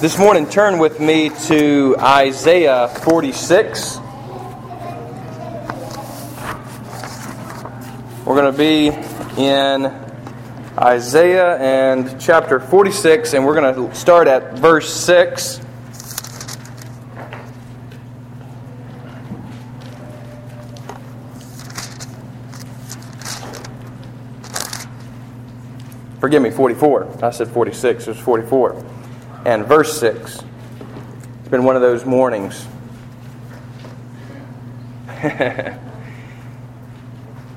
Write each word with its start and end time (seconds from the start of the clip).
This 0.00 0.16
morning, 0.16 0.48
turn 0.48 0.78
with 0.78 0.98
me 0.98 1.28
to 1.48 1.94
Isaiah 1.98 2.88
46. 2.88 3.98
We're 8.24 8.34
going 8.34 8.50
to 8.50 8.56
be 8.56 8.86
in 9.38 9.84
Isaiah 10.78 11.58
and 11.58 12.18
chapter 12.18 12.60
46, 12.60 13.34
and 13.34 13.44
we're 13.44 13.60
going 13.60 13.74
to 13.74 13.94
start 13.94 14.26
at 14.26 14.54
verse 14.54 14.90
6. 14.90 15.60
Forgive 26.20 26.40
me, 26.40 26.50
44. 26.50 27.22
I 27.22 27.28
said 27.28 27.48
46, 27.48 28.04
it 28.04 28.08
was 28.08 28.18
44 28.18 28.99
and 29.44 29.64
verse 29.66 29.98
6. 29.98 30.42
It's 31.40 31.48
been 31.48 31.64
one 31.64 31.76
of 31.76 31.82
those 31.82 32.04
mornings. 32.04 32.66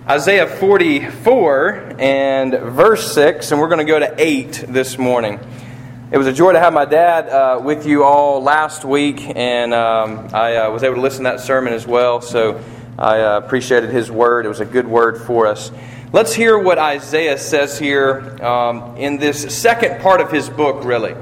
Isaiah 0.08 0.48
44 0.48 1.96
and 2.00 2.54
verse 2.54 3.14
6, 3.14 3.52
and 3.52 3.60
we're 3.60 3.68
going 3.68 3.86
to 3.86 3.92
go 3.92 4.00
to 4.00 4.14
8 4.18 4.66
this 4.68 4.98
morning. 4.98 5.40
It 6.12 6.18
was 6.18 6.28
a 6.28 6.34
joy 6.34 6.54
to 6.54 6.60
have 6.60 6.74
my 6.74 6.86
dad 6.86 7.28
uh, 7.28 7.60
with 7.62 7.86
you 7.86 8.04
all 8.04 8.42
last 8.42 8.86
week, 8.86 9.22
and 9.36 9.74
um, 9.74 10.30
I 10.34 10.58
uh, 10.58 10.72
was 10.72 10.84
able 10.84 10.96
to 10.96 11.02
listen 11.02 11.26
to 11.26 11.32
that 11.32 11.40
sermon 11.40 11.74
as 11.74 11.88
well, 11.88 12.22
so 12.22 12.62
I 12.98 13.22
uh, 13.22 13.38
appreciated 13.40 13.90
his 13.90 14.12
word. 14.12 14.46
It 14.46 14.50
was 14.50 14.60
a 14.60 14.66
good 14.66 14.88
word 14.88 15.18
for 15.18 15.48
us. 15.48 15.72
Let's 16.14 16.34
hear 16.34 16.58
what 16.58 16.78
Isaiah 16.78 17.38
says 17.38 17.80
here 17.80 18.42
um, 18.46 18.98
in 18.98 19.18
this 19.18 19.58
second 19.58 20.02
part 20.02 20.22
of 20.22 20.32
his 20.32 20.50
book, 20.50 20.86
really. 20.86 21.16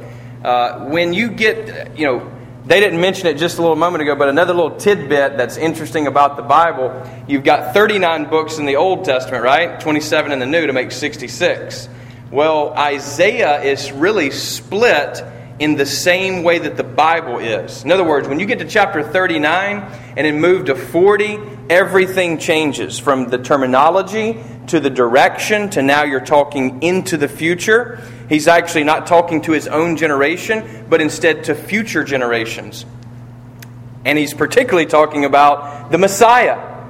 Uh, 0.44 0.86
when 0.86 1.14
you 1.14 1.30
get, 1.30 1.98
you 1.98 2.06
know, 2.06 2.32
they 2.66 2.80
didn't 2.80 3.02
mention 3.02 3.28
it 3.28 3.38
just 3.38 3.58
a 3.58 3.62
little 3.62 3.76
moment 3.76 4.02
ago, 4.02 4.16
but 4.16 4.30
another 4.30 4.54
little 4.54 4.76
tidbit 4.78 5.38
that's 5.38 5.58
interesting 5.58 6.08
about 6.08 6.36
the 6.36 6.44
Bible 6.44 7.10
you've 7.28 7.44
got 7.44 7.74
39 7.74 8.30
books 8.30 8.58
in 8.58 8.66
the 8.66 8.76
Old 8.76 9.06
Testament, 9.06 9.44
right? 9.44 9.80
27 9.80 10.32
in 10.32 10.40
the 10.40 10.46
New 10.46 10.68
to 10.68 10.74
make 10.74 10.92
66. 10.92 11.90
Well, 12.32 12.74
Isaiah 12.74 13.62
is 13.62 13.92
really 13.92 14.32
split 14.32 15.24
in 15.60 15.76
the 15.76 15.86
same 15.86 16.42
way 16.42 16.58
that 16.58 16.76
the 16.76 16.84
Bible 16.84 17.38
is. 17.38 17.84
In 17.84 17.92
other 17.92 18.04
words, 18.04 18.28
when 18.28 18.40
you 18.40 18.48
get 18.48 18.60
to 18.60 18.66
chapter 18.66 19.04
39 19.04 19.78
and 20.18 20.26
then 20.26 20.42
move 20.42 20.66
to 20.66 20.76
40, 20.76 21.40
everything 21.70 22.40
changes 22.40 22.98
from 22.98 23.30
the 23.30 23.38
terminology 23.38 24.42
to 24.68 24.80
the 24.80 24.90
direction 24.90 25.70
to 25.72 25.82
now 25.82 26.04
you're 26.04 26.20
talking 26.20 26.82
into 26.82 27.18
the 27.18 27.28
future. 27.28 28.00
He's 28.32 28.48
actually 28.48 28.86
not 28.86 29.08
talking 29.08 29.42
to 29.42 29.52
his 29.52 29.68
own 29.68 29.98
generation, 29.98 30.86
but 30.90 31.02
instead 31.02 31.44
to 31.44 31.54
future 31.54 32.06
generations. 32.06 32.86
And 34.06 34.18
he's 34.18 34.34
particularly 34.34 34.86
talking 34.86 35.26
about 35.26 35.92
the 35.92 35.98
Messiah. 35.98 36.88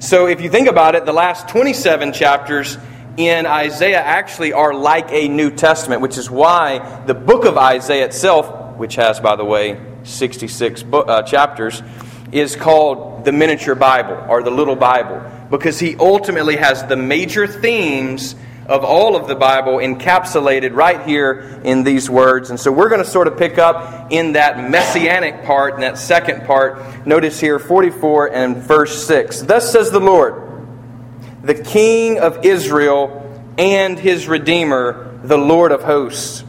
So 0.00 0.26
if 0.26 0.42
you 0.42 0.50
think 0.50 0.68
about 0.68 0.94
it, 0.94 1.06
the 1.06 1.12
last 1.14 1.48
27 1.48 2.12
chapters 2.12 2.76
in 3.16 3.46
Isaiah 3.46 4.02
actually 4.02 4.52
are 4.52 4.74
like 4.74 5.10
a 5.10 5.26
New 5.26 5.50
Testament, 5.50 6.02
which 6.02 6.18
is 6.18 6.30
why 6.30 7.02
the 7.06 7.14
book 7.14 7.46
of 7.46 7.56
Isaiah 7.56 8.04
itself, 8.04 8.76
which 8.76 8.96
has, 8.96 9.20
by 9.20 9.36
the 9.36 9.44
way, 9.46 9.80
66 10.02 10.82
book, 10.82 11.08
uh, 11.08 11.22
chapters, 11.22 11.82
is 12.30 12.56
called 12.56 13.24
the 13.24 13.32
miniature 13.32 13.74
Bible 13.74 14.22
or 14.28 14.42
the 14.42 14.50
little 14.50 14.76
Bible 14.76 15.22
because 15.50 15.80
he 15.80 15.96
ultimately 15.96 16.56
has 16.56 16.84
the 16.84 16.96
major 16.96 17.46
themes 17.46 18.36
of 18.66 18.84
all 18.84 19.16
of 19.16 19.28
the 19.28 19.34
Bible 19.34 19.74
encapsulated 19.74 20.74
right 20.74 21.06
here 21.06 21.60
in 21.64 21.84
these 21.84 22.08
words. 22.08 22.50
And 22.50 22.58
so 22.58 22.72
we're 22.72 22.88
going 22.88 23.02
to 23.02 23.08
sort 23.08 23.28
of 23.28 23.36
pick 23.36 23.58
up 23.58 24.10
in 24.10 24.32
that 24.32 24.70
messianic 24.70 25.44
part, 25.44 25.74
in 25.74 25.80
that 25.80 25.98
second 25.98 26.46
part. 26.46 27.06
Notice 27.06 27.38
here 27.40 27.58
44 27.58 28.32
and 28.32 28.56
verse 28.56 29.06
6. 29.06 29.42
Thus 29.42 29.70
says 29.70 29.90
the 29.90 30.00
Lord 30.00 30.42
the 31.42 31.54
King 31.54 32.18
of 32.18 32.46
Israel 32.46 33.20
and 33.58 33.98
his 33.98 34.26
Redeemer, 34.26 35.20
the 35.22 35.36
Lord 35.36 35.72
of 35.72 35.82
hosts. 35.82 36.42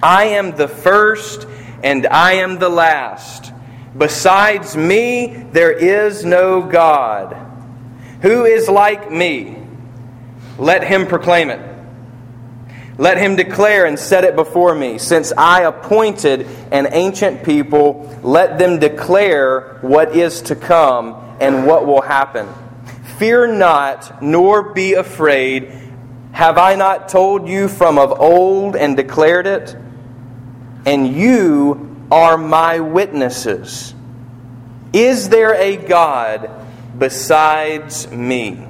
I 0.00 0.26
am 0.26 0.56
the 0.56 0.68
first 0.68 1.48
and 1.82 2.06
I 2.06 2.34
am 2.34 2.60
the 2.60 2.68
last. 2.68 3.52
Besides 3.98 4.76
me, 4.76 5.46
there 5.50 5.72
is 5.72 6.24
no 6.24 6.62
God. 6.62 7.36
Who 8.22 8.44
is 8.44 8.68
like 8.68 9.10
me? 9.10 9.65
Let 10.58 10.84
him 10.84 11.06
proclaim 11.06 11.50
it. 11.50 11.60
Let 12.98 13.18
him 13.18 13.36
declare 13.36 13.84
and 13.84 13.98
set 13.98 14.24
it 14.24 14.36
before 14.36 14.74
me. 14.74 14.96
Since 14.98 15.32
I 15.36 15.62
appointed 15.62 16.46
an 16.72 16.88
ancient 16.92 17.44
people, 17.44 18.18
let 18.22 18.58
them 18.58 18.78
declare 18.78 19.78
what 19.82 20.16
is 20.16 20.40
to 20.42 20.56
come 20.56 21.36
and 21.40 21.66
what 21.66 21.86
will 21.86 22.00
happen. 22.00 22.48
Fear 23.18 23.54
not, 23.54 24.22
nor 24.22 24.72
be 24.72 24.94
afraid. 24.94 25.72
Have 26.32 26.56
I 26.56 26.74
not 26.74 27.08
told 27.10 27.48
you 27.48 27.68
from 27.68 27.98
of 27.98 28.18
old 28.18 28.76
and 28.76 28.96
declared 28.96 29.46
it? 29.46 29.76
And 30.86 31.08
you 31.14 32.06
are 32.10 32.38
my 32.38 32.80
witnesses. 32.80 33.94
Is 34.94 35.28
there 35.28 35.54
a 35.54 35.76
God 35.76 36.50
besides 36.98 38.10
me? 38.10 38.66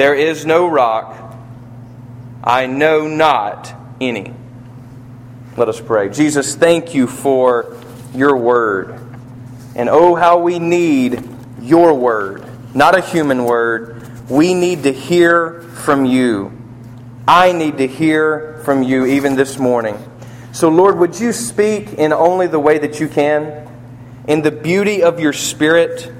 There 0.00 0.14
is 0.14 0.46
no 0.46 0.66
rock. 0.66 1.36
I 2.42 2.64
know 2.64 3.06
not 3.06 3.70
any. 4.00 4.32
Let 5.58 5.68
us 5.68 5.78
pray. 5.78 6.08
Jesus, 6.08 6.54
thank 6.54 6.94
you 6.94 7.06
for 7.06 7.76
your 8.14 8.34
word. 8.38 8.98
And 9.76 9.90
oh, 9.90 10.14
how 10.14 10.38
we 10.38 10.58
need 10.58 11.22
your 11.60 11.92
word 11.92 12.46
not 12.74 12.96
a 12.96 13.02
human 13.02 13.44
word. 13.44 14.30
We 14.30 14.54
need 14.54 14.84
to 14.84 14.90
hear 14.90 15.60
from 15.60 16.06
you. 16.06 16.50
I 17.28 17.52
need 17.52 17.76
to 17.76 17.86
hear 17.86 18.62
from 18.64 18.82
you 18.82 19.04
even 19.04 19.36
this 19.36 19.58
morning. 19.58 19.98
So, 20.52 20.70
Lord, 20.70 20.96
would 20.96 21.20
you 21.20 21.34
speak 21.34 21.92
in 21.92 22.14
only 22.14 22.46
the 22.46 22.58
way 22.58 22.78
that 22.78 23.00
you 23.00 23.06
can, 23.06 23.68
in 24.26 24.40
the 24.40 24.50
beauty 24.50 25.02
of 25.02 25.20
your 25.20 25.34
Spirit? 25.34 26.10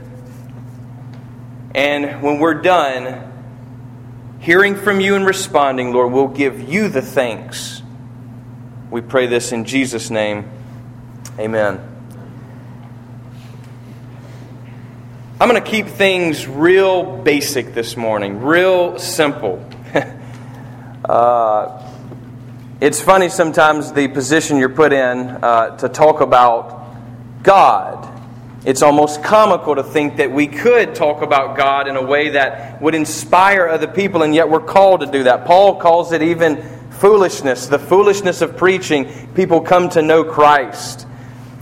And 1.74 2.20
when 2.20 2.40
we're 2.40 2.60
done 2.60 3.29
hearing 4.40 4.74
from 4.74 5.00
you 5.00 5.14
and 5.14 5.24
responding, 5.24 5.92
Lord, 5.92 6.12
we'll 6.12 6.28
give 6.28 6.60
you 6.68 6.88
the 6.88 7.02
thanks. 7.02 7.82
We 8.90 9.02
pray 9.02 9.26
this 9.26 9.52
in 9.52 9.64
Jesus' 9.64 10.10
name. 10.10 10.50
Amen. 11.38 11.80
I'm 15.40 15.48
going 15.48 15.62
to 15.62 15.70
keep 15.70 15.86
things 15.86 16.46
real 16.46 17.18
basic 17.18 17.72
this 17.72 17.96
morning, 17.96 18.42
real 18.42 18.98
simple. 18.98 19.64
uh, 21.04 21.90
it's 22.80 23.00
funny 23.00 23.28
sometimes 23.28 23.92
the 23.92 24.08
position 24.08 24.56
you're 24.56 24.68
put 24.68 24.92
in 24.92 25.28
uh, 25.28 25.76
to 25.78 25.88
talk 25.88 26.20
about 26.20 26.86
God. 27.42 28.09
It's 28.64 28.82
almost 28.82 29.22
comical 29.22 29.74
to 29.76 29.82
think 29.82 30.16
that 30.16 30.30
we 30.30 30.46
could 30.46 30.94
talk 30.94 31.22
about 31.22 31.56
God 31.56 31.88
in 31.88 31.96
a 31.96 32.02
way 32.02 32.30
that 32.30 32.82
would 32.82 32.94
inspire 32.94 33.66
other 33.66 33.88
people, 33.88 34.22
and 34.22 34.34
yet 34.34 34.50
we're 34.50 34.60
called 34.60 35.00
to 35.00 35.06
do 35.06 35.22
that. 35.22 35.46
Paul 35.46 35.76
calls 35.76 36.12
it 36.12 36.20
even 36.20 36.62
foolishness, 36.90 37.68
the 37.68 37.78
foolishness 37.78 38.42
of 38.42 38.58
preaching. 38.58 39.28
People 39.34 39.62
come 39.62 39.88
to 39.90 40.02
know 40.02 40.24
Christ. 40.24 41.06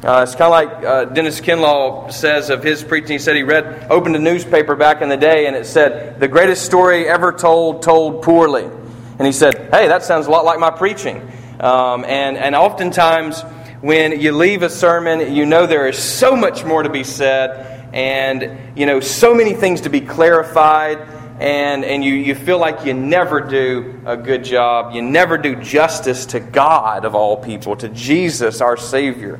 Uh, 0.03 0.22
it's 0.26 0.34
kind 0.34 0.42
of 0.42 0.50
like 0.50 0.84
uh, 0.84 1.04
Dennis 1.06 1.41
Kinlaw 1.41 2.12
says 2.12 2.50
of 2.50 2.64
his 2.64 2.82
preaching. 2.82 3.12
He 3.12 3.19
said 3.19 3.37
he 3.37 3.44
read, 3.44 3.87
opened 3.91 4.16
a 4.16 4.20
newspaper 4.20 4.75
back 4.75 5.00
in 5.00 5.08
the 5.08 5.16
day, 5.16 5.47
and 5.47 5.54
it 5.54 5.66
said, 5.66 6.19
The 6.19 6.28
greatest 6.28 6.64
story 6.64 7.08
ever 7.08 7.32
told, 7.32 7.82
told 7.82 8.22
poorly. 8.22 8.64
And 8.64 9.26
he 9.26 9.32
said, 9.32 9.54
Hey, 9.72 9.87
that 9.87 10.03
sounds 10.03 10.26
a 10.26 10.31
lot 10.31 10.44
like 10.44 10.58
my 10.58 10.70
preaching. 10.70 11.20
Um, 11.60 12.04
and, 12.04 12.37
and 12.37 12.54
oftentimes, 12.54 13.43
when 13.80 14.20
you 14.20 14.32
leave 14.32 14.62
a 14.62 14.70
sermon, 14.70 15.34
you 15.34 15.46
know 15.46 15.66
there 15.66 15.88
is 15.88 15.98
so 15.98 16.34
much 16.34 16.64
more 16.64 16.82
to 16.82 16.90
be 16.90 17.04
said, 17.04 17.88
and 17.92 18.76
you 18.76 18.86
know 18.86 19.00
so 19.00 19.34
many 19.34 19.54
things 19.54 19.82
to 19.82 19.88
be 19.88 20.00
clarified, 20.00 20.98
and, 21.38 21.84
and 21.84 22.04
you, 22.04 22.14
you 22.14 22.34
feel 22.34 22.58
like 22.58 22.84
you 22.84 22.94
never 22.94 23.40
do 23.40 24.00
a 24.04 24.16
good 24.16 24.42
job. 24.42 24.94
You 24.94 25.02
never 25.02 25.38
do 25.38 25.54
justice 25.54 26.26
to 26.26 26.40
God, 26.40 27.04
of 27.04 27.14
all 27.14 27.36
people, 27.36 27.76
to 27.76 27.88
Jesus, 27.88 28.60
our 28.60 28.76
Savior. 28.76 29.38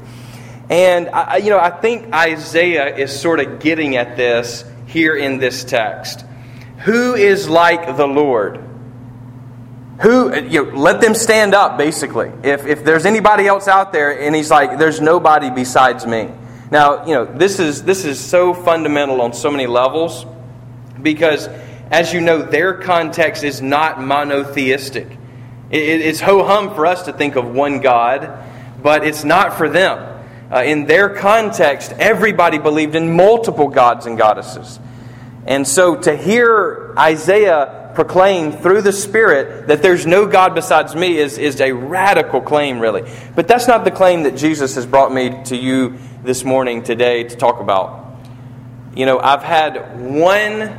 And, 0.71 1.09
I, 1.09 1.39
you 1.39 1.51
know, 1.51 1.59
I 1.59 1.71
think 1.71 2.15
Isaiah 2.15 2.95
is 2.95 3.19
sort 3.19 3.41
of 3.41 3.59
getting 3.59 3.97
at 3.97 4.17
this 4.17 4.65
here 4.87 5.17
in 5.17 5.39
this 5.39 5.65
text. 5.65 6.25
Who 6.85 7.15
is 7.15 7.49
like 7.49 7.97
the 7.97 8.07
Lord? 8.07 8.63
Who, 10.01 10.35
you 10.35 10.65
know, 10.65 10.79
let 10.79 11.01
them 11.01 11.15
stand 11.15 11.55
up, 11.55 11.77
basically. 11.77 12.31
If, 12.43 12.67
if 12.67 12.85
there's 12.85 13.05
anybody 13.05 13.47
else 13.47 13.67
out 13.67 13.93
there 13.93 14.21
and 14.21 14.35
he's 14.35 14.51
like, 14.51 14.79
there's 14.79 15.01
nobody 15.01 15.51
besides 15.51 16.07
me. 16.07 16.31
Now, 16.71 17.05
you 17.05 17.15
know, 17.15 17.25
this 17.25 17.59
is, 17.59 17.83
this 17.83 18.05
is 18.05 18.21
so 18.21 18.55
fundamental 18.55 19.21
on 19.23 19.33
so 19.33 19.51
many 19.51 19.67
levels 19.67 20.25
because, 21.03 21.49
as 21.91 22.13
you 22.13 22.21
know, 22.21 22.43
their 22.43 22.75
context 22.75 23.43
is 23.43 23.61
not 23.61 24.01
monotheistic. 24.01 25.09
It, 25.71 26.01
it's 26.01 26.21
ho 26.21 26.45
hum 26.45 26.75
for 26.75 26.87
us 26.87 27.03
to 27.07 27.13
think 27.13 27.37
of 27.37 27.47
one 27.47 27.81
God 27.81 28.47
but 28.83 29.05
it's 29.05 29.25
not 29.25 29.57
for 29.57 29.69
them. 29.69 30.15
Uh, 30.51 30.63
in 30.63 30.87
their 30.87 31.11
context, 31.11 31.93
everybody 31.93 32.59
believed 32.59 32.95
in 32.95 33.15
multiple 33.17 33.69
gods 33.69 34.07
and 34.07 34.17
goddesses. 34.17 34.81
And 35.47 35.67
so 35.67 35.97
to 35.97 36.17
hear 36.17 36.95
Isaiah 36.99 37.88
proclaim 37.99 38.53
through 38.53 38.81
the 38.81 38.93
Spirit 38.93 39.67
that 39.67 39.83
there's 39.83 40.07
no 40.07 40.25
God 40.25 40.55
besides 40.55 40.95
me 40.95 41.19
is, 41.19 41.37
is 41.37 41.61
a 41.61 41.73
radical 41.73 42.41
claim, 42.41 42.79
really. 42.79 43.03
But 43.35 43.49
that's 43.49 43.67
not 43.67 43.83
the 43.83 43.91
claim 43.91 44.23
that 44.23 44.37
Jesus 44.37 44.77
has 44.77 44.87
brought 44.87 45.13
me 45.13 45.43
to 45.47 45.57
you 45.57 45.99
this 46.23 46.45
morning, 46.45 46.85
today, 46.85 47.25
to 47.25 47.35
talk 47.35 47.59
about. 47.59 48.21
You 48.95 49.05
know, 49.05 49.19
I've 49.19 49.43
had 49.43 50.01
one 50.01 50.79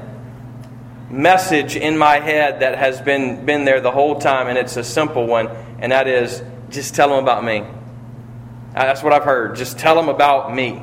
message 1.09 1.75
in 1.75 1.97
my 1.97 2.21
head 2.21 2.61
that 2.61 2.77
has 2.77 3.01
been, 3.01 3.45
been 3.45 3.65
there 3.65 3.81
the 3.81 3.91
whole 3.91 4.17
time, 4.17 4.47
and 4.47 4.57
it's 4.57 4.77
a 4.77 4.83
simple 4.85 5.27
one, 5.27 5.49
and 5.79 5.91
that 5.91 6.07
is 6.07 6.41
just 6.69 6.95
tell 6.95 7.09
them 7.09 7.21
about 7.21 7.43
me. 7.43 7.65
That's 8.73 9.03
what 9.03 9.11
I've 9.11 9.25
heard. 9.25 9.57
Just 9.57 9.77
tell 9.77 9.95
them 9.95 10.07
about 10.07 10.55
me. 10.55 10.81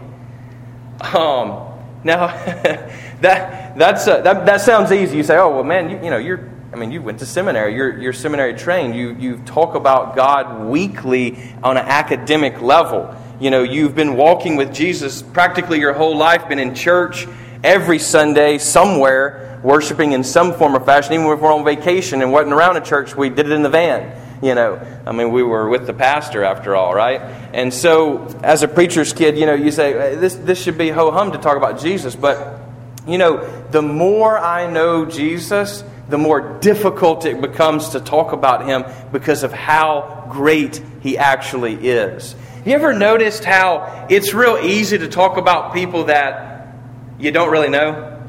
Um, 1.00 1.67
now, 2.05 2.27
that, 3.21 3.77
that's, 3.79 4.07
uh, 4.07 4.21
that, 4.21 4.47
that 4.47 4.61
sounds 4.61 4.93
easy. 4.93 5.17
You 5.17 5.23
say, 5.23 5.37
oh, 5.39 5.51
well, 5.55 5.65
man, 5.65 5.91
you, 5.91 6.05
you 6.05 6.11
know, 6.11 6.19
you're, 6.19 6.51
I 6.73 6.77
mean, 6.77 6.91
you 6.91 7.01
went 7.01 7.21
to 7.21 7.27
seminary. 7.27 7.75
You're, 7.75 7.99
you're 7.99 8.13
seminary 8.13 8.55
trained. 8.55 8.95
You, 8.95 9.15
you 9.19 9.39
talk 9.39 9.75
about 9.75 10.15
God 10.15 10.67
weekly 10.67 11.55
on 11.63 11.77
an 11.77 11.87
academic 11.87 12.61
level. 12.61 13.15
You 13.41 13.51
know, 13.51 13.63
you've 13.63 13.95
been 13.95 14.17
walking 14.17 14.57
with 14.57 14.75
Jesus 14.75 15.23
practically 15.23 15.79
your 15.79 15.93
whole 15.93 16.17
life, 16.17 16.49
been 16.49 16.59
in 16.59 16.75
church 16.75 17.27
every 17.63 17.99
Sunday 17.99 18.59
somewhere, 18.59 19.61
worshiping 19.62 20.12
in 20.12 20.23
some 20.25 20.55
form 20.55 20.77
or 20.77 20.81
fashion. 20.81 21.15
Even 21.15 21.27
if 21.27 21.41
we're 21.41 21.53
on 21.53 21.65
vacation 21.65 22.23
and 22.23 22.33
wasn't 22.33 22.53
around 22.53 22.77
a 22.77 22.81
church, 22.81 23.17
we 23.17 23.29
did 23.29 23.47
it 23.47 23.53
in 23.53 23.62
the 23.62 23.71
van. 23.71 24.23
You 24.43 24.55
know, 24.55 25.01
I 25.07 25.12
mean, 25.12 25.33
we 25.33 25.43
were 25.43 25.69
with 25.69 25.87
the 25.87 25.95
pastor 25.95 26.45
after 26.45 26.77
all, 26.77 26.95
right? 26.95 27.21
And 27.55 27.73
so, 27.73 28.27
as 28.43 28.62
a 28.62 28.69
preacher's 28.69 29.15
kid, 29.15 29.39
you 29.39 29.47
know, 29.47 29.55
you 29.55 29.71
say, 29.71 30.15
this, 30.15 30.35
this 30.35 30.62
should 30.62 30.77
be 30.77 30.91
ho 30.91 31.11
hum 31.11 31.33
to 31.33 31.39
talk 31.39 31.57
about 31.57 31.81
Jesus. 31.81 32.15
But, 32.15 32.61
you 33.06 33.19
know, 33.19 33.47
the 33.70 33.82
more 33.82 34.38
I 34.38 34.70
know 34.70 35.05
Jesus, 35.05 35.85
the 36.08 36.19
more 36.19 36.58
difficult 36.61 37.25
it 37.25 37.41
becomes 37.41 37.91
to 37.91 38.00
talk 38.00 38.32
about 38.32 38.67
him 38.67 38.85
because 39.12 39.43
of 39.43 39.53
how 39.53 40.26
great 40.31 40.81
he 41.00 41.19
actually 41.19 41.75
is. 41.75 42.35
You 42.64 42.73
ever 42.73 42.93
noticed 42.93 43.44
how 43.44 44.06
it's 44.11 44.35
real 44.35 44.58
easy 44.58 44.99
to 44.99 45.08
talk 45.08 45.37
about 45.37 45.73
people 45.73 46.05
that 46.05 46.75
you 47.19 47.31
don't 47.31 47.50
really 47.50 47.69
know? 47.69 48.20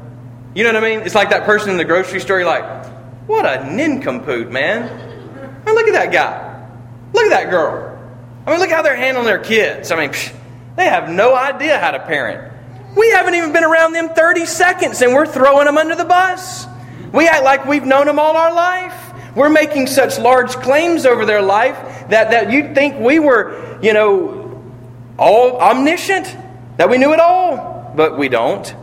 You 0.54 0.64
know 0.64 0.72
what 0.72 0.84
I 0.84 0.88
mean? 0.88 1.00
It's 1.00 1.14
like 1.14 1.30
that 1.30 1.44
person 1.44 1.70
in 1.70 1.76
the 1.76 1.84
grocery 1.84 2.20
store, 2.20 2.44
like, 2.44 2.86
what 3.26 3.44
a 3.44 3.72
nincompoop, 3.72 4.50
man. 4.50 4.84
I 4.84 5.66
mean, 5.66 5.74
look 5.74 5.88
at 5.88 5.92
that 5.92 6.12
guy. 6.12 6.68
Look 7.12 7.24
at 7.24 7.30
that 7.30 7.50
girl. 7.50 7.98
I 8.46 8.50
mean, 8.50 8.60
look 8.60 8.70
how 8.70 8.82
they're 8.82 8.96
handling 8.96 9.26
their 9.26 9.38
kids. 9.38 9.90
I 9.92 9.96
mean, 9.96 10.10
psh, 10.10 10.34
they 10.76 10.86
have 10.86 11.10
no 11.10 11.34
idea 11.34 11.78
how 11.78 11.90
to 11.90 11.98
parent. 11.98 12.52
We 12.98 13.10
haven't 13.10 13.36
even 13.36 13.52
been 13.52 13.62
around 13.62 13.92
them 13.92 14.08
30 14.08 14.44
seconds 14.46 15.00
and 15.02 15.14
we're 15.14 15.26
throwing 15.26 15.66
them 15.66 15.78
under 15.78 15.94
the 15.94 16.04
bus. 16.04 16.66
We 17.12 17.28
act 17.28 17.44
like 17.44 17.64
we've 17.64 17.84
known 17.84 18.06
them 18.06 18.18
all 18.18 18.36
our 18.36 18.52
life. 18.52 19.14
We're 19.36 19.50
making 19.50 19.86
such 19.86 20.18
large 20.18 20.50
claims 20.50 21.06
over 21.06 21.24
their 21.24 21.40
life 21.40 21.76
that, 22.08 22.32
that 22.32 22.50
you'd 22.50 22.74
think 22.74 22.98
we 22.98 23.20
were, 23.20 23.78
you 23.80 23.92
know, 23.92 24.62
all 25.16 25.60
omniscient, 25.60 26.36
that 26.76 26.90
we 26.90 26.98
knew 26.98 27.12
it 27.12 27.20
all, 27.20 27.92
but 27.94 28.18
we 28.18 28.28
don't. 28.28 28.74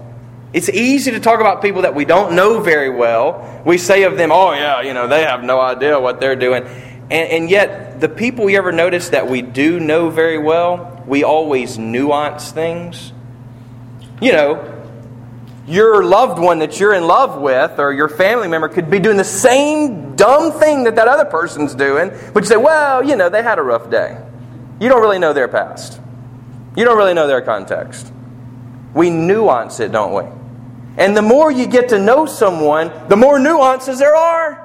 It's 0.54 0.70
easy 0.70 1.12
to 1.12 1.20
talk 1.20 1.42
about 1.42 1.62
people 1.62 1.82
that 1.82 1.94
we 1.94 2.06
don't 2.06 2.36
know 2.36 2.62
very 2.62 2.90
well. 2.90 3.62
We 3.66 3.78
say 3.78 4.04
of 4.04 4.16
them, 4.16 4.32
oh, 4.32 4.54
yeah, 4.54 4.82
you 4.82 4.94
know, 4.94 5.10
they 5.10 5.24
have 5.24 5.44
no 5.44 5.60
idea 5.60 6.00
what 6.00 6.22
they're 6.22 6.38
doing. 6.38 6.64
And, 6.64 7.12
and 7.12 7.50
yet, 7.50 8.00
the 8.00 8.08
people 8.08 8.50
you 8.50 8.58
ever 8.58 8.72
notice 8.72 9.10
that 9.10 9.30
we 9.30 9.42
do 9.42 9.78
know 9.80 10.10
very 10.10 10.38
well, 10.38 11.04
we 11.06 11.26
always 11.26 11.78
nuance 11.78 12.52
things. 12.52 13.12
You 14.22 14.32
know, 14.32 14.76
your 15.68 16.04
loved 16.04 16.40
one 16.40 16.60
that 16.60 16.80
you're 16.80 16.94
in 16.94 17.06
love 17.06 17.42
with 17.42 17.80
or 17.80 17.92
your 17.92 18.08
family 18.08 18.48
member 18.48 18.70
could 18.70 18.90
be 18.90 19.00
doing 19.00 19.18
the 19.18 19.24
same 19.24 20.16
dumb 20.16 20.52
thing 20.52 20.84
that 20.84 20.96
that 20.96 21.08
other 21.08 21.26
person's 21.26 21.74
doing, 21.74 22.12
but 22.34 22.44
you 22.44 22.48
say, 22.48 22.58
well, 22.58 23.04
you 23.04 23.16
know, 23.16 23.30
they 23.30 23.42
had 23.42 23.58
a 23.58 23.64
rough 23.64 23.90
day. 23.90 24.18
You 24.80 24.90
don't 24.90 25.02
really 25.02 25.20
know 25.20 25.34
their 25.34 25.48
past, 25.48 26.00
you 26.76 26.86
don't 26.86 26.98
really 26.98 27.14
know 27.14 27.28
their 27.28 27.42
context. 27.42 28.12
We 28.94 29.10
nuance 29.10 29.82
it, 29.82 29.92
don't 29.92 30.14
we? 30.14 30.32
And 30.98 31.18
the 31.18 31.22
more 31.22 31.52
you 31.52 31.68
get 31.68 31.90
to 31.90 32.00
know 32.00 32.26
someone, 32.26 32.92
the 33.10 33.18
more 33.18 33.38
nuances 33.40 34.00
there 34.00 34.16
are. 34.16 34.62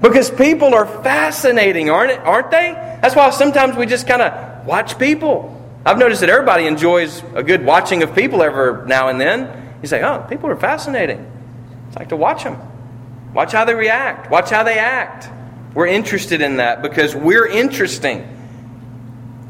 Because 0.00 0.30
people 0.30 0.74
are 0.74 0.86
fascinating, 0.86 1.90
aren't 1.90 2.12
it? 2.12 2.20
Aren't 2.20 2.50
they? 2.50 2.72
That's 3.02 3.14
why 3.14 3.28
sometimes 3.30 3.76
we 3.76 3.84
just 3.84 4.06
kind 4.06 4.22
of 4.22 4.66
watch 4.66 4.98
people. 4.98 5.54
I've 5.86 5.98
noticed 5.98 6.20
that 6.20 6.30
everybody 6.30 6.66
enjoys 6.66 7.22
a 7.34 7.42
good 7.42 7.64
watching 7.64 8.02
of 8.02 8.14
people 8.14 8.42
every 8.42 8.86
now 8.86 9.08
and 9.08 9.20
then. 9.20 9.70
You 9.82 9.88
say, 9.88 10.02
"Oh, 10.02 10.24
people 10.28 10.50
are 10.50 10.56
fascinating." 10.56 11.30
It's 11.88 11.96
like 11.96 12.08
to 12.08 12.16
watch 12.16 12.44
them. 12.44 12.58
Watch 13.32 13.52
how 13.52 13.64
they 13.64 13.74
react. 13.74 14.30
Watch 14.30 14.50
how 14.50 14.62
they 14.62 14.78
act. 14.78 15.28
We're 15.74 15.86
interested 15.86 16.40
in 16.40 16.56
that 16.56 16.82
because 16.82 17.14
we're 17.14 17.46
interesting. 17.46 18.26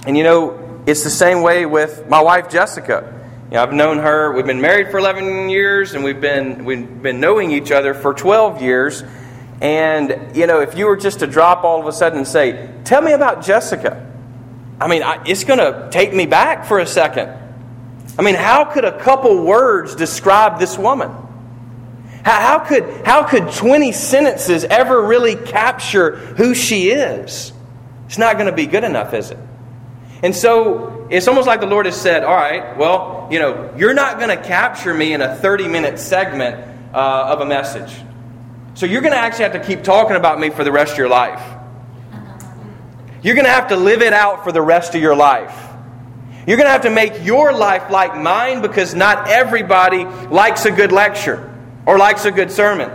And 0.07 0.17
you 0.17 0.25
know, 0.25 0.83
it's 0.87 1.05
the 1.05 1.11
same 1.11 1.43
way 1.43 1.67
with 1.67 2.09
my 2.09 2.21
wife 2.21 2.51
Jessica. 2.51 3.15
You 3.51 3.55
know, 3.55 3.63
I've 3.63 3.73
known 3.73 3.99
her. 3.99 4.33
We've 4.33 4.47
been 4.47 4.61
married 4.61 4.91
for 4.91 4.99
11 4.99 5.49
years, 5.49 5.95
and 5.95 6.05
we've 6.05 6.21
been 6.21 6.65
we've 6.65 7.03
been 7.03 7.21
knowing 7.21 7.51
each 7.51 7.73
other 7.73 7.95
for 7.95 8.13
12 8.13 8.61
years. 8.61 9.03
And 9.61 10.37
you 10.37 10.47
know, 10.47 10.61
if 10.61 10.77
you 10.77 10.87
were 10.87 10.97
just 10.97 11.21
to 11.21 11.27
drop 11.27 11.65
all 11.65 11.81
of 11.81 11.87
a 11.87 11.93
sudden 11.93 12.19
and 12.19 12.29
say, 12.29 12.69
"Tell 12.85 13.01
me 13.01 13.13
about 13.13 13.43
Jessica," 13.43 14.08
I 14.81 14.89
mean, 14.89 15.03
I, 15.03 15.23
it's 15.27 15.45
going 15.45 15.59
to 15.59 15.89
take 15.91 16.13
me 16.15 16.27
back 16.27 16.67
for 16.67 16.79
a 16.79 16.87
second. 16.87 17.33
I 18.19 18.23
mean, 18.23 18.35
how 18.35 18.65
could 18.65 18.85
a 18.85 18.99
couple 18.99 19.45
words 19.45 19.95
describe 19.95 20.59
this 20.59 20.79
woman? 20.79 21.11
How, 22.25 22.41
how 22.41 22.59
could 22.61 23.07
how 23.07 23.25
could 23.25 23.53
20 23.53 23.93
sentences 23.93 24.65
ever 24.65 25.01
really 25.01 25.37
capture 25.37 26.17
who 26.17 26.55
she 26.55 26.91
is? 26.91 27.53
It's 28.07 28.19
not 28.19 28.35
going 28.35 28.47
to 28.47 28.53
be 28.53 28.67
good 28.67 28.85
enough, 28.85 29.15
is 29.15 29.31
it? 29.31 29.39
And 30.23 30.35
so 30.35 31.07
it's 31.11 31.29
almost 31.29 31.47
like 31.47 31.61
the 31.61 31.67
Lord 31.67 31.87
has 31.87 32.01
said, 32.01 32.25
All 32.25 32.35
right, 32.35 32.77
well, 32.77 33.29
you 33.31 33.39
know, 33.39 33.73
you're 33.77 33.95
not 33.95 34.19
going 34.19 34.37
to 34.37 34.43
capture 34.43 34.93
me 34.93 35.13
in 35.13 35.23
a 35.23 35.37
30 35.37 35.69
minute 35.69 35.99
segment 35.99 36.57
uh, 36.93 37.33
of 37.33 37.41
a 37.41 37.47
message. 37.47 37.95
So 38.75 38.87
you're 38.87 39.03
going 39.03 39.13
to 39.13 39.19
actually 39.19 39.45
have 39.45 39.53
to 39.53 39.65
keep 39.65 39.83
talking 39.83 40.17
about 40.17 40.39
me 40.39 40.51
for 40.51 40.65
the 40.65 40.73
rest 40.73 40.93
of 40.93 40.99
your 40.99 41.09
life. 41.09 41.43
You're 43.23 43.35
going 43.35 43.47
to 43.47 43.50
have 43.50 43.69
to 43.69 43.76
live 43.76 44.03
it 44.03 44.12
out 44.12 44.44
for 44.44 44.53
the 44.53 44.62
rest 44.62 44.94
of 44.94 45.03
your 45.03 45.17
life. 45.17 45.69
You're 46.47 46.57
going 46.57 46.66
to 46.66 46.73
have 46.73 46.83
to 46.83 46.90
make 46.90 47.25
your 47.25 47.52
life 47.52 47.90
like 47.90 48.16
mine 48.16 48.62
because 48.62 48.95
not 48.95 49.28
everybody 49.28 50.04
likes 50.04 50.64
a 50.64 50.71
good 50.71 50.93
lecture 50.93 51.54
or 51.85 51.99
likes 51.99 52.25
a 52.25 52.31
good 52.31 52.50
sermon. 52.50 52.90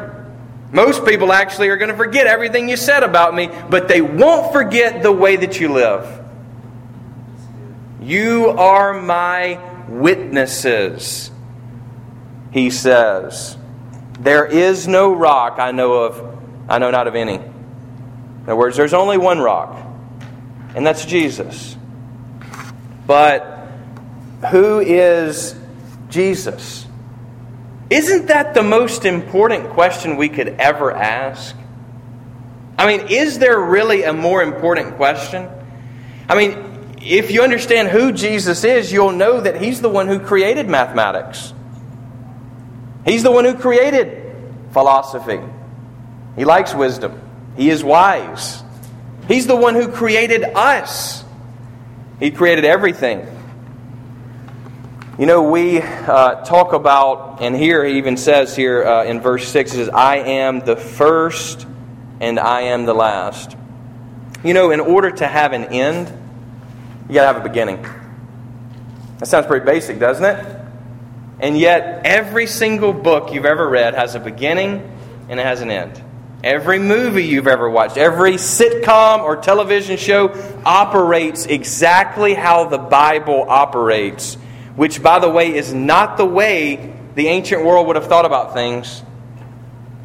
Most 0.71 1.05
people 1.05 1.31
actually 1.31 1.69
are 1.69 1.77
going 1.77 1.91
to 1.91 1.97
forget 1.97 2.25
everything 2.25 2.67
you 2.67 2.77
said 2.77 3.03
about 3.03 3.35
me, 3.35 3.49
but 3.69 3.87
they 3.87 4.01
won't 4.01 4.51
forget 4.51 5.03
the 5.03 5.11
way 5.11 5.35
that 5.35 5.59
you 5.59 5.71
live. 5.71 6.21
You 8.01 8.49
are 8.49 8.99
my 8.99 9.59
witnesses, 9.87 11.29
he 12.51 12.71
says. 12.71 13.55
There 14.19 14.45
is 14.45 14.87
no 14.87 15.13
rock 15.13 15.59
I 15.59 15.71
know 15.71 15.93
of, 15.93 16.39
I 16.67 16.79
know 16.79 16.89
not 16.89 17.07
of 17.07 17.15
any. 17.15 17.35
In 17.35 18.43
other 18.43 18.55
words, 18.55 18.75
there's 18.75 18.93
only 18.93 19.17
one 19.17 19.39
rock, 19.39 19.79
and 20.75 20.85
that's 20.85 21.05
Jesus. 21.05 21.77
But 23.05 23.67
who 24.49 24.79
is 24.79 25.55
Jesus? 26.09 26.85
Isn't 27.89 28.27
that 28.27 28.53
the 28.53 28.63
most 28.63 29.05
important 29.05 29.69
question 29.69 30.17
we 30.17 30.29
could 30.29 30.47
ever 30.59 30.91
ask? 30.91 31.55
I 32.77 32.87
mean, 32.87 33.07
is 33.09 33.39
there 33.39 33.59
really 33.59 34.03
a 34.03 34.13
more 34.13 34.41
important 34.41 34.95
question? 34.95 35.47
I 36.27 36.35
mean, 36.35 36.97
if 37.01 37.31
you 37.31 37.43
understand 37.43 37.89
who 37.89 38.11
Jesus 38.11 38.63
is, 38.63 38.91
you'll 38.91 39.11
know 39.11 39.41
that 39.41 39.61
He's 39.61 39.81
the 39.81 39.89
one 39.89 40.07
who 40.07 40.19
created 40.19 40.67
mathematics. 40.67 41.53
He's 43.05 43.23
the 43.23 43.31
one 43.31 43.45
who 43.45 43.55
created 43.55 44.33
philosophy. 44.71 45.41
He 46.35 46.45
likes 46.45 46.73
wisdom. 46.73 47.21
He 47.57 47.69
is 47.69 47.83
wise. 47.83 48.62
He's 49.27 49.47
the 49.47 49.55
one 49.55 49.75
who 49.75 49.87
created 49.89 50.43
us. 50.43 51.23
He 52.19 52.31
created 52.31 52.65
everything. 52.65 53.27
You 55.17 55.27
know, 55.27 55.43
we 55.43 55.79
uh, 55.79 56.43
talk 56.43 56.73
about, 56.73 57.41
and 57.41 57.55
here 57.55 57.85
he 57.85 57.97
even 57.97 58.17
says 58.17 58.55
here 58.55 58.83
uh, 58.83 59.03
in 59.05 59.21
verse 59.21 59.47
6, 59.47 59.71
he 59.71 59.77
says, 59.77 59.89
I 59.89 60.17
am 60.17 60.61
the 60.61 60.75
first 60.75 61.67
and 62.19 62.39
I 62.39 62.61
am 62.61 62.85
the 62.85 62.95
last. 62.95 63.55
You 64.43 64.53
know, 64.53 64.71
in 64.71 64.79
order 64.79 65.11
to 65.11 65.27
have 65.27 65.53
an 65.53 65.65
end, 65.65 66.07
you 67.07 67.13
got 67.13 67.21
to 67.21 67.33
have 67.33 67.45
a 67.45 67.47
beginning. 67.47 67.85
That 69.19 69.27
sounds 69.27 69.45
pretty 69.45 69.65
basic, 69.65 69.99
doesn't 69.99 70.25
it? 70.25 70.61
And 71.39 71.57
yet, 71.57 72.05
every 72.05 72.47
single 72.47 72.93
book 72.93 73.33
you've 73.33 73.45
ever 73.45 73.67
read 73.67 73.93
has 73.93 74.15
a 74.15 74.19
beginning 74.19 74.89
and 75.29 75.39
it 75.39 75.45
has 75.45 75.61
an 75.61 75.69
end. 75.69 76.01
Every 76.43 76.77
movie 76.77 77.23
you've 77.23 77.47
ever 77.47 77.69
watched, 77.69 77.95
every 77.95 78.33
sitcom 78.33 79.21
or 79.21 79.37
television 79.37 79.95
show 79.95 80.33
operates 80.65 81.45
exactly 81.45 82.33
how 82.33 82.65
the 82.65 82.77
Bible 82.77 83.45
operates, 83.47 84.35
which, 84.75 85.01
by 85.01 85.19
the 85.19 85.29
way, 85.29 85.55
is 85.55 85.73
not 85.73 86.17
the 86.17 86.25
way 86.25 86.93
the 87.15 87.27
ancient 87.27 87.63
world 87.63 87.87
would 87.87 87.95
have 87.95 88.07
thought 88.07 88.25
about 88.25 88.53
things. 88.53 89.03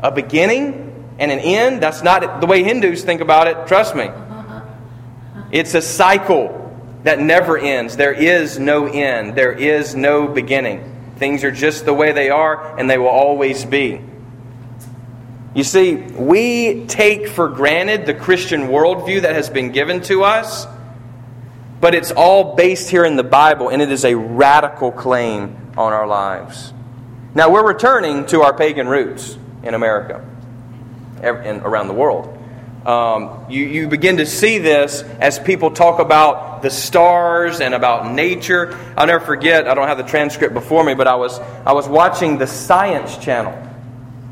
A 0.01 0.13
beginning 0.13 1.17
and 1.19 1.33
an 1.33 1.41
end, 1.41 1.83
that's 1.83 2.05
not 2.05 2.41
the 2.41 2.47
way 2.47 2.63
Hindus 2.63 3.03
think 3.03 3.21
about 3.21 3.49
it, 3.49 3.67
trust 3.67 3.97
me. 3.97 4.09
It's 5.51 5.75
a 5.75 5.83
cycle 5.83 6.73
that 7.03 7.19
never 7.19 7.59
ends. 7.59 7.97
There 7.97 8.13
is 8.13 8.61
no 8.61 8.87
end, 8.87 9.35
there 9.35 9.51
is 9.51 9.97
no 9.97 10.29
beginning. 10.29 11.15
Things 11.17 11.43
are 11.43 11.51
just 11.51 11.85
the 11.85 11.95
way 11.95 12.13
they 12.13 12.31
are, 12.31 12.79
and 12.79 12.89
they 12.89 12.99
will 12.99 13.09
always 13.09 13.65
be. 13.65 14.01
You 15.59 15.65
see, 15.65 15.97
we 15.97 16.87
take 16.87 17.27
for 17.27 17.49
granted 17.49 18.07
the 18.07 18.15
Christian 18.15 18.69
worldview 18.69 19.23
that 19.23 19.35
has 19.35 19.51
been 19.51 19.73
given 19.73 20.01
to 20.03 20.23
us, 20.23 20.69
but 21.81 21.97
it's 21.97 22.13
all 22.13 22.55
based 22.55 22.91
here 22.91 23.05
in 23.05 23.17
the 23.17 23.25
Bible, 23.25 23.69
and 23.69 23.83
it 23.83 23.91
is 23.91 24.05
a 24.05 24.15
radical 24.15 24.93
claim 24.93 25.73
on 25.77 25.93
our 25.93 26.07
lives. 26.07 26.73
Now, 27.35 27.51
we're 27.51 27.67
returning 27.67 28.27
to 28.27 28.43
our 28.43 28.55
pagan 28.55 28.87
roots 28.87 29.37
in 29.65 29.75
America 29.75 30.25
and 31.25 31.61
around 31.65 31.89
the 31.89 31.95
world. 31.95 32.39
Um, 32.87 33.47
you, 33.51 33.65
you 33.65 33.89
begin 33.89 34.19
to 34.19 34.27
see 34.27 34.59
this 34.59 35.03
as 35.03 35.41
people 35.41 35.73
talk 35.73 35.99
about 35.99 36.63
the 36.63 36.71
stars 36.71 37.61
and 37.61 37.75
about 37.75 38.13
nature. 38.13 38.79
I'll 38.97 39.09
never 39.09 39.27
forget, 39.27 39.67
I 39.67 39.75
don't 39.75 39.89
have 39.89 39.99
the 39.99 40.05
transcript 40.05 40.55
before 40.55 40.85
me, 40.85 40.95
but 40.95 41.09
I 41.09 41.17
was, 41.17 41.41
I 41.67 41.73
was 41.73 41.89
watching 41.89 42.39
the 42.39 42.47
Science 42.47 43.17
Channel. 43.17 43.61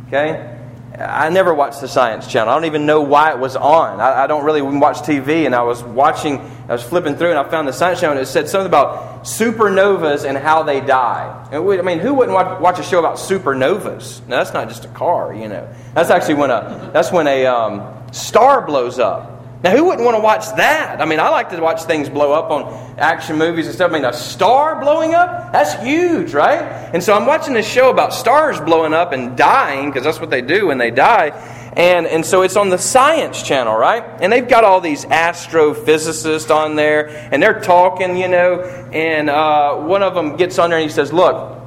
Okay? 0.06 0.52
I 0.98 1.28
never 1.28 1.52
watched 1.52 1.82
the 1.82 1.88
Science 1.88 2.26
Channel. 2.26 2.48
I 2.50 2.54
don't 2.54 2.64
even 2.64 2.86
know 2.86 3.02
why 3.02 3.30
it 3.30 3.38
was 3.38 3.54
on. 3.54 4.00
I, 4.00 4.24
I, 4.24 4.26
don't 4.26 4.44
really 4.44 4.62
watch 4.62 4.98
TV, 4.98 5.44
and 5.44 5.54
I 5.54 5.62
was 5.62 5.82
watching, 5.82 6.40
I 6.68 6.72
was 6.72 6.82
flipping 6.82 7.16
through, 7.16 7.30
and 7.30 7.38
I 7.38 7.46
found 7.48 7.68
the 7.68 7.72
Science 7.72 8.00
Channel, 8.00 8.16
and 8.16 8.26
it 8.26 8.30
said 8.30 8.48
something 8.48 8.66
about 8.66 9.24
supernovas 9.24 10.26
and 10.26 10.38
how 10.38 10.62
they 10.62 10.80
die. 10.80 11.48
And 11.52 11.66
we, 11.66 11.78
I 11.78 11.82
mean, 11.82 11.98
who 11.98 12.14
wouldn't 12.14 12.34
watch, 12.34 12.60
watch, 12.60 12.78
a 12.78 12.82
show 12.82 12.98
about 12.98 13.16
supernovas? 13.16 14.26
Now, 14.26 14.38
that's 14.38 14.54
not 14.54 14.68
just 14.68 14.86
a 14.86 14.88
car, 14.88 15.34
you 15.34 15.48
know. 15.48 15.68
That's 15.92 16.08
actually 16.08 16.34
when 16.34 16.50
a, 16.50 16.90
that's 16.94 17.12
when 17.12 17.26
a 17.26 17.44
um, 17.44 18.12
star 18.12 18.64
blows 18.66 18.98
up. 18.98 19.35
Now, 19.66 19.72
who 19.76 19.82
wouldn't 19.86 20.04
want 20.04 20.16
to 20.16 20.22
watch 20.22 20.46
that? 20.58 21.00
I 21.00 21.06
mean, 21.06 21.18
I 21.18 21.28
like 21.28 21.50
to 21.50 21.60
watch 21.60 21.82
things 21.82 22.08
blow 22.08 22.32
up 22.32 22.52
on 22.52 22.72
action 22.98 23.36
movies 23.36 23.66
and 23.66 23.74
stuff. 23.74 23.90
I 23.90 23.94
mean, 23.94 24.04
a 24.04 24.12
star 24.12 24.80
blowing 24.80 25.12
up? 25.12 25.50
That's 25.50 25.74
huge, 25.82 26.34
right? 26.34 26.62
And 26.94 27.02
so 27.02 27.14
I'm 27.14 27.26
watching 27.26 27.52
this 27.52 27.68
show 27.68 27.90
about 27.90 28.14
stars 28.14 28.60
blowing 28.60 28.94
up 28.94 29.10
and 29.10 29.36
dying, 29.36 29.90
because 29.90 30.04
that's 30.04 30.20
what 30.20 30.30
they 30.30 30.40
do 30.40 30.68
when 30.68 30.78
they 30.78 30.92
die. 30.92 31.30
And, 31.72 32.06
and 32.06 32.24
so 32.24 32.42
it's 32.42 32.54
on 32.54 32.68
the 32.68 32.78
Science 32.78 33.42
Channel, 33.42 33.76
right? 33.76 34.04
And 34.20 34.32
they've 34.32 34.46
got 34.46 34.62
all 34.62 34.80
these 34.80 35.04
astrophysicists 35.04 36.54
on 36.54 36.76
there, 36.76 37.08
and 37.32 37.42
they're 37.42 37.60
talking, 37.60 38.16
you 38.16 38.28
know. 38.28 38.60
And 38.60 39.28
uh, 39.28 39.78
one 39.78 40.04
of 40.04 40.14
them 40.14 40.36
gets 40.36 40.60
on 40.60 40.70
there 40.70 40.78
and 40.78 40.88
he 40.88 40.94
says, 40.94 41.12
Look, 41.12 41.60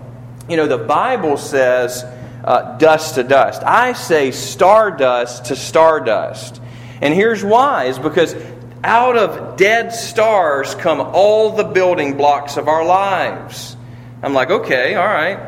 you 0.48 0.56
know, 0.56 0.68
the 0.68 0.78
Bible 0.78 1.36
says 1.36 2.06
uh, 2.46 2.78
dust 2.78 3.16
to 3.16 3.24
dust. 3.24 3.62
I 3.62 3.92
say 3.92 4.32
stardust 4.32 5.44
to 5.48 5.58
stardust. 5.58 6.62
And 7.02 7.14
here's 7.14 7.44
why 7.44 7.86
is 7.86 8.00
because 8.00 8.36
out 8.84 9.18
of 9.18 9.58
dead 9.58 9.94
stars 9.94 10.76
come 10.76 11.00
all 11.02 11.52
the 11.52 11.64
building 11.64 12.18
blocks 12.18 12.58
of 12.58 12.68
our 12.68 12.86
lives. 12.86 13.76
I'm 14.22 14.34
like, 14.34 14.50
okay, 14.50 14.96
all 14.96 15.06
right. 15.06 15.40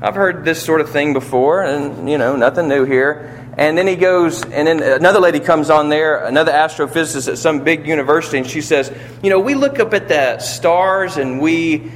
I've 0.00 0.14
heard 0.16 0.44
this 0.44 0.62
sort 0.62 0.80
of 0.80 0.90
thing 0.90 1.12
before, 1.12 1.62
and, 1.62 2.10
you 2.10 2.18
know, 2.18 2.34
nothing 2.34 2.68
new 2.68 2.84
here. 2.84 3.38
And 3.56 3.76
then 3.78 3.86
he 3.86 3.96
goes, 3.96 4.42
and 4.42 4.66
then 4.66 4.82
another 4.82 5.20
lady 5.20 5.38
comes 5.38 5.70
on 5.70 5.90
there, 5.90 6.24
another 6.24 6.50
astrophysicist 6.50 7.28
at 7.28 7.38
some 7.38 7.62
big 7.62 7.86
university, 7.86 8.38
and 8.38 8.46
she 8.46 8.62
says, 8.62 8.92
You 9.22 9.30
know, 9.30 9.38
we 9.38 9.54
look 9.54 9.78
up 9.78 9.94
at 9.94 10.08
the 10.08 10.38
stars 10.38 11.18
and 11.18 11.40
we 11.40 11.92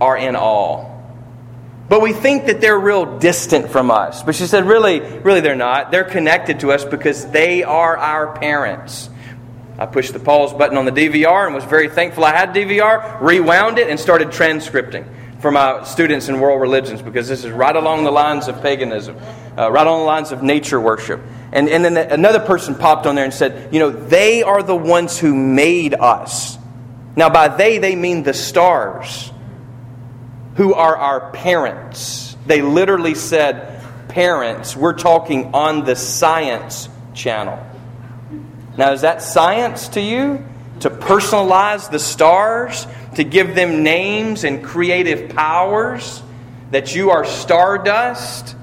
are 0.00 0.16
in 0.16 0.36
awe. 0.36 0.89
But 1.90 2.02
we 2.02 2.12
think 2.12 2.46
that 2.46 2.60
they're 2.60 2.78
real 2.78 3.18
distant 3.18 3.68
from 3.68 3.90
us. 3.90 4.22
But 4.22 4.36
she 4.36 4.46
said, 4.46 4.64
really, 4.64 5.00
really, 5.00 5.40
they're 5.40 5.56
not. 5.56 5.90
They're 5.90 6.04
connected 6.04 6.60
to 6.60 6.70
us 6.70 6.84
because 6.84 7.26
they 7.32 7.64
are 7.64 7.96
our 7.96 8.38
parents. 8.38 9.10
I 9.76 9.86
pushed 9.86 10.12
the 10.12 10.20
pause 10.20 10.54
button 10.54 10.78
on 10.78 10.84
the 10.84 10.92
DVR 10.92 11.46
and 11.46 11.52
was 11.52 11.64
very 11.64 11.88
thankful 11.88 12.24
I 12.24 12.30
had 12.30 12.54
DVR, 12.54 13.20
rewound 13.20 13.80
it, 13.80 13.88
and 13.88 13.98
started 13.98 14.28
transcripting 14.28 15.04
for 15.40 15.50
my 15.50 15.82
students 15.82 16.28
in 16.28 16.38
world 16.38 16.60
religions 16.60 17.02
because 17.02 17.26
this 17.26 17.44
is 17.44 17.50
right 17.50 17.74
along 17.74 18.04
the 18.04 18.12
lines 18.12 18.46
of 18.46 18.62
paganism, 18.62 19.16
uh, 19.58 19.68
right 19.72 19.84
along 19.84 20.02
the 20.02 20.06
lines 20.06 20.30
of 20.30 20.44
nature 20.44 20.80
worship. 20.80 21.20
And, 21.50 21.68
and 21.68 21.84
then 21.84 21.96
another 21.96 22.38
person 22.38 22.76
popped 22.76 23.08
on 23.08 23.16
there 23.16 23.24
and 23.24 23.34
said, 23.34 23.74
You 23.74 23.80
know, 23.80 23.90
they 23.90 24.44
are 24.44 24.62
the 24.62 24.76
ones 24.76 25.18
who 25.18 25.34
made 25.34 25.94
us. 25.94 26.56
Now, 27.16 27.30
by 27.30 27.48
they, 27.48 27.78
they 27.78 27.96
mean 27.96 28.22
the 28.22 28.32
stars 28.32 29.29
who 30.60 30.74
are 30.74 30.94
our 30.94 31.30
parents. 31.30 32.36
They 32.44 32.60
literally 32.60 33.14
said, 33.14 33.82
parents. 34.08 34.76
We're 34.76 34.92
talking 34.92 35.54
on 35.54 35.86
the 35.86 35.96
science 35.96 36.86
channel. 37.14 37.58
Now, 38.76 38.92
is 38.92 39.00
that 39.00 39.22
science 39.22 39.88
to 39.88 40.02
you? 40.02 40.44
To 40.80 40.90
personalize 40.90 41.90
the 41.90 41.98
stars? 41.98 42.86
To 43.14 43.24
give 43.24 43.54
them 43.54 43.82
names 43.82 44.44
and 44.44 44.62
creative 44.62 45.34
powers? 45.34 46.22
That 46.72 46.94
you 46.94 47.08
are 47.08 47.24
stardust? 47.24 48.54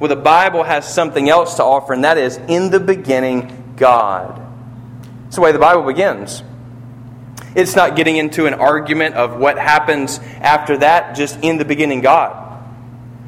Well, 0.00 0.08
the 0.08 0.16
Bible 0.16 0.62
has 0.62 0.90
something 0.90 1.28
else 1.28 1.56
to 1.56 1.64
offer, 1.64 1.92
and 1.92 2.04
that 2.04 2.16
is 2.16 2.38
in 2.48 2.70
the 2.70 2.80
beginning, 2.80 3.74
God. 3.76 4.40
That's 5.24 5.36
the 5.36 5.42
way 5.42 5.52
the 5.52 5.58
Bible 5.58 5.82
begins. 5.82 6.42
It's 7.54 7.76
not 7.76 7.96
getting 7.96 8.16
into 8.16 8.46
an 8.46 8.54
argument 8.54 9.14
of 9.14 9.36
what 9.36 9.58
happens 9.58 10.18
after 10.40 10.78
that, 10.78 11.16
just 11.16 11.38
in 11.42 11.58
the 11.58 11.64
beginning, 11.64 12.00
God. 12.00 12.38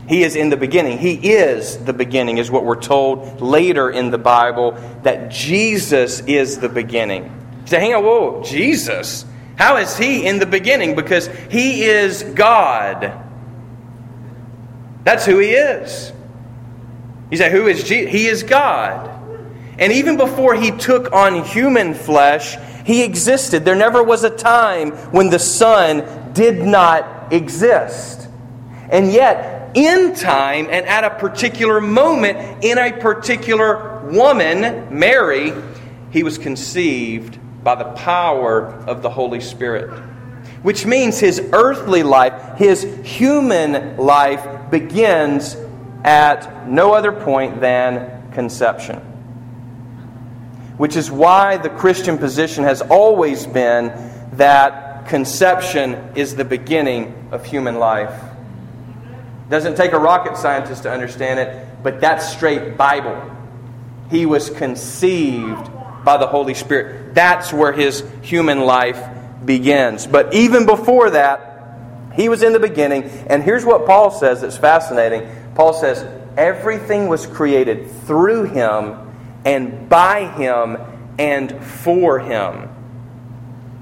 He 0.09 0.23
is 0.23 0.37
in 0.37 0.51
the 0.51 0.57
beginning. 0.57 0.99
He 0.99 1.15
is 1.15 1.79
the 1.79 1.93
beginning, 1.93 2.39
is 2.39 2.51
what 2.51 2.65
we're 2.65 2.81
told 2.81 3.41
later 3.41 3.91
in 3.91 4.11
the 4.11 4.19
Bible, 4.19 4.73
that 5.03 5.31
Jesus 5.31 6.21
is 6.21 6.59
the 6.59 6.69
beginning. 6.69 7.31
Say, 7.65 7.81
hang 7.81 7.95
on, 7.95 8.05
whoa, 8.05 8.43
Jesus? 8.43 9.25
How 9.57 9.77
is 9.77 9.97
he 9.97 10.27
in 10.27 10.39
the 10.39 10.47
beginning? 10.47 10.95
Because 10.95 11.29
he 11.51 11.85
is 11.85 12.23
God. 12.23 13.21
That's 15.05 15.25
who 15.25 15.39
he 15.39 15.51
is. 15.51 16.13
You 17.31 17.39
say, 17.39 17.51
who 17.51 17.67
is 17.67 17.85
Jesus? 17.85 18.13
He 18.13 18.27
is 18.27 18.43
God. 18.43 19.11
And 19.79 19.93
even 19.93 20.17
before 20.17 20.55
he 20.55 20.71
took 20.71 21.13
on 21.13 21.45
human 21.45 21.95
flesh, 21.95 22.57
he 22.85 23.03
existed. 23.03 23.65
There 23.65 23.75
never 23.75 24.03
was 24.03 24.25
a 24.25 24.31
time 24.31 24.93
when 25.11 25.31
the 25.31 25.39
Son 25.39 26.33
did 26.33 26.63
not 26.63 27.33
exist. 27.33 28.29
And 28.91 29.11
yet, 29.11 29.73
in 29.75 30.15
time 30.15 30.69
and 30.71 30.87
at 30.87 31.03
a 31.03 31.11
particular 31.11 31.81
moment, 31.81 32.63
in 32.63 32.79
a 32.79 32.93
particular 32.93 34.01
woman, 34.05 34.97
Mary, 34.97 35.53
he 36.11 36.23
was 36.23 36.37
conceived 36.39 37.39
by 37.65 37.75
the 37.75 37.91
power 37.93 38.67
of 38.87 39.03
the 39.03 39.11
Holy 39.11 39.41
Spirit. 39.41 39.91
Which 40.63 40.85
means 40.85 41.19
his 41.19 41.41
earthly 41.53 42.03
life, 42.03 42.59
his 42.59 42.85
human 43.03 43.97
life, 43.97 44.71
begins 44.71 45.57
at 46.05 46.69
no 46.69 46.93
other 46.93 47.13
point 47.13 47.61
than 47.61 48.31
conception 48.33 49.14
which 50.77 50.97
is 50.97 51.11
why 51.11 51.57
the 51.57 51.71
Christian 51.71 52.19
position 52.19 52.65
has 52.65 52.83
always 52.83 53.47
been 53.47 53.93
that 54.33 55.07
conception 55.09 56.13
is 56.17 56.35
the 56.35 56.45
beginning 56.45 57.29
of 57.31 57.45
human 57.45 57.79
life. 57.79 58.21
Doesn't 59.51 59.77
take 59.77 59.93
a 59.93 59.99
rocket 59.99 60.37
scientist 60.37 60.85
to 60.85 60.91
understand 60.91 61.39
it, 61.39 61.83
but 61.83 62.01
that's 62.01 62.33
straight 62.33 62.77
Bible. 62.77 63.31
He 64.11 64.27
was 64.27 64.51
conceived 64.51 65.71
by 66.05 66.17
the 66.17 66.27
Holy 66.27 66.55
Spirit. 66.55 67.15
That's 67.15 67.53
where 67.53 67.73
his 67.73 68.05
human 68.23 68.61
life 68.61 69.03
begins. 69.45 70.07
But 70.07 70.35
even 70.35 70.67
before 70.67 71.11
that, 71.11 71.51
he 72.15 72.29
was 72.29 72.43
in 72.43 72.53
the 72.53 72.61
beginning. 72.61 73.05
And 73.29 73.43
here's 73.43 73.65
what 73.65 73.87
Paul 73.87 74.11
says 74.11 74.41
that's 74.41 74.57
fascinating. 74.57 75.29
Paul 75.55 75.73
says, 75.73 76.05
Everything 76.37 77.09
was 77.09 77.27
created 77.27 77.91
through 78.07 78.45
him 78.45 79.04
and 79.45 79.89
by 79.89 80.27
him 80.27 80.79
and 81.19 81.65
for 81.65 82.19
him. 82.19 82.69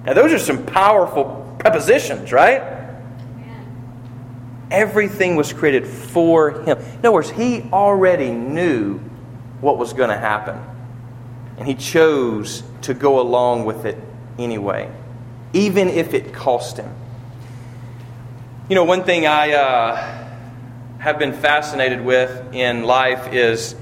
Now, 0.04 0.14
those 0.14 0.32
are 0.32 0.38
some 0.38 0.66
powerful 0.66 1.56
prepositions, 1.58 2.32
right? 2.32 2.80
Everything 4.70 5.36
was 5.36 5.52
created 5.52 5.86
for 5.86 6.50
him. 6.62 6.78
In 6.78 6.98
other 6.98 7.12
words, 7.12 7.30
he 7.30 7.62
already 7.72 8.30
knew 8.30 8.98
what 9.60 9.78
was 9.78 9.92
going 9.92 10.08
to 10.08 10.16
happen. 10.16 10.58
And 11.58 11.68
he 11.68 11.74
chose 11.74 12.62
to 12.82 12.94
go 12.94 13.20
along 13.20 13.64
with 13.64 13.84
it 13.84 13.96
anyway, 14.38 14.90
even 15.52 15.88
if 15.88 16.14
it 16.14 16.32
cost 16.32 16.78
him. 16.78 16.92
You 18.68 18.74
know, 18.74 18.84
one 18.84 19.04
thing 19.04 19.26
I 19.26 19.52
uh, 19.52 20.28
have 20.98 21.18
been 21.18 21.34
fascinated 21.34 22.00
with 22.00 22.54
in 22.54 22.84
life 22.84 23.32
is 23.32 23.74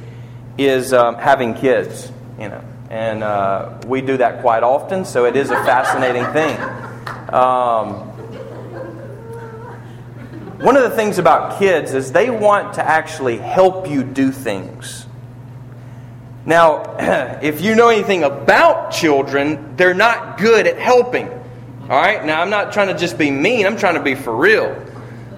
is 0.60 0.92
um, 0.92 1.14
having 1.16 1.54
kids, 1.54 2.12
you 2.38 2.48
know. 2.48 2.62
And 2.90 3.22
uh, 3.22 3.80
we 3.86 4.00
do 4.00 4.16
that 4.16 4.40
quite 4.40 4.62
often, 4.62 5.04
so 5.04 5.24
it 5.24 5.36
is 5.36 5.50
a 5.50 5.64
fascinating 5.64 6.24
thing. 6.32 6.58
Um, 7.32 8.08
one 10.58 10.76
of 10.76 10.82
the 10.82 10.90
things 10.90 11.18
about 11.18 11.58
kids 11.58 11.94
is 11.94 12.12
they 12.12 12.28
want 12.28 12.74
to 12.74 12.84
actually 12.84 13.38
help 13.38 13.88
you 13.88 14.02
do 14.02 14.32
things. 14.32 15.06
Now, 16.44 16.96
if 17.42 17.60
you 17.60 17.74
know 17.74 17.88
anything 17.88 18.24
about 18.24 18.90
children, 18.90 19.76
they're 19.76 19.94
not 19.94 20.38
good 20.38 20.66
at 20.66 20.78
helping. 20.78 21.28
All 21.28 21.88
right? 21.88 22.24
Now, 22.24 22.42
I'm 22.42 22.50
not 22.50 22.72
trying 22.72 22.88
to 22.88 22.94
just 22.94 23.16
be 23.16 23.30
mean, 23.30 23.66
I'm 23.66 23.76
trying 23.76 23.94
to 23.94 24.02
be 24.02 24.14
for 24.14 24.34
real. 24.34 24.74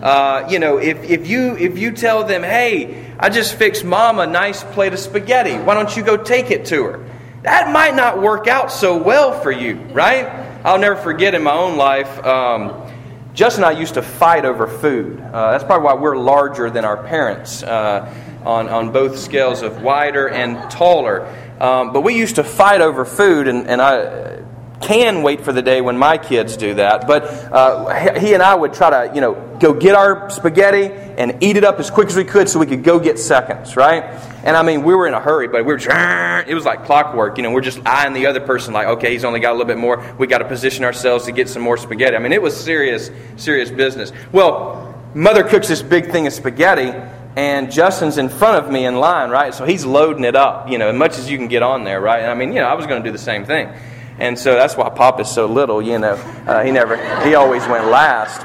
Uh, 0.03 0.49
you 0.51 0.59
know, 0.59 0.79
if, 0.79 1.05
if, 1.05 1.29
you, 1.29 1.57
if 1.57 1.79
you 1.79 1.93
tell 1.93 2.25
them, 2.25 2.43
hey, 2.43 3.15
I 3.21 3.29
just 3.31 3.55
fixed 3.55 3.85
mom 3.85 4.19
a 4.19 4.27
nice 4.27 4.65
plate 4.65 4.93
of 4.93 4.99
spaghetti, 4.99 5.57
why 5.57 5.75
don't 5.75 5.97
you 5.97 6.03
go 6.03 6.17
take 6.17 6.51
it 6.51 6.67
to 6.67 6.85
her? 6.85 7.09
That 7.43 7.73
might 7.73 7.95
not 7.95 8.21
work 8.21 8.49
out 8.49 8.73
so 8.73 8.97
well 8.97 9.41
for 9.41 9.53
you, 9.53 9.77
right? 9.93 10.27
I'll 10.65 10.79
never 10.79 10.97
forget 10.97 11.35
in 11.35 11.45
my 11.45 11.53
own 11.53 11.77
life. 11.77 12.25
Um, 12.25 12.91
Justin 13.33 13.65
and 13.65 13.77
I 13.77 13.79
used 13.79 13.95
to 13.95 14.03
fight 14.03 14.45
over 14.45 14.67
food. 14.67 15.21
Uh, 15.21 15.53
that's 15.53 15.65
probably 15.65 15.87
why 15.87 15.95
we're 15.95 16.17
larger 16.17 16.69
than 16.69 16.85
our 16.85 17.03
parents 17.03 17.63
uh, 17.63 18.13
on, 18.45 18.69
on 18.69 18.93
both 18.93 19.19
scales 19.19 19.63
of 19.63 19.83
wider 19.83 20.29
and 20.29 20.69
taller. 20.71 21.27
Um, 21.61 21.93
but 21.93 22.01
we 22.01 22.17
used 22.17 22.37
to 22.37 22.45
fight 22.45 22.81
over 22.81 23.05
food, 23.05 23.47
and, 23.47 23.69
and 23.69 23.81
I 23.81 24.42
can 24.83 25.23
wait 25.23 25.43
for 25.43 25.53
the 25.53 25.63
day 25.63 25.81
when 25.81 25.97
my 25.97 26.19
kids 26.19 26.57
do 26.57 26.75
that. 26.75 27.07
But 27.07 27.25
uh, 27.25 28.19
he 28.19 28.35
and 28.35 28.43
I 28.43 28.55
would 28.55 28.75
try 28.75 28.91
to, 28.91 29.15
you 29.15 29.21
know, 29.21 29.35
go 29.61 29.73
get 29.73 29.95
our 29.95 30.29
spaghetti 30.31 30.93
and 30.93 31.43
eat 31.43 31.57
it 31.57 31.65
up 31.65 31.79
as 31.79 31.91
quick 31.91 32.09
as 32.09 32.17
we 32.17 32.25
could 32.25 32.49
so 32.49 32.59
we 32.59 32.67
could 32.67 32.83
go 32.83 32.99
get 32.99 33.19
seconds, 33.19 33.77
right? 33.77 34.03
And 34.45 34.57
I 34.57 34.63
mean, 34.63 34.83
we 34.83 34.95
were 34.95 35.07
in 35.07 35.15
a 35.15 35.21
hurry, 35.21 35.49
but 35.49 35.65
we 35.65 35.73
were, 35.73 36.45
it 36.47 36.55
was 36.55 36.65
like 36.65 36.85
clockwork. 36.85 37.37
You 37.37 37.45
know, 37.45 37.51
we're 37.51 37.61
just 37.61 37.81
eyeing 37.87 38.13
the 38.13 38.27
other 38.27 38.41
person 38.41 38.75
like, 38.75 38.89
okay, 38.89 39.13
he's 39.13 39.25
only 39.25 39.41
got 39.41 39.51
a 39.51 39.55
little 39.55 39.67
bit 39.67 39.79
more. 39.79 40.15
We 40.19 40.27
got 40.27 40.39
to 40.39 40.49
position 40.49 40.85
ourselves 40.85 41.27
to 41.27 41.33
get 41.33 41.49
some 41.49 41.63
more 41.63 41.77
spaghetti. 41.77 42.17
I 42.17 42.19
mean, 42.19 42.33
it 42.33 42.43
was 42.43 42.59
serious, 42.59 43.11
serious 43.37 43.71
business. 43.71 44.13
Well, 44.33 45.01
mother 45.15 45.45
cooks 45.45 45.69
this 45.69 45.83
big 45.83 46.11
thing 46.11 46.27
of 46.27 46.33
spaghetti 46.33 46.93
and 47.37 47.73
Justin's 47.73 48.19
in 48.19 48.29
front 48.29 48.65
of 48.65 48.71
me 48.71 48.85
in 48.85 48.97
line, 48.97 49.31
right? 49.31 49.55
So 49.55 49.65
he's 49.65 49.87
loading 49.87 50.25
it 50.25 50.37
up, 50.37 50.69
you 50.69 50.79
know, 50.79 50.89
as 50.89 50.97
much 50.97 51.19
as 51.19 51.31
you 51.31 51.39
can 51.39 51.49
get 51.49 51.63
on 51.63 51.85
there, 51.85 52.01
right? 52.01 52.21
And 52.21 52.31
I 52.31 52.35
mean, 52.35 52.51
you 52.53 52.61
know, 52.61 52.67
I 52.67 52.75
was 52.75 52.87
going 52.87 53.03
to 53.03 53.09
do 53.09 53.13
the 53.13 53.23
same 53.23 53.45
thing. 53.45 53.73
And 54.19 54.39
so 54.39 54.55
that's 54.55 54.77
why 54.77 54.89
Pop 54.91 55.21
is 55.21 55.29
so 55.29 55.47
little, 55.47 55.83
you 55.83 55.99
know. 55.99 56.15
Uh, 56.47 56.63
he 56.63 56.71
never, 56.71 56.97
he 57.25 57.35
always 57.35 57.67
went 57.67 57.87
last. 57.87 58.41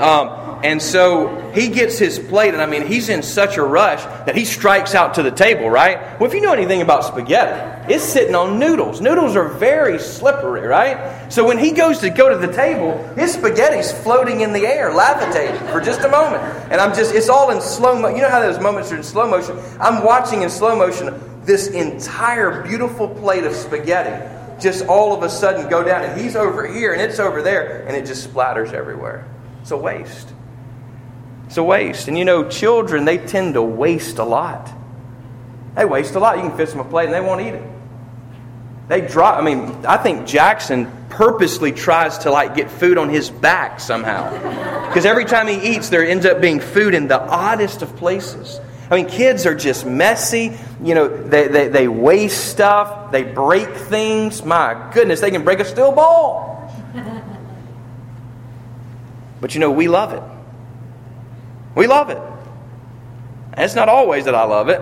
Um, 0.00 0.40
and 0.62 0.80
so 0.82 1.50
he 1.54 1.68
gets 1.68 1.98
his 1.98 2.18
plate, 2.18 2.52
and 2.52 2.62
I 2.62 2.66
mean, 2.66 2.86
he's 2.86 3.08
in 3.08 3.22
such 3.22 3.56
a 3.56 3.62
rush 3.62 4.02
that 4.26 4.36
he 4.36 4.44
strikes 4.44 4.94
out 4.94 5.14
to 5.14 5.22
the 5.22 5.30
table, 5.30 5.70
right? 5.70 6.20
Well, 6.20 6.28
if 6.28 6.34
you 6.34 6.42
know 6.42 6.52
anything 6.52 6.82
about 6.82 7.04
spaghetti, 7.04 7.94
it's 7.94 8.04
sitting 8.04 8.34
on 8.34 8.58
noodles. 8.58 9.00
Noodles 9.00 9.36
are 9.36 9.48
very 9.48 9.98
slippery, 9.98 10.66
right? 10.66 11.32
So 11.32 11.46
when 11.46 11.56
he 11.56 11.72
goes 11.72 12.00
to 12.00 12.10
go 12.10 12.28
to 12.28 12.46
the 12.46 12.52
table, 12.52 13.02
his 13.14 13.32
spaghetti's 13.32 13.90
floating 13.90 14.42
in 14.42 14.52
the 14.52 14.66
air, 14.66 14.92
levitating 14.92 15.66
for 15.68 15.80
just 15.80 16.00
a 16.00 16.08
moment. 16.08 16.42
And 16.70 16.80
I'm 16.80 16.94
just, 16.94 17.14
it's 17.14 17.30
all 17.30 17.50
in 17.50 17.60
slow 17.62 17.98
motion. 17.98 18.16
You 18.16 18.22
know 18.22 18.30
how 18.30 18.40
those 18.40 18.60
moments 18.60 18.92
are 18.92 18.96
in 18.96 19.02
slow 19.02 19.28
motion? 19.30 19.58
I'm 19.80 20.04
watching 20.04 20.42
in 20.42 20.50
slow 20.50 20.76
motion 20.76 21.18
this 21.44 21.68
entire 21.68 22.62
beautiful 22.62 23.08
plate 23.08 23.44
of 23.44 23.54
spaghetti 23.54 24.39
just 24.60 24.86
all 24.86 25.14
of 25.14 25.22
a 25.22 25.30
sudden 25.30 25.68
go 25.68 25.82
down, 25.82 26.04
and 26.04 26.20
he's 26.20 26.36
over 26.36 26.66
here 26.66 26.92
and 26.92 27.00
it's 27.00 27.18
over 27.18 27.42
there, 27.42 27.86
and 27.86 27.96
it 27.96 28.06
just 28.06 28.28
splatters 28.28 28.72
everywhere. 28.72 29.26
It's 29.62 29.70
a 29.70 29.76
waste. 29.76 30.32
It's 31.46 31.56
a 31.56 31.62
waste. 31.62 32.08
And 32.08 32.16
you 32.16 32.24
know, 32.24 32.48
children, 32.48 33.04
they 33.04 33.18
tend 33.18 33.54
to 33.54 33.62
waste 33.62 34.18
a 34.18 34.24
lot. 34.24 34.70
They 35.74 35.84
waste 35.84 36.14
a 36.14 36.20
lot. 36.20 36.36
You 36.36 36.42
can 36.42 36.56
fix 36.56 36.70
them 36.72 36.80
a 36.80 36.84
plate 36.84 37.06
and 37.06 37.14
they 37.14 37.20
won't 37.20 37.40
eat 37.40 37.54
it. 37.54 37.62
They 38.88 39.00
drop. 39.00 39.38
I 39.38 39.42
mean, 39.42 39.86
I 39.86 39.96
think 39.96 40.26
Jackson 40.26 40.90
purposely 41.10 41.72
tries 41.72 42.18
to 42.18 42.30
like 42.30 42.54
get 42.54 42.70
food 42.70 42.98
on 42.98 43.08
his 43.08 43.30
back 43.30 43.80
somehow. 43.80 44.86
Because 44.88 45.04
every 45.04 45.24
time 45.24 45.46
he 45.46 45.74
eats, 45.74 45.88
there 45.88 46.04
ends 46.04 46.26
up 46.26 46.40
being 46.40 46.60
food 46.60 46.94
in 46.94 47.08
the 47.08 47.20
oddest 47.20 47.82
of 47.82 47.94
places. 47.96 48.60
I 48.90 48.96
mean, 48.96 49.06
kids 49.06 49.46
are 49.46 49.54
just 49.54 49.86
messy. 49.86 50.58
You 50.82 50.94
know, 50.94 51.08
they, 51.08 51.46
they, 51.46 51.68
they 51.68 51.88
waste 51.88 52.48
stuff, 52.50 53.12
they 53.12 53.22
break 53.22 53.68
things. 53.68 54.44
My 54.44 54.90
goodness, 54.92 55.20
they 55.20 55.30
can 55.30 55.44
break 55.44 55.60
a 55.60 55.64
steel 55.64 55.92
ball. 55.92 56.74
but 59.40 59.54
you 59.54 59.60
know, 59.60 59.70
we 59.70 59.86
love 59.86 60.12
it. 60.12 60.22
We 61.76 61.86
love 61.86 62.10
it. 62.10 62.18
And 63.52 63.64
it's 63.64 63.76
not 63.76 63.88
always 63.88 64.24
that 64.24 64.34
I 64.34 64.44
love 64.44 64.68
it. 64.68 64.80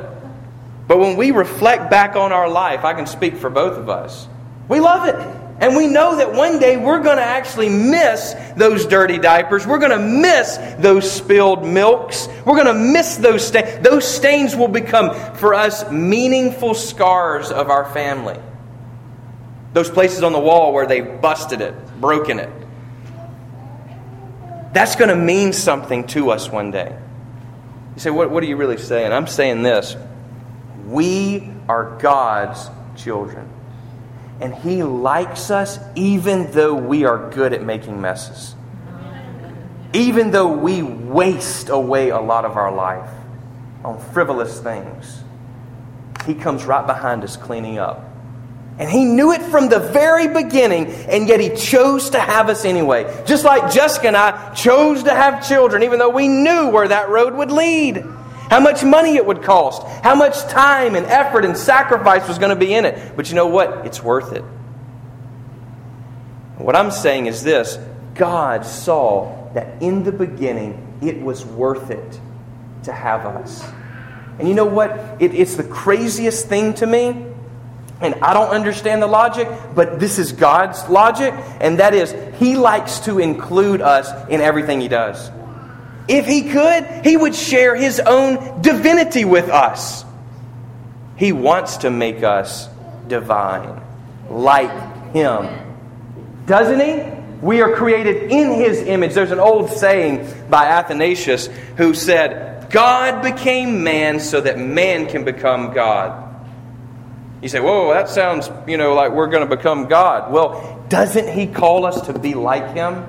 But 0.87 0.99
when 0.99 1.17
we 1.17 1.31
reflect 1.33 1.91
back 1.91 2.17
on 2.17 2.33
our 2.33 2.49
life, 2.49 2.85
I 2.85 2.95
can 2.95 3.07
speak 3.07 3.37
for 3.37 3.51
both 3.51 3.77
of 3.77 3.91
us. 3.91 4.27
We 4.69 4.81
love 4.81 5.07
it. 5.07 5.38
And 5.61 5.77
we 5.77 5.89
know 5.89 6.17
that 6.17 6.33
one 6.33 6.61
day 6.61 6.77
we're 6.77 7.03
going 7.03 7.17
to 7.17 7.23
actually 7.23 7.69
miss 7.69 8.35
those 8.57 8.87
dirty 8.87 9.19
diapers. 9.19 9.67
We're 9.67 9.81
going 9.81 9.91
to 9.91 9.99
miss 9.99 10.57
those 10.79 11.11
spilled 11.11 11.67
milks. 11.67 12.29
We're 12.45 12.63
going 12.63 12.67
to 12.67 12.75
miss 12.75 13.17
those 13.17 13.45
stains. 13.45 13.85
Those 13.85 14.07
stains 14.07 14.55
will 14.55 14.69
become 14.69 15.15
for 15.35 15.55
us 15.55 15.91
meaningful 15.91 16.75
scars 16.75 17.51
of 17.51 17.71
our 17.71 17.93
family. 17.93 18.39
Those 19.73 19.91
places 19.91 20.23
on 20.23 20.33
the 20.33 20.39
wall 20.39 20.73
where 20.73 20.87
they 20.87 21.01
busted 21.01 21.61
it, 21.61 21.75
broken 22.01 22.39
it. 22.39 22.51
That's 24.73 24.95
going 24.95 25.11
to 25.11 25.17
mean 25.17 25.53
something 25.53 26.07
to 26.09 26.31
us 26.31 26.49
one 26.49 26.71
day. 26.71 26.97
You 27.97 28.01
say, 28.01 28.11
what, 28.11 28.31
what 28.31 28.45
are 28.45 28.47
you 28.47 28.57
really 28.57 28.79
saying? 28.79 29.13
I'm 29.13 29.27
saying 29.27 29.65
this. 29.65 29.97
We 30.87 31.51
are 31.69 31.99
God's 31.99 32.71
children. 32.97 33.58
And 34.41 34.55
He 34.55 34.83
likes 34.83 35.51
us 35.51 35.79
even 35.95 36.51
though 36.53 36.75
we 36.75 37.05
are 37.05 37.31
good 37.31 37.53
at 37.53 37.63
making 37.63 38.01
messes. 38.01 38.55
Even 39.93 40.31
though 40.31 40.53
we 40.53 40.83
waste 40.83 41.71
away 41.71 42.11
a 42.11 42.21
lot 42.21 42.45
of 42.45 42.57
our 42.57 42.73
life 42.73 43.11
on 43.85 43.99
frivolous 44.13 44.61
things, 44.61 45.23
He 46.27 46.35
comes 46.35 46.65
right 46.65 46.87
behind 46.87 47.25
us 47.25 47.37
cleaning 47.37 47.79
up. 47.79 48.05
And 48.79 48.89
he 48.89 49.05
knew 49.05 49.33
it 49.33 49.43
from 49.43 49.69
the 49.69 49.81
very 49.81 50.29
beginning, 50.29 50.87
and 50.87 51.29
yet 51.29 51.41
he 51.41 51.51
chose 51.57 52.11
to 52.11 52.21
have 52.21 52.49
us 52.49 52.65
anyway. 52.65 53.25
Just 53.27 53.45
like 53.45 53.73
Jessica 53.73 54.07
and 54.07 54.17
I 54.17 54.55
chose 54.55 55.03
to 55.03 55.11
have 55.13 55.47
children, 55.47 55.83
even 55.83 55.99
though 55.99 56.11
we 56.11 56.29
knew 56.29 56.71
where 56.71 56.87
that 56.87 57.09
road 57.09 57.35
would 57.35 57.51
lead 57.51 58.05
how 58.51 58.61
much 58.61 58.83
money 58.83 59.17
it 59.17 59.27
would 59.27 59.43
cost, 59.43 59.83
how 60.03 60.15
much 60.15 60.41
time 60.45 60.95
and 60.95 61.07
effort 61.07 61.45
and 61.45 61.57
sacrifice 61.57 62.27
was 62.27 62.39
going 62.39 62.51
to 62.51 62.57
be 62.57 62.73
in 62.73 62.85
it. 62.85 63.17
But 63.17 63.29
you 63.29 63.35
know 63.35 63.47
what? 63.47 63.87
It's 63.87 64.03
worth 64.03 64.33
it. 64.33 64.45
What 66.57 66.75
I'm 66.75 66.91
saying 66.91 67.27
is 67.27 67.43
this 67.43 67.79
God 68.15 68.65
saw 68.67 69.51
that 69.55 69.83
in 69.83 70.03
the 70.03 70.13
beginning 70.13 70.99
it 71.01 71.21
was 71.21 71.45
worth 71.45 71.91
it 71.91 72.21
to 72.85 72.93
have 72.93 73.27
us. 73.27 73.65
And 74.39 74.49
you 74.49 74.55
know 74.55 74.67
what? 74.67 74.91
It, 75.21 75.35
it's 75.35 75.57
the 75.57 75.65
craziest 75.65 76.47
thing 76.49 76.75
to 76.75 76.87
me. 76.87 77.27
And 78.01 78.15
I 78.17 78.33
don't 78.33 78.51
understand 78.51 79.03
the 79.03 79.09
logic, 79.09 79.49
but 79.75 79.99
this 79.99 80.21
is 80.21 80.31
God's 80.31 80.89
logic. 80.89 81.35
And 81.61 81.81
that 81.81 81.95
is, 81.95 82.15
He 82.39 82.57
likes 82.57 83.01
to 83.01 83.19
include 83.19 83.81
us 83.81 84.11
in 84.29 84.41
everything 84.41 84.81
He 84.81 84.87
does. 84.87 85.31
If 86.09 86.27
he 86.27 86.51
could, 86.51 87.05
he 87.05 87.17
would 87.17 87.35
share 87.35 87.77
his 87.77 88.01
own 88.01 88.63
divinity 88.63 89.25
with 89.25 89.49
us. 89.51 90.05
He 91.17 91.33
wants 91.33 91.79
to 91.79 91.91
make 91.91 92.23
us 92.23 92.69
divine, 93.07 93.81
like 94.31 95.13
him. 95.13 95.49
Doesn't 96.47 96.81
he? 96.81 97.19
We 97.45 97.61
are 97.61 97.77
created 97.77 98.31
in 98.31 98.53
his 98.53 98.81
image. 98.81 99.15
There's 99.15 99.31
an 99.31 99.39
old 99.39 99.71
saying 99.71 100.27
by 100.49 100.67
Athanasius 100.67 101.49
who 101.77 101.93
said, 101.93 102.71
God 102.71 103.23
became 103.23 103.85
man 103.85 104.19
so 104.19 104.41
that 104.41 104.59
man 104.59 105.07
can 105.07 105.25
become 105.25 105.73
God. 105.73 106.25
You 107.43 107.49
say, 107.49 107.61
whoa, 107.61 107.93
that 107.93 108.09
sounds, 108.09 108.51
you 108.67 108.77
know, 108.77 108.95
like 108.95 109.13
we're 109.13 109.29
going 109.29 109.49
to 109.49 109.57
become 109.57 109.87
God. 109.89 110.33
Well, 110.33 110.85
doesn't 110.89 111.29
he 111.29 111.47
call 111.47 111.85
us 111.85 112.07
to 112.07 112.19
be 112.19 112.35
like 112.35 112.75
him? 112.75 113.07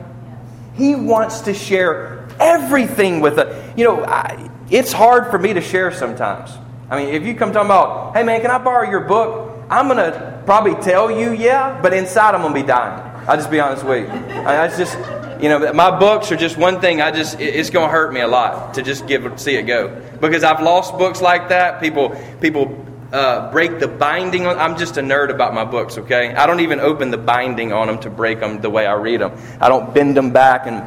He 0.75 0.95
wants 0.95 1.41
to 1.41 1.53
share 1.53 2.18
everything 2.39 3.19
with 3.19 3.37
it. 3.39 3.77
You 3.77 3.85
know, 3.85 4.03
I, 4.03 4.49
it's 4.69 4.91
hard 4.91 5.29
for 5.31 5.37
me 5.37 5.53
to 5.53 5.61
share 5.61 5.91
sometimes. 5.91 6.51
I 6.89 7.03
mean, 7.03 7.13
if 7.13 7.23
you 7.23 7.35
come 7.35 7.51
talking 7.51 7.67
about, 7.67 8.15
hey 8.15 8.23
man, 8.23 8.41
can 8.41 8.51
I 8.51 8.57
borrow 8.57 8.89
your 8.89 9.01
book? 9.01 9.63
I'm 9.69 9.87
going 9.87 9.97
to 9.97 10.41
probably 10.45 10.73
tell 10.83 11.11
you, 11.11 11.33
yeah, 11.33 11.79
but 11.81 11.93
inside 11.93 12.33
I'm 12.33 12.41
going 12.41 12.53
to 12.55 12.61
be 12.61 12.65
dying. 12.65 13.05
I'll 13.27 13.37
just 13.37 13.51
be 13.51 13.59
honest 13.59 13.85
with 13.85 14.07
you. 14.07 14.11
I 14.11 14.67
mean, 14.67 14.77
just, 14.77 14.97
you 15.41 15.49
know, 15.49 15.71
my 15.73 15.97
books 15.99 16.31
are 16.31 16.35
just 16.35 16.57
one 16.57 16.81
thing. 16.81 17.01
I 17.01 17.11
just, 17.11 17.39
it's 17.39 17.69
going 17.69 17.87
to 17.87 17.91
hurt 17.91 18.11
me 18.11 18.21
a 18.21 18.27
lot 18.27 18.73
to 18.73 18.81
just 18.81 19.05
give, 19.05 19.39
see 19.39 19.55
it 19.55 19.63
go. 19.63 20.01
Because 20.19 20.43
I've 20.43 20.61
lost 20.61 20.97
books 20.97 21.21
like 21.21 21.49
that. 21.49 21.79
People, 21.79 22.19
people 22.41 22.83
uh, 23.13 23.51
break 23.51 23.79
the 23.79 23.87
binding 23.87 24.47
on. 24.47 24.57
I'm 24.57 24.75
just 24.77 24.97
a 24.97 25.01
nerd 25.01 25.29
about 25.29 25.53
my 25.53 25.65
books. 25.65 25.99
Okay, 25.99 26.33
I 26.33 26.47
don't 26.47 26.61
even 26.61 26.79
open 26.79 27.11
the 27.11 27.17
binding 27.17 27.71
on 27.71 27.87
them 27.87 27.99
to 27.99 28.09
break 28.09 28.39
them 28.39 28.61
the 28.61 28.69
way 28.71 28.87
I 28.87 28.93
read 28.93 29.21
them. 29.21 29.39
I 29.61 29.69
don't 29.69 29.93
bend 29.93 30.17
them 30.17 30.31
back 30.31 30.65
and 30.65 30.83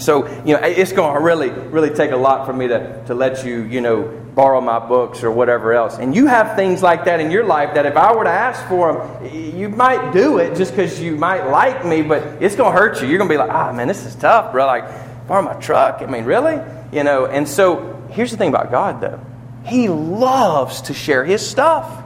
so, 0.00 0.26
you 0.44 0.54
know, 0.54 0.60
it's 0.60 0.92
going 0.92 1.14
to 1.14 1.20
really, 1.20 1.50
really 1.50 1.90
take 1.90 2.10
a 2.10 2.16
lot 2.16 2.46
for 2.46 2.52
me 2.52 2.66
to, 2.66 3.04
to 3.06 3.14
let 3.14 3.46
you, 3.46 3.62
you 3.62 3.80
know, 3.80 4.02
borrow 4.34 4.60
my 4.60 4.80
books 4.80 5.22
or 5.22 5.30
whatever 5.30 5.72
else. 5.72 5.98
And 5.98 6.16
you 6.16 6.26
have 6.26 6.56
things 6.56 6.82
like 6.82 7.04
that 7.04 7.20
in 7.20 7.30
your 7.30 7.44
life 7.44 7.74
that 7.74 7.86
if 7.86 7.96
I 7.96 8.14
were 8.14 8.24
to 8.24 8.30
ask 8.30 8.66
for 8.66 8.92
them, 8.92 9.56
you 9.56 9.68
might 9.68 10.12
do 10.12 10.38
it 10.38 10.56
just 10.56 10.72
because 10.72 11.00
you 11.00 11.14
might 11.14 11.48
like 11.48 11.86
me, 11.86 12.02
but 12.02 12.42
it's 12.42 12.56
going 12.56 12.72
to 12.72 12.78
hurt 12.78 13.00
you. 13.00 13.06
You're 13.06 13.18
going 13.18 13.28
to 13.28 13.34
be 13.34 13.38
like, 13.38 13.50
ah, 13.50 13.72
man, 13.72 13.86
this 13.86 14.04
is 14.04 14.16
tough, 14.16 14.50
bro. 14.50 14.66
Like, 14.66 15.28
borrow 15.28 15.42
my 15.42 15.54
truck. 15.54 16.02
I 16.02 16.06
mean, 16.06 16.24
really? 16.24 16.60
You 16.92 17.04
know, 17.04 17.26
and 17.26 17.48
so 17.48 18.02
here's 18.10 18.32
the 18.32 18.36
thing 18.36 18.48
about 18.48 18.72
God, 18.72 19.00
though 19.00 19.20
He 19.64 19.88
loves 19.88 20.82
to 20.82 20.94
share 20.94 21.24
His 21.24 21.46
stuff. 21.46 22.02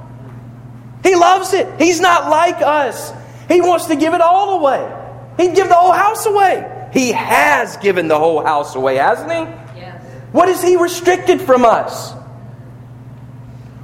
He 1.02 1.14
loves 1.14 1.54
it. 1.54 1.80
He's 1.80 2.00
not 2.00 2.28
like 2.28 2.60
us. 2.60 3.14
He 3.48 3.62
wants 3.62 3.86
to 3.86 3.96
give 3.96 4.12
it 4.12 4.20
all 4.20 4.60
away. 4.60 4.94
He'd 5.38 5.54
give 5.54 5.68
the 5.68 5.74
whole 5.74 5.92
house 5.92 6.26
away. 6.26 6.74
He 6.92 7.12
has 7.12 7.76
given 7.78 8.08
the 8.08 8.18
whole 8.18 8.42
house 8.42 8.74
away, 8.74 8.96
hasn't 8.96 9.30
he? 9.30 9.80
Yes. 9.80 10.02
What 10.32 10.48
is 10.48 10.62
he 10.62 10.76
restricted 10.76 11.40
from 11.40 11.64
us? 11.64 12.12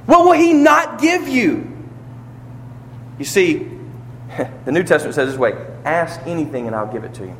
What 0.05 0.25
will 0.25 0.33
he 0.33 0.53
not 0.53 0.99
give 0.99 1.27
you? 1.27 1.71
You 3.17 3.25
see, 3.25 3.67
the 4.65 4.71
New 4.71 4.83
Testament 4.83 5.15
says 5.15 5.29
this 5.29 5.37
way 5.37 5.53
ask 5.83 6.19
anything 6.25 6.67
and 6.67 6.75
I'll 6.75 6.91
give 6.91 7.03
it 7.03 7.13
to 7.15 7.25
you. 7.25 7.35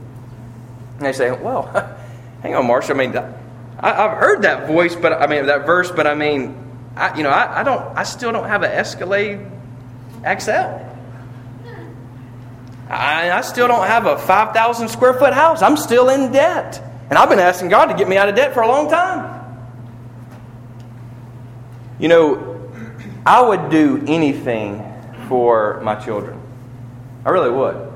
And 0.97 1.01
they 1.01 1.13
say, 1.13 1.31
well, 1.31 1.63
hang 2.41 2.55
on, 2.55 2.67
Marshall. 2.67 2.95
I 2.95 3.07
mean, 3.07 3.17
I, 3.79 3.93
have 3.93 4.17
heard 4.17 4.43
that 4.43 4.67
voice, 4.67 4.95
but 4.95 5.13
I 5.13 5.27
mean, 5.27 5.47
that 5.47 5.65
verse, 5.65 5.91
but 5.91 6.07
I 6.07 6.13
mean, 6.13 6.55
I, 6.95 7.17
you 7.17 7.23
know, 7.23 7.29
I, 7.29 7.61
I 7.61 7.63
don't, 7.63 7.81
I 7.97 8.03
still 8.03 8.31
don't 8.31 8.47
have 8.47 8.63
an 8.63 8.71
Escalade 8.71 9.39
XL. 10.23 10.94
I, 12.89 13.31
I 13.31 13.41
still 13.41 13.67
don't 13.67 13.87
have 13.87 14.05
a 14.05 14.17
5,000 14.17 14.87
square 14.89 15.13
foot 15.13 15.33
house. 15.33 15.61
I'm 15.61 15.77
still 15.77 16.09
in 16.09 16.31
debt. 16.31 16.81
And 17.09 17.17
I've 17.17 17.29
been 17.29 17.39
asking 17.39 17.69
God 17.69 17.87
to 17.87 17.95
get 17.95 18.07
me 18.07 18.17
out 18.17 18.29
of 18.29 18.35
debt 18.35 18.53
for 18.53 18.61
a 18.61 18.67
long 18.67 18.89
time. 18.89 19.35
You 21.99 22.07
know, 22.07 22.71
I 23.25 23.41
would 23.41 23.69
do 23.69 24.03
anything 24.07 24.83
for 25.27 25.79
my 25.81 25.95
children. 25.95 26.39
I 27.25 27.29
really 27.29 27.49
would. 27.49 27.91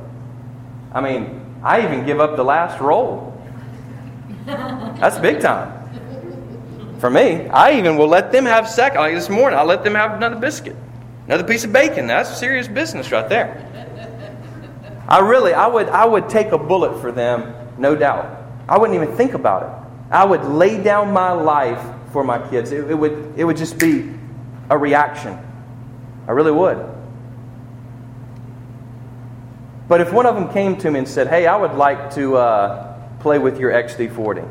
I 0.91 1.01
mean, 1.01 1.59
I 1.63 1.83
even 1.83 2.05
give 2.05 2.19
up 2.19 2.35
the 2.35 2.43
last 2.43 2.79
roll. 2.79 3.35
That's 4.45 5.19
big 5.19 5.39
time. 5.41 5.75
For 6.99 7.09
me, 7.09 7.47
I 7.47 7.77
even 7.77 7.95
will 7.95 8.07
let 8.07 8.31
them 8.31 8.45
have 8.45 8.67
second. 8.67 8.99
Like 8.99 9.13
this 9.13 9.29
morning, 9.29 9.59
I'll 9.59 9.65
let 9.65 9.83
them 9.83 9.95
have 9.95 10.13
another 10.13 10.35
biscuit. 10.35 10.75
Another 11.27 11.43
piece 11.43 11.63
of 11.63 11.71
bacon. 11.71 12.07
That's 12.07 12.37
serious 12.37 12.67
business 12.67 13.11
right 13.11 13.29
there. 13.29 13.68
I 15.09 15.19
really, 15.19 15.53
I 15.53 15.65
would, 15.65 15.89
I 15.89 16.05
would 16.05 16.29
take 16.29 16.51
a 16.51 16.57
bullet 16.57 17.01
for 17.01 17.11
them, 17.11 17.53
no 17.79 17.95
doubt. 17.95 18.45
I 18.69 18.77
wouldn't 18.77 18.95
even 19.01 19.15
think 19.17 19.33
about 19.33 19.63
it. 19.63 20.13
I 20.13 20.23
would 20.23 20.43
lay 20.45 20.81
down 20.81 21.11
my 21.11 21.31
life 21.31 21.83
for 22.11 22.23
my 22.23 22.47
kids. 22.49 22.71
It, 22.71 22.91
it 22.91 22.93
would, 22.93 23.33
it 23.35 23.43
would 23.43 23.57
just 23.57 23.79
be 23.79 24.13
a 24.69 24.77
reaction. 24.77 25.35
I 26.27 26.31
really 26.31 26.51
would. 26.51 26.77
But 29.87 30.01
if 30.01 30.13
one 30.13 30.27
of 30.27 30.35
them 30.35 30.53
came 30.53 30.77
to 30.77 30.91
me 30.91 30.99
and 30.99 31.07
said, 31.07 31.27
Hey, 31.27 31.47
I 31.47 31.55
would 31.55 31.73
like 31.73 32.13
to 32.13 32.37
uh, 32.37 32.99
play 33.19 33.39
with 33.39 33.59
your 33.59 33.71
XD 33.71 34.15
40, 34.15 34.41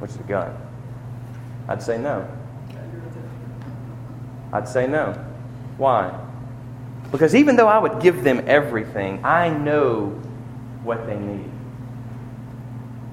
which 0.00 0.10
is 0.10 0.16
a 0.16 0.24
gun, 0.24 0.56
I'd 1.68 1.80
say 1.80 1.98
no. 1.98 2.28
I'd 4.52 4.68
say 4.68 4.88
no. 4.88 5.12
Why? 5.76 6.12
Because 7.10 7.34
even 7.34 7.56
though 7.56 7.68
I 7.68 7.78
would 7.78 8.00
give 8.00 8.22
them 8.22 8.44
everything, 8.46 9.24
I 9.24 9.48
know 9.48 10.20
what 10.82 11.06
they 11.06 11.18
need. 11.18 11.50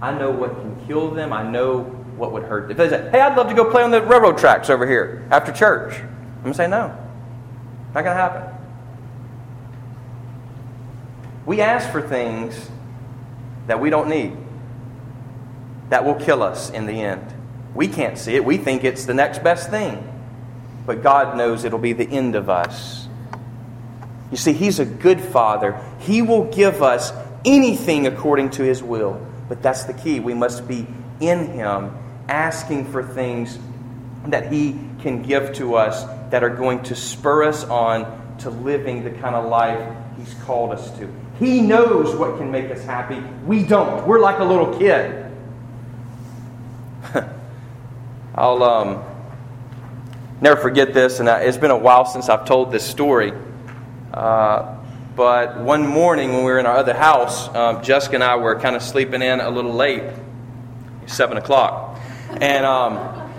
I 0.01 0.17
know 0.17 0.29
what 0.29 0.51
can 0.51 0.85
kill 0.85 1.11
them. 1.11 1.33
I 1.33 1.43
know 1.43 1.83
what 2.17 2.31
would 2.31 2.43
hurt 2.43 2.63
them. 2.63 2.71
If 2.71 2.77
they 2.77 2.89
say, 2.89 3.09
hey, 3.09 3.19
I'd 3.19 3.35
love 3.35 3.49
to 3.49 3.55
go 3.55 3.69
play 3.71 3.83
on 3.83 3.91
the 3.91 4.01
railroad 4.01 4.37
tracks 4.37 4.69
over 4.69 4.87
here 4.87 5.27
after 5.31 5.51
church, 5.51 5.95
I'm 5.95 6.41
going 6.43 6.53
to 6.53 6.57
say 6.57 6.67
no. 6.67 6.95
Not 7.93 8.03
going 8.03 8.05
to 8.05 8.13
happen. 8.13 8.53
We 11.45 11.61
ask 11.61 11.91
for 11.91 12.01
things 12.01 12.69
that 13.67 13.79
we 13.79 13.89
don't 13.89 14.09
need, 14.09 14.37
that 15.89 16.05
will 16.05 16.15
kill 16.15 16.43
us 16.43 16.69
in 16.69 16.85
the 16.85 17.01
end. 17.01 17.33
We 17.73 17.87
can't 17.87 18.17
see 18.17 18.35
it. 18.35 18.45
We 18.45 18.57
think 18.57 18.83
it's 18.83 19.05
the 19.05 19.13
next 19.13 19.43
best 19.43 19.69
thing 19.69 20.07
but 20.87 21.03
God 21.03 21.37
knows 21.37 21.65
it'll 21.65 21.77
be 21.77 21.93
the 21.93 22.09
end 22.09 22.33
of 22.33 22.49
us. 22.49 23.06
You 24.31 24.37
see, 24.37 24.53
He's 24.53 24.79
a 24.79 24.85
good 24.85 25.21
Father. 25.21 25.79
He 25.99 26.21
will 26.21 26.45
give 26.45 26.81
us 26.81 27.13
anything 27.45 28.07
according 28.07 28.51
to 28.51 28.63
His 28.63 28.83
will. 28.83 29.25
But 29.47 29.61
that's 29.61 29.83
the 29.83 29.93
key. 29.93 30.19
We 30.19 30.33
must 30.33 30.67
be 30.67 30.85
in 31.19 31.47
Him, 31.47 31.95
asking 32.27 32.91
for 32.91 33.03
things 33.03 33.57
that 34.27 34.51
He 34.51 34.79
can 35.01 35.21
give 35.21 35.53
to 35.55 35.75
us 35.75 36.03
that 36.31 36.43
are 36.43 36.49
going 36.49 36.83
to 36.83 36.95
spur 36.95 37.43
us 37.43 37.63
on 37.63 38.37
to 38.39 38.49
living 38.49 39.03
the 39.03 39.11
kind 39.11 39.35
of 39.35 39.45
life 39.45 39.95
He's 40.17 40.33
called 40.45 40.71
us 40.71 40.89
to. 40.97 41.09
He 41.39 41.61
knows 41.61 42.15
what 42.15 42.37
can 42.37 42.51
make 42.51 42.71
us 42.71 42.83
happy. 42.83 43.19
We 43.45 43.63
don't. 43.63 44.07
We're 44.07 44.19
like 44.19 44.39
a 44.39 44.43
little 44.43 44.77
kid. 44.77 45.31
I'll 48.35 48.63
um, 48.63 49.03
never 50.41 50.59
forget 50.59 50.93
this, 50.93 51.19
and 51.19 51.29
it's 51.29 51.57
been 51.57 51.71
a 51.71 51.77
while 51.77 52.05
since 52.05 52.29
I've 52.29 52.45
told 52.45 52.71
this 52.71 52.83
story. 52.83 53.31
Uh, 54.17 54.75
but 55.15 55.59
one 55.59 55.85
morning 55.85 56.33
when 56.33 56.39
we 56.39 56.51
were 56.51 56.57
in 56.57 56.65
our 56.65 56.77
other 56.77 56.95
house, 56.95 57.53
um, 57.55 57.83
Jessica 57.83 58.15
and 58.15 58.23
I 58.23 58.35
were 58.37 58.59
kind 58.59 58.75
of 58.75 58.81
sleeping 58.81 59.21
in 59.21 59.39
a 59.39 59.49
little 59.49 59.73
late, 59.73 60.03
seven 61.05 61.37
o'clock, 61.37 61.99
and 62.41 62.65
um, 62.65 63.31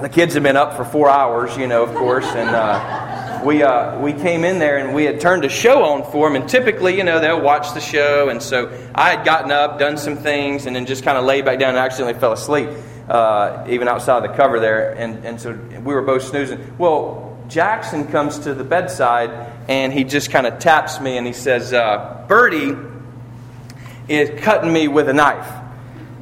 the 0.00 0.08
kids 0.08 0.32
had 0.34 0.42
been 0.42 0.56
up 0.56 0.76
for 0.76 0.84
four 0.84 1.10
hours, 1.10 1.56
you 1.56 1.66
know, 1.66 1.82
of 1.84 1.94
course, 1.94 2.26
and. 2.26 2.50
Uh, 2.50 3.08
we, 3.44 3.60
uh, 3.60 3.98
we 3.98 4.12
came 4.12 4.44
in 4.44 4.60
there 4.60 4.78
and 4.78 4.94
we 4.94 5.02
had 5.02 5.20
turned 5.20 5.44
a 5.44 5.48
show 5.48 5.82
on 5.82 6.04
for 6.12 6.28
them. 6.28 6.40
And 6.40 6.48
typically, 6.48 6.96
you 6.96 7.02
know, 7.02 7.18
they'll 7.18 7.40
watch 7.40 7.74
the 7.74 7.80
show. 7.80 8.28
And 8.28 8.40
so 8.40 8.70
I 8.94 9.10
had 9.10 9.24
gotten 9.24 9.50
up, 9.50 9.80
done 9.80 9.96
some 9.96 10.16
things, 10.16 10.66
and 10.66 10.76
then 10.76 10.86
just 10.86 11.02
kind 11.02 11.18
of 11.18 11.24
laid 11.24 11.44
back 11.44 11.58
down 11.58 11.70
and 11.70 11.78
accidentally 11.78 12.20
fell 12.20 12.32
asleep 12.32 12.68
uh, 13.08 13.64
even 13.68 13.88
outside 13.88 14.18
of 14.18 14.30
the 14.30 14.36
cover 14.36 14.60
there. 14.60 14.92
And, 14.92 15.24
and 15.24 15.40
so 15.40 15.52
we 15.52 15.92
were 15.92 16.02
both 16.02 16.22
snoozing. 16.22 16.76
Well, 16.78 17.36
Jackson 17.48 18.06
comes 18.06 18.38
to 18.40 18.54
the 18.54 18.64
bedside 18.64 19.51
and 19.68 19.92
he 19.92 20.04
just 20.04 20.30
kind 20.30 20.46
of 20.46 20.58
taps 20.58 21.00
me 21.00 21.16
and 21.16 21.26
he 21.26 21.32
says, 21.32 21.72
uh, 21.72 22.24
Birdie 22.28 22.76
is 24.08 24.40
cutting 24.40 24.72
me 24.72 24.88
with 24.88 25.08
a 25.08 25.12
knife. 25.12 25.48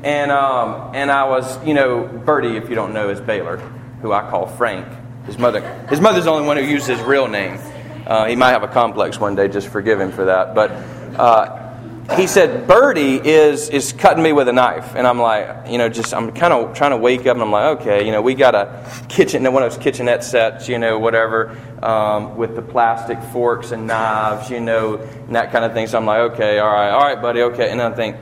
And, 0.02 0.30
um, 0.30 0.92
and 0.94 1.10
I 1.10 1.28
was, 1.28 1.64
you 1.64 1.74
know, 1.74 2.04
Birdie, 2.04 2.56
if 2.56 2.68
you 2.68 2.74
don't 2.74 2.94
know, 2.94 3.10
is 3.10 3.20
Baylor, 3.20 3.58
who 4.00 4.12
I 4.12 4.28
call 4.30 4.46
Frank. 4.46 4.86
His 5.26 5.38
mother, 5.38 5.60
his 5.88 6.00
mother's 6.00 6.24
the 6.24 6.30
only 6.30 6.46
one 6.46 6.56
who 6.56 6.64
uses 6.64 6.98
his 6.98 7.00
real 7.00 7.28
name. 7.28 7.58
Uh, 8.06 8.26
he 8.26 8.34
might 8.34 8.50
have 8.50 8.62
a 8.62 8.68
complex 8.68 9.20
one 9.20 9.34
day, 9.34 9.48
just 9.48 9.68
forgive 9.68 10.00
him 10.00 10.10
for 10.10 10.24
that. 10.24 10.54
But 10.54 10.70
uh, 11.18 11.69
he 12.16 12.26
said, 12.26 12.66
Birdie 12.66 13.16
is, 13.16 13.68
is 13.68 13.92
cutting 13.92 14.22
me 14.22 14.32
with 14.32 14.48
a 14.48 14.52
knife. 14.52 14.94
And 14.96 15.06
I'm 15.06 15.20
like, 15.20 15.68
you 15.68 15.78
know, 15.78 15.88
just, 15.88 16.12
I'm 16.12 16.32
kind 16.32 16.52
of 16.52 16.74
trying 16.74 16.90
to 16.90 16.96
wake 16.96 17.20
up 17.20 17.34
and 17.34 17.42
I'm 17.42 17.52
like, 17.52 17.80
okay, 17.80 18.04
you 18.04 18.12
know, 18.12 18.20
we 18.20 18.34
got 18.34 18.54
a 18.54 18.84
kitchen, 19.08 19.44
one 19.52 19.62
of 19.62 19.72
those 19.72 19.82
kitchenette 19.82 20.24
sets, 20.24 20.68
you 20.68 20.78
know, 20.78 20.98
whatever, 20.98 21.56
um, 21.82 22.36
with 22.36 22.56
the 22.56 22.62
plastic 22.62 23.22
forks 23.32 23.70
and 23.70 23.86
knives, 23.86 24.50
you 24.50 24.60
know, 24.60 24.96
and 24.96 25.36
that 25.36 25.52
kind 25.52 25.64
of 25.64 25.72
thing. 25.72 25.86
So 25.86 25.98
I'm 25.98 26.06
like, 26.06 26.32
okay, 26.32 26.58
all 26.58 26.72
right, 26.72 26.90
all 26.90 27.00
right, 27.00 27.20
buddy, 27.20 27.42
okay. 27.42 27.70
And 27.70 27.80
I 27.80 27.92
think, 27.92 28.16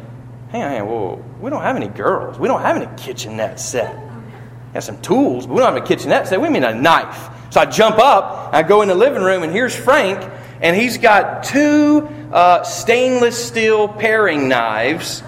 hang 0.51 0.81
on, 0.81 0.87
whoa, 0.87 1.24
we 1.40 1.51
don't 1.51 1.62
have 1.62 1.77
any 1.77 1.88
girls. 1.88 2.38
We 2.38 2.48
don't 2.48 2.62
have 2.62 2.77
any 2.77 2.88
kitchenette 2.96 3.59
set. 3.59 3.96
We 3.96 4.74
have 4.74 4.85
some 4.85 5.01
tools, 5.01 5.46
but 5.46 5.55
we 5.55 5.61
don't 5.61 5.72
have 5.72 5.83
a 5.83 5.87
kitchenette 5.87 6.29
set. 6.29 6.40
We 6.40 6.51
mean 6.51 6.64
a 6.64 6.74
knife. 6.74 7.31
So 7.51 7.61
I 7.61 7.64
jump 7.64 7.98
up, 7.98 8.51
I 8.53 8.62
go 8.62 8.83
in 8.83 8.88
the 8.88 8.94
living 8.94 9.22
room, 9.22 9.42
and 9.42 9.51
here's 9.51 9.74
Frank, 9.74 10.31
and 10.61 10.77
he's 10.77 10.98
got 10.98 11.44
two 11.44 12.07
uh, 12.33 12.62
stainless 12.62 13.43
steel 13.47 13.88
paring 13.88 14.49
knives 14.49 15.23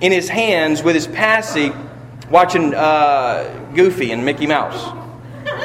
in 0.00 0.12
his 0.12 0.28
hands 0.28 0.82
with 0.82 0.94
his 0.94 1.06
passy 1.06 1.72
watching 2.30 2.74
uh, 2.74 3.70
Goofy 3.74 4.12
and 4.12 4.24
Mickey 4.24 4.46
Mouse. 4.46 4.92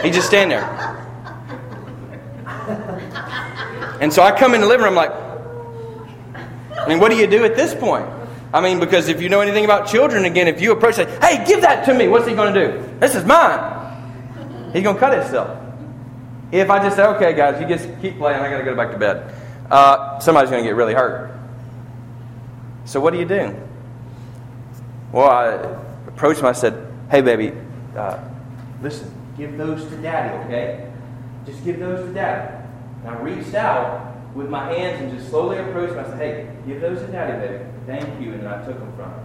He 0.03 0.11
just 0.11 0.27
stand 0.27 0.51
there. 0.51 0.97
And 3.99 4.11
so 4.11 4.23
I 4.23 4.37
come 4.37 4.55
in 4.55 4.61
the 4.61 4.67
living 4.67 4.85
room, 4.85 4.97
I'm 4.97 5.09
like, 5.09 5.11
I 6.77 6.87
mean, 6.87 6.99
what 6.99 7.11
do 7.11 7.17
you 7.17 7.27
do 7.27 7.43
at 7.43 7.55
this 7.55 7.75
point? 7.75 8.07
I 8.53 8.59
mean, 8.61 8.79
because 8.79 9.07
if 9.07 9.21
you 9.21 9.29
know 9.29 9.41
anything 9.41 9.63
about 9.63 9.87
children, 9.87 10.25
again, 10.25 10.47
if 10.47 10.59
you 10.59 10.71
approach, 10.71 10.95
say, 10.95 11.05
hey, 11.21 11.43
give 11.45 11.61
that 11.61 11.85
to 11.85 11.93
me, 11.93 12.07
what's 12.07 12.27
he 12.27 12.33
going 12.33 12.53
to 12.53 12.67
do? 12.67 12.97
This 12.99 13.15
is 13.15 13.23
mine. 13.25 14.71
He's 14.73 14.83
going 14.83 14.95
to 14.95 14.99
cut 14.99 15.13
himself. 15.13 15.57
If 16.51 16.69
I 16.69 16.79
just 16.79 16.95
say, 16.95 17.03
okay, 17.03 17.33
guys, 17.33 17.61
you 17.61 17.67
just 17.67 17.87
keep 18.01 18.17
playing, 18.17 18.41
I 18.41 18.49
got 18.49 18.57
to 18.57 18.63
go 18.63 18.75
back 18.75 18.91
to 18.91 18.97
bed 18.97 19.33
uh, 19.71 20.19
somebody's 20.19 20.51
going 20.51 20.63
to 20.63 20.69
get 20.69 20.75
really 20.75 20.93
hurt. 20.93 21.31
So 22.85 22.99
what 22.99 23.13
do 23.13 23.19
you 23.19 23.25
do? 23.25 23.55
Well, 25.11 25.29
I 25.29 25.53
approached 26.07 26.41
him. 26.41 26.45
I 26.45 26.51
said, 26.51 26.91
"Hey, 27.09 27.21
baby, 27.21 27.53
uh, 27.95 28.19
listen. 28.81 29.11
Give 29.37 29.57
those 29.57 29.85
to 29.85 29.97
Daddy, 29.97 30.35
okay? 30.45 30.91
Just 31.45 31.63
give 31.63 31.79
those 31.79 32.05
to 32.05 32.13
Daddy." 32.13 32.53
And 33.03 33.15
I 33.15 33.19
reached 33.19 33.55
out 33.55 34.13
with 34.35 34.49
my 34.49 34.73
hands 34.73 35.01
and 35.01 35.17
just 35.17 35.29
slowly 35.29 35.57
approached 35.57 35.93
him. 35.93 35.99
I 35.99 36.03
said, 36.03 36.17
"Hey, 36.17 36.47
give 36.67 36.81
those 36.81 36.99
to 36.99 37.07
Daddy, 37.07 37.47
baby. 37.47 37.63
Thank 37.87 38.21
you." 38.21 38.33
And 38.33 38.47
I 38.47 38.65
took 38.65 38.77
them 38.77 38.91
from 38.95 39.11
him. 39.11 39.19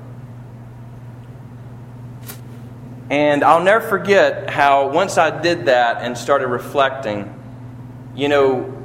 And 3.10 3.44
I'll 3.44 3.62
never 3.62 3.86
forget 3.86 4.50
how 4.50 4.88
once 4.90 5.18
I 5.18 5.30
did 5.40 5.66
that 5.66 6.02
and 6.02 6.18
started 6.18 6.48
reflecting, 6.48 7.32
you 8.16 8.28
know, 8.28 8.75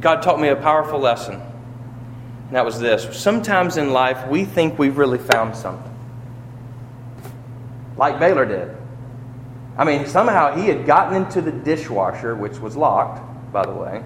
God 0.00 0.22
taught 0.22 0.40
me 0.40 0.48
a 0.48 0.56
powerful 0.56 0.98
lesson. 0.98 1.34
And 1.34 2.54
that 2.54 2.64
was 2.64 2.78
this. 2.78 3.18
Sometimes 3.18 3.76
in 3.76 3.92
life, 3.92 4.28
we 4.28 4.44
think 4.44 4.78
we've 4.78 4.98
really 4.98 5.18
found 5.18 5.56
something. 5.56 5.92
Like 7.96 8.18
Baylor 8.18 8.44
did. 8.44 8.76
I 9.78 9.84
mean, 9.84 10.06
somehow 10.06 10.54
he 10.54 10.68
had 10.68 10.86
gotten 10.86 11.16
into 11.16 11.40
the 11.40 11.52
dishwasher, 11.52 12.34
which 12.34 12.58
was 12.58 12.76
locked, 12.76 13.52
by 13.52 13.64
the 13.64 13.72
way. 13.72 14.02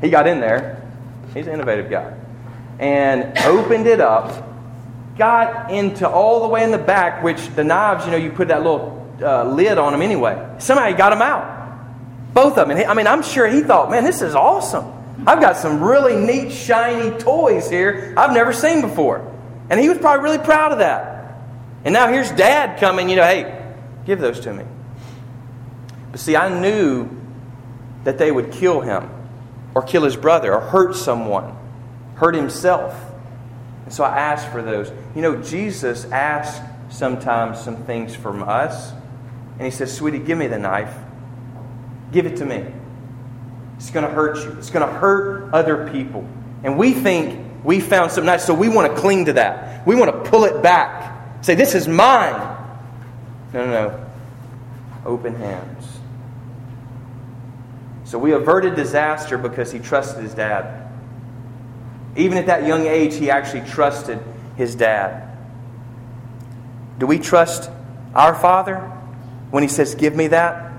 He 0.00 0.08
got 0.08 0.26
in 0.26 0.40
there. 0.40 0.82
He's 1.34 1.46
an 1.46 1.54
innovative 1.54 1.90
guy. 1.90 2.14
And 2.78 3.36
opened 3.38 3.86
it 3.86 4.00
up, 4.00 4.46
got 5.18 5.70
into 5.70 6.08
all 6.08 6.42
the 6.42 6.48
way 6.48 6.62
in 6.62 6.70
the 6.70 6.78
back, 6.78 7.22
which 7.22 7.48
the 7.54 7.64
knives, 7.64 8.06
you 8.06 8.12
know, 8.12 8.16
you 8.16 8.30
put 8.30 8.48
that 8.48 8.62
little 8.62 9.14
uh, 9.22 9.44
lid 9.44 9.76
on 9.78 9.92
them 9.92 10.00
anyway. 10.00 10.56
Somehow 10.58 10.86
he 10.86 10.94
got 10.94 11.10
them 11.10 11.22
out. 11.22 11.58
Both 12.32 12.56
of 12.56 12.68
them. 12.68 12.76
I 12.78 12.94
mean, 12.94 13.06
I'm 13.06 13.22
sure 13.22 13.46
he 13.46 13.60
thought, 13.60 13.90
man, 13.90 14.04
this 14.04 14.22
is 14.22 14.34
awesome. 14.34 14.99
I've 15.26 15.40
got 15.40 15.56
some 15.56 15.82
really 15.82 16.16
neat, 16.16 16.52
shiny 16.52 17.16
toys 17.18 17.68
here 17.68 18.14
I've 18.16 18.32
never 18.32 18.52
seen 18.52 18.80
before. 18.80 19.26
And 19.68 19.78
he 19.78 19.88
was 19.88 19.98
probably 19.98 20.24
really 20.24 20.44
proud 20.44 20.72
of 20.72 20.78
that. 20.78 21.36
And 21.84 21.92
now 21.92 22.08
here's 22.08 22.30
dad 22.30 22.78
coming, 22.80 23.08
you 23.08 23.16
know, 23.16 23.24
hey, 23.24 23.74
give 24.04 24.18
those 24.18 24.40
to 24.40 24.52
me. 24.52 24.64
But 26.10 26.20
see, 26.20 26.36
I 26.36 26.60
knew 26.60 27.08
that 28.04 28.18
they 28.18 28.30
would 28.30 28.52
kill 28.52 28.80
him 28.80 29.08
or 29.74 29.82
kill 29.82 30.02
his 30.02 30.16
brother 30.16 30.54
or 30.54 30.60
hurt 30.60 30.96
someone, 30.96 31.56
hurt 32.16 32.34
himself. 32.34 32.94
And 33.84 33.94
so 33.94 34.04
I 34.04 34.18
asked 34.18 34.48
for 34.48 34.62
those. 34.62 34.90
You 35.14 35.22
know, 35.22 35.40
Jesus 35.40 36.04
asked 36.06 36.62
sometimes 36.90 37.60
some 37.60 37.84
things 37.84 38.14
from 38.14 38.42
us. 38.42 38.92
And 39.58 39.62
he 39.62 39.70
says, 39.70 39.94
Sweetie, 39.94 40.18
give 40.18 40.38
me 40.38 40.46
the 40.46 40.58
knife. 40.58 40.94
Give 42.12 42.26
it 42.26 42.36
to 42.38 42.44
me. 42.44 42.66
It's 43.80 43.88
going 43.88 44.06
to 44.06 44.12
hurt 44.12 44.36
you. 44.44 44.52
It's 44.58 44.68
going 44.68 44.86
to 44.86 44.92
hurt 44.92 45.54
other 45.54 45.88
people. 45.90 46.28
And 46.62 46.76
we 46.76 46.92
think 46.92 47.64
we 47.64 47.80
found 47.80 48.10
something 48.10 48.26
nice, 48.26 48.44
so 48.44 48.52
we 48.52 48.68
want 48.68 48.94
to 48.94 49.00
cling 49.00 49.24
to 49.24 49.32
that. 49.32 49.86
We 49.86 49.96
want 49.96 50.12
to 50.12 50.30
pull 50.30 50.44
it 50.44 50.62
back. 50.62 51.42
Say, 51.42 51.54
this 51.54 51.74
is 51.74 51.88
mine. 51.88 52.34
No, 53.54 53.64
no, 53.64 53.70
no. 53.70 54.06
Open 55.06 55.34
hands. 55.34 55.98
So 58.04 58.18
we 58.18 58.32
averted 58.32 58.76
disaster 58.76 59.38
because 59.38 59.72
he 59.72 59.78
trusted 59.78 60.24
his 60.24 60.34
dad. 60.34 60.92
Even 62.16 62.36
at 62.36 62.46
that 62.46 62.66
young 62.66 62.86
age, 62.86 63.14
he 63.16 63.30
actually 63.30 63.66
trusted 63.66 64.18
his 64.56 64.74
dad. 64.74 65.26
Do 66.98 67.06
we 67.06 67.18
trust 67.18 67.70
our 68.14 68.34
Father 68.34 68.76
when 69.50 69.62
he 69.62 69.70
says, 69.70 69.94
Give 69.94 70.14
me 70.14 70.26
that? 70.26 70.70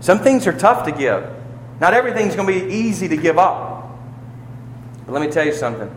Some 0.00 0.20
things 0.20 0.46
are 0.46 0.56
tough 0.56 0.86
to 0.86 0.92
give. 0.92 1.41
Not 1.82 1.94
everything's 1.94 2.36
going 2.36 2.46
to 2.46 2.64
be 2.64 2.72
easy 2.72 3.08
to 3.08 3.16
give 3.16 3.38
up. 3.38 3.90
But 5.04 5.14
let 5.14 5.20
me 5.20 5.32
tell 5.32 5.44
you 5.44 5.52
something. 5.52 5.88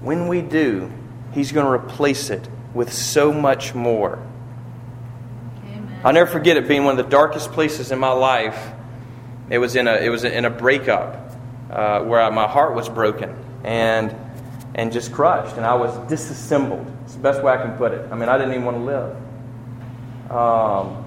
When 0.00 0.26
we 0.26 0.40
do, 0.40 0.90
He's 1.32 1.52
going 1.52 1.66
to 1.66 1.70
replace 1.70 2.30
it 2.30 2.48
with 2.72 2.90
so 2.90 3.30
much 3.30 3.74
more. 3.74 4.18
Amen. 5.64 6.00
I'll 6.02 6.14
never 6.14 6.30
forget 6.30 6.56
it 6.56 6.66
being 6.66 6.84
one 6.84 6.98
of 6.98 7.04
the 7.04 7.10
darkest 7.10 7.52
places 7.52 7.92
in 7.92 7.98
my 7.98 8.12
life. 8.12 8.72
It 9.50 9.58
was 9.58 9.76
in 9.76 9.86
a, 9.86 9.96
it 9.96 10.08
was 10.08 10.24
in 10.24 10.46
a 10.46 10.50
breakup 10.50 11.36
uh, 11.70 12.04
where 12.04 12.22
I, 12.22 12.30
my 12.30 12.48
heart 12.48 12.74
was 12.74 12.88
broken 12.88 13.36
and, 13.64 14.16
and 14.74 14.90
just 14.90 15.12
crushed, 15.12 15.58
and 15.58 15.66
I 15.66 15.74
was 15.74 15.94
disassembled. 16.08 16.90
It's 17.04 17.16
the 17.16 17.20
best 17.20 17.42
way 17.42 17.52
I 17.52 17.58
can 17.58 17.76
put 17.76 17.92
it. 17.92 18.10
I 18.10 18.14
mean, 18.14 18.30
I 18.30 18.38
didn't 18.38 18.54
even 18.54 18.64
want 18.64 18.78
to 18.78 18.84
live. 18.84 19.16
Um, 20.30 21.04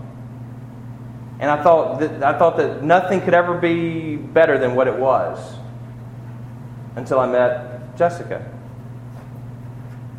and 1.41 1.49
I 1.49 1.63
thought 1.63 1.99
that, 1.99 2.23
I 2.23 2.37
thought 2.37 2.57
that 2.57 2.83
nothing 2.83 3.19
could 3.21 3.33
ever 3.33 3.57
be 3.57 4.15
better 4.15 4.59
than 4.59 4.75
what 4.75 4.87
it 4.87 4.95
was 4.95 5.39
until 6.95 7.19
I 7.19 7.25
met 7.25 7.97
Jessica. 7.97 8.47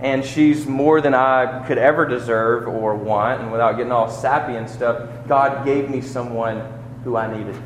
And 0.01 0.25
she's 0.25 0.67
more 0.67 1.01
than 1.01 1.15
I 1.15 1.65
could 1.69 1.79
ever 1.79 2.07
deserve 2.07 2.67
or 2.67 2.97
want. 2.97 3.41
And 3.41 3.53
without 3.53 3.77
getting 3.77 3.93
all 3.93 4.11
sappy 4.11 4.57
and 4.57 4.69
stuff, 4.69 5.29
God 5.29 5.65
gave 5.65 5.89
me 5.89 6.01
someone 6.01 6.61
who 7.05 7.17
I 7.17 7.33
needed. 7.33 7.57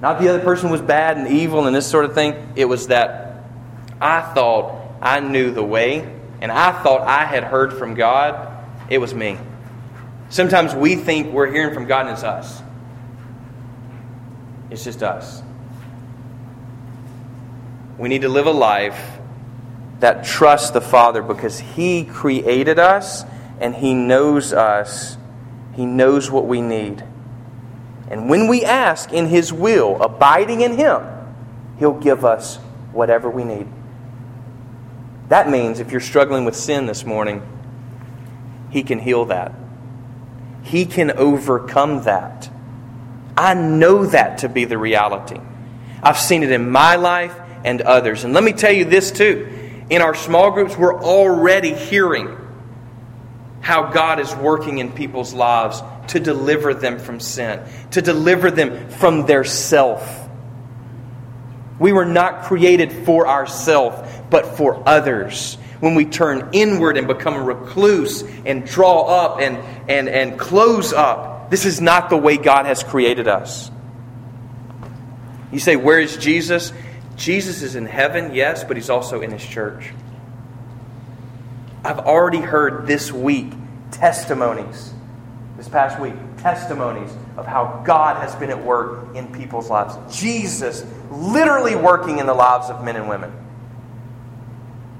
Not 0.00 0.20
the 0.20 0.28
other 0.28 0.42
person 0.42 0.70
was 0.70 0.80
bad 0.80 1.18
and 1.18 1.28
evil 1.28 1.66
and 1.66 1.76
this 1.76 1.86
sort 1.86 2.06
of 2.06 2.14
thing. 2.14 2.50
It 2.56 2.64
was 2.64 2.86
that 2.86 3.44
I 4.00 4.22
thought 4.32 4.90
I 5.02 5.20
knew 5.20 5.50
the 5.50 5.64
way 5.64 6.10
and 6.40 6.50
I 6.50 6.82
thought 6.82 7.02
I 7.02 7.26
had 7.26 7.44
heard 7.44 7.74
from 7.74 7.94
God. 7.94 8.54
It 8.88 8.98
was 8.98 9.12
me. 9.12 9.36
Sometimes 10.30 10.74
we 10.74 10.96
think 10.96 11.32
we're 11.32 11.50
hearing 11.50 11.72
from 11.72 11.86
God 11.86 12.06
and 12.06 12.14
it's 12.14 12.22
us. 12.22 12.62
It's 14.70 14.84
just 14.84 15.02
us. 15.02 15.42
We 17.96 18.08
need 18.08 18.22
to 18.22 18.28
live 18.28 18.46
a 18.46 18.52
life 18.52 19.18
that 20.00 20.24
trusts 20.24 20.70
the 20.70 20.80
Father 20.80 21.22
because 21.22 21.58
He 21.58 22.04
created 22.04 22.78
us 22.78 23.24
and 23.58 23.74
He 23.74 23.94
knows 23.94 24.52
us. 24.52 25.16
He 25.74 25.86
knows 25.86 26.30
what 26.30 26.46
we 26.46 26.60
need. 26.60 27.02
And 28.10 28.28
when 28.28 28.48
we 28.48 28.64
ask 28.64 29.12
in 29.12 29.26
His 29.26 29.52
will, 29.52 30.00
abiding 30.02 30.60
in 30.60 30.76
Him, 30.76 31.02
He'll 31.78 31.98
give 31.98 32.24
us 32.24 32.56
whatever 32.92 33.30
we 33.30 33.44
need. 33.44 33.66
That 35.28 35.48
means 35.48 35.80
if 35.80 35.90
you're 35.90 36.00
struggling 36.00 36.44
with 36.44 36.54
sin 36.54 36.86
this 36.86 37.04
morning, 37.04 37.42
He 38.70 38.82
can 38.82 38.98
heal 38.98 39.24
that. 39.26 39.52
He 40.68 40.84
can 40.84 41.12
overcome 41.12 42.02
that. 42.02 42.50
I 43.36 43.54
know 43.54 44.04
that 44.04 44.38
to 44.38 44.48
be 44.48 44.66
the 44.66 44.76
reality. 44.76 45.40
I've 46.02 46.18
seen 46.18 46.42
it 46.42 46.50
in 46.50 46.70
my 46.70 46.96
life 46.96 47.34
and 47.64 47.80
others. 47.80 48.24
And 48.24 48.34
let 48.34 48.44
me 48.44 48.52
tell 48.52 48.72
you 48.72 48.84
this 48.84 49.10
too. 49.10 49.48
In 49.88 50.02
our 50.02 50.14
small 50.14 50.50
groups, 50.50 50.76
we're 50.76 51.02
already 51.02 51.72
hearing 51.72 52.36
how 53.60 53.90
God 53.90 54.20
is 54.20 54.34
working 54.36 54.78
in 54.78 54.92
people's 54.92 55.32
lives 55.32 55.82
to 56.08 56.20
deliver 56.20 56.74
them 56.74 56.98
from 56.98 57.18
sin, 57.18 57.62
to 57.92 58.02
deliver 58.02 58.50
them 58.50 58.90
from 58.90 59.24
their 59.24 59.44
self. 59.44 60.28
We 61.78 61.92
were 61.92 62.04
not 62.04 62.42
created 62.42 62.92
for 62.92 63.26
ourselves, 63.26 63.96
but 64.30 64.56
for 64.56 64.82
others 64.86 65.56
when 65.80 65.94
we 65.94 66.04
turn 66.04 66.50
inward 66.52 66.96
and 66.96 67.06
become 67.06 67.34
a 67.34 67.42
recluse 67.42 68.22
and 68.44 68.66
draw 68.66 69.02
up 69.02 69.40
and, 69.40 69.56
and, 69.88 70.08
and 70.08 70.38
close 70.38 70.92
up. 70.92 71.50
This 71.50 71.64
is 71.64 71.80
not 71.80 72.10
the 72.10 72.16
way 72.16 72.36
God 72.36 72.66
has 72.66 72.82
created 72.82 73.28
us. 73.28 73.70
You 75.52 75.58
say, 75.58 75.76
Where 75.76 76.00
is 76.00 76.16
Jesus? 76.16 76.72
Jesus 77.16 77.62
is 77.62 77.74
in 77.74 77.86
heaven, 77.86 78.34
yes, 78.34 78.64
but 78.64 78.76
he's 78.76 78.90
also 78.90 79.22
in 79.22 79.32
his 79.32 79.44
church. 79.44 79.92
I've 81.84 82.00
already 82.00 82.38
heard 82.40 82.86
this 82.86 83.10
week 83.10 83.52
testimonies, 83.90 84.92
this 85.56 85.68
past 85.68 85.98
week, 86.00 86.14
testimonies 86.38 87.10
of 87.36 87.46
how 87.46 87.82
God 87.84 88.20
has 88.20 88.34
been 88.36 88.50
at 88.50 88.62
work 88.62 89.16
in 89.16 89.32
people's 89.32 89.70
lives. 89.70 89.96
Jesus 90.16 90.84
literally 91.10 91.74
working 91.74 92.18
in 92.18 92.26
the 92.26 92.34
lives 92.34 92.68
of 92.68 92.84
men 92.84 92.96
and 92.96 93.08
women. 93.08 93.32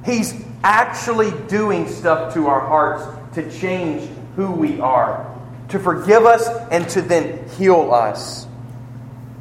He's 0.04 0.32
actually 0.62 1.30
doing 1.48 1.88
stuff 1.88 2.34
to 2.34 2.46
our 2.46 2.60
hearts 2.60 3.04
to 3.34 3.50
change 3.58 4.08
who 4.36 4.50
we 4.50 4.80
are, 4.80 5.34
to 5.68 5.78
forgive 5.78 6.24
us, 6.24 6.48
and 6.70 6.88
to 6.90 7.02
then 7.02 7.48
heal 7.50 7.92
us. 7.92 8.46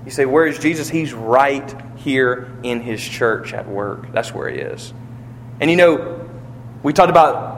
You 0.05 0.11
say, 0.11 0.25
Where 0.25 0.45
is 0.45 0.59
Jesus? 0.59 0.89
He's 0.89 1.13
right 1.13 1.75
here 1.97 2.51
in 2.63 2.81
his 2.81 3.03
church 3.03 3.53
at 3.53 3.67
work. 3.67 4.11
That's 4.11 4.33
where 4.33 4.49
he 4.49 4.59
is. 4.59 4.93
And 5.59 5.69
you 5.69 5.75
know, 5.75 6.29
we 6.83 6.93
talked 6.93 7.09
about 7.09 7.57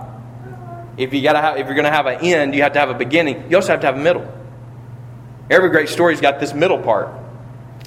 if 0.98 1.14
you 1.14 1.22
gotta 1.22 1.40
have, 1.40 1.58
if 1.58 1.66
you're 1.66 1.76
going 1.76 1.86
to 1.86 1.92
have 1.92 2.08
an 2.08 2.20
end, 2.26 2.54
you 2.54 2.62
have 2.64 2.74
to 2.74 2.80
have 2.80 2.90
a 2.90 2.94
beginning. 2.94 3.50
You 3.50 3.56
also 3.56 3.70
have 3.72 3.82
to 3.82 3.88
have 3.88 3.96
a 3.96 4.02
middle. 4.02 4.28
Every 5.50 5.70
great 5.70 5.88
story's 5.88 6.20
got 6.20 6.40
this 6.40 6.54
middle 6.54 6.80
part. 6.80 7.10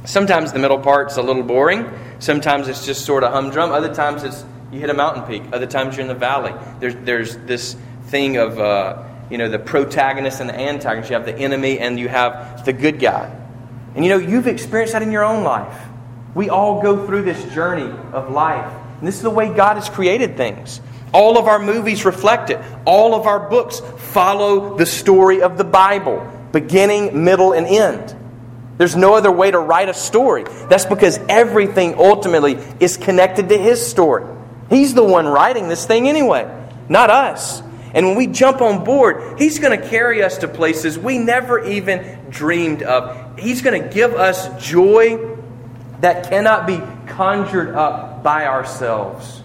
Sometimes 0.05 0.53
the 0.53 0.59
middle 0.59 0.79
part's 0.79 1.19
a 1.19 1.23
little 1.23 1.43
boring. 1.43 1.91
Sometimes 2.19 2.69
it's 2.69 2.87
just 2.87 3.05
sort 3.05 3.23
of 3.23 3.33
humdrum. 3.33 3.71
Other 3.71 3.95
times 3.95 4.25
it's 4.25 4.45
you 4.73 4.81
hit 4.81 4.89
a 4.89 4.95
mountain 4.95 5.23
peak. 5.25 5.43
Other 5.53 5.67
times 5.67 5.97
you're 5.97 6.03
in 6.03 6.09
the 6.09 6.15
valley. 6.15 6.55
There's, 6.81 6.95
there's 7.05 7.37
this 7.37 7.77
thing 8.07 8.39
of, 8.39 8.59
uh, 8.59 9.03
you 9.31 9.37
know, 9.37 9.51
the 9.51 9.59
protagonist 9.59 10.41
and 10.41 10.49
the 10.49 10.59
antagonist. 10.59 11.11
You 11.11 11.17
have 11.17 11.27
the 11.27 11.37
enemy 11.37 11.79
and 11.79 12.01
you 12.01 12.09
have 12.09 12.65
the 12.65 12.73
good 12.73 12.99
guy. 12.99 13.31
And 13.95 14.03
you 14.03 14.11
know, 14.11 14.17
you've 14.17 14.47
experienced 14.47 14.95
that 14.95 15.03
in 15.03 15.13
your 15.13 15.25
own 15.25 15.45
life. 15.45 15.79
We 16.35 16.49
all 16.49 16.81
go 16.81 17.07
through 17.07 17.23
this 17.23 17.45
journey 17.53 17.95
of 18.13 18.31
life. 18.31 18.73
And 18.99 19.07
this 19.07 19.17
is 19.17 19.23
the 19.23 19.31
way 19.31 19.53
God 19.53 19.77
has 19.77 19.91
created 19.91 20.39
things. 20.39 20.81
All 21.13 21.37
of 21.37 21.47
our 21.47 21.59
movies 21.59 22.07
reflect 22.07 22.49
it. 22.49 22.59
All 22.87 23.15
of 23.15 23.27
our 23.27 23.51
books 23.51 23.81
follow 23.99 24.79
the 24.79 24.87
story 24.87 25.43
of 25.43 25.59
the 25.59 25.65
Bible, 25.65 26.27
beginning, 26.53 27.23
middle, 27.25 27.53
and 27.53 27.67
end. 27.67 28.17
There's 28.79 28.97
no 28.97 29.15
other 29.15 29.31
way 29.31 29.51
to 29.51 29.59
write 29.59 29.91
a 29.91 29.95
story. 29.95 30.45
That's 30.71 30.87
because 30.87 31.19
everything 31.29 31.97
ultimately 31.97 32.55
is 32.81 32.97
connected 32.97 33.51
to 33.51 33.59
His 33.59 33.87
story. 33.87 34.25
He's 34.73 34.95
the 34.95 35.05
one 35.05 35.27
writing 35.27 35.69
this 35.69 35.87
thing 35.87 36.09
anyway, 36.09 36.51
not 36.89 37.11
us. 37.11 37.63
And 37.95 38.07
when 38.07 38.17
we 38.17 38.27
jump 38.27 38.63
on 38.63 38.85
board, 38.85 39.39
He's 39.39 39.59
going 39.59 39.79
to 39.79 39.89
carry 39.89 40.23
us 40.23 40.39
to 40.39 40.49
places 40.49 40.99
we 40.99 41.19
never 41.19 41.63
even 41.65 42.31
dreamed 42.31 42.83
of. 42.83 43.39
He's 43.39 43.61
going 43.61 43.83
to 43.83 43.89
give 43.89 44.15
us 44.15 44.49
joy 44.65 45.37
that 46.01 46.29
cannot 46.29 46.67
be 46.67 46.81
conjured 47.07 47.75
up 47.75 48.23
by 48.23 48.47
ourselves. 48.47 49.43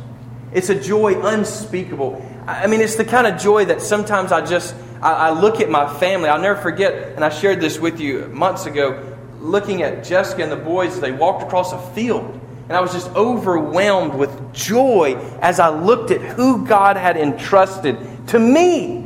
It's 0.54 0.70
a 0.70 0.80
joy 0.80 1.22
unspeakable. 1.22 2.26
I 2.48 2.68
mean, 2.68 2.80
it's 2.80 2.96
the 2.96 3.06
kind 3.06 3.28
of 3.28 3.40
joy 3.40 3.66
that 3.66 3.82
sometimes 3.82 4.32
I 4.32 4.46
just 4.46 4.74
I, 5.02 5.14
I 5.14 5.30
look 5.32 5.60
at 5.60 5.70
my 5.70 5.94
family. 6.00 6.30
I'll 6.30 6.42
never 6.42 6.60
forget, 6.60 7.16
and 7.16 7.24
I 7.24 7.30
shared 7.30 7.60
this 7.60 7.80
with 7.80 8.00
you 8.00 8.28
months 8.28 8.66
ago. 8.66 9.18
Looking 9.40 9.84
at 9.84 10.04
Jessica 10.04 10.44
and 10.44 10.52
the 10.52 10.56
boys 10.56 11.00
they 11.00 11.12
walked 11.12 11.44
across 11.44 11.74
a 11.74 11.80
field, 11.94 12.40
and 12.68 12.76
I 12.76 12.82
was 12.82 12.92
just 12.92 13.10
overwhelmed 13.16 14.16
with 14.16 14.54
joy 14.54 15.16
as 15.42 15.60
I 15.60 15.70
looked 15.70 16.12
at 16.12 16.22
who 16.22 16.66
God 16.66 16.98
had 16.98 17.18
entrusted 17.18 18.28
to 18.28 18.40
me. 18.40 19.00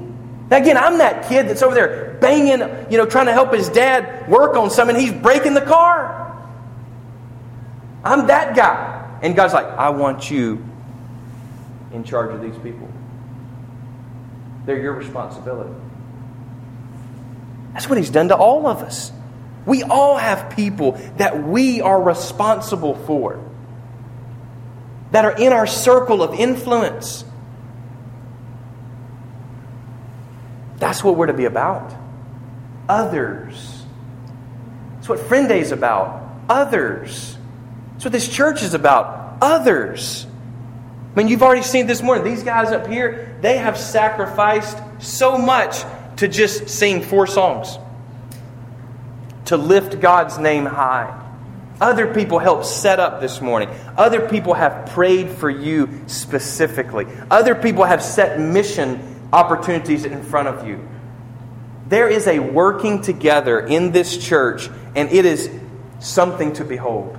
Now, 0.50 0.58
again, 0.58 0.78
I'm 0.78 0.98
that 0.98 1.30
kid 1.30 1.48
that's 1.48 1.62
over 1.62 1.76
there 1.76 2.18
banging, 2.20 2.60
you 2.92 2.98
know, 2.98 3.06
trying 3.06 3.28
to 3.28 3.34
help 3.34 3.54
his 3.54 3.70
dad 3.70 4.28
work 4.30 4.56
on 4.58 4.70
something. 4.70 4.96
He's 4.96 5.14
breaking 5.14 5.54
the 5.54 5.62
car. 5.62 6.18
I'm 8.04 8.28
that 8.28 8.56
guy. 8.56 9.20
And 9.22 9.36
God's 9.36 9.54
like, 9.54 9.68
I 9.68 9.90
want 9.90 10.32
you 10.32 10.66
in 11.94 12.04
charge 12.04 12.34
of 12.34 12.42
these 12.42 12.58
people. 12.64 12.90
They're 14.66 14.80
your 14.80 14.94
responsibility. 14.94 15.74
That's 17.74 17.88
what 17.88 17.98
He's 17.98 18.10
done 18.10 18.30
to 18.30 18.36
all 18.36 18.68
of 18.68 18.80
us. 18.80 19.12
We 19.66 19.84
all 19.84 20.18
have 20.18 20.56
people 20.56 20.94
that 21.18 21.44
we 21.44 21.82
are 21.82 22.02
responsible 22.02 22.96
for, 23.06 23.40
that 25.12 25.26
are 25.26 25.38
in 25.38 25.54
our 25.54 25.68
circle 25.68 26.24
of 26.24 26.34
influence. 26.40 27.26
That's 30.78 31.04
what 31.04 31.16
we're 31.16 31.28
to 31.28 31.34
be 31.34 31.46
about. 31.46 31.94
Others. 32.90 33.84
That's 34.96 35.10
what 35.10 35.20
Friend 35.20 35.48
Day 35.48 35.60
is 35.60 35.72
about. 35.72 36.24
Others. 36.50 37.38
That's 37.94 38.06
what 38.06 38.12
this 38.12 38.28
church 38.28 38.64
is 38.64 38.74
about. 38.74 39.38
Others. 39.42 40.26
I 41.14 41.18
mean, 41.18 41.28
you've 41.28 41.44
already 41.44 41.62
seen 41.62 41.88
this 41.88 42.02
morning. 42.02 42.24
These 42.24 42.44
guys 42.44 42.72
up 42.72 42.88
here, 42.88 43.38
they 43.42 43.58
have 43.58 43.78
sacrificed 43.78 44.78
so 45.00 45.38
much 45.38 45.84
to 46.18 46.28
just 46.28 46.70
sing 46.70 47.02
four 47.02 47.28
songs, 47.28 47.78
to 49.46 49.58
lift 49.58 50.00
God's 50.00 50.38
name 50.38 50.66
high. 50.66 51.21
Other 51.82 52.14
people 52.14 52.38
helped 52.38 52.68
set 52.68 53.00
up 53.00 53.22
this 53.22 53.42
morning. 53.42 53.68
Other 53.98 54.30
people 54.30 54.54
have 54.54 54.92
prayed 54.92 55.32
for 55.32 55.50
you 55.50 55.90
specifically. 56.06 57.08
Other 57.32 57.56
people 57.56 57.84
have 57.84 58.04
set 58.04 58.40
mission 58.40 59.28
opportunities 59.34 60.06
in 60.06 60.22
front 60.22 60.48
of 60.48 60.68
you. 60.68 60.88
There 61.88 62.08
is 62.08 62.28
a 62.28 62.38
working 62.38 63.02
together 63.02 63.60
in 63.60 63.92
this 63.92 64.16
church, 64.16 64.70
and 64.96 65.12
it 65.12 65.26
is 65.26 65.50
something 66.00 66.54
to 66.54 66.64
behold. 66.64 67.18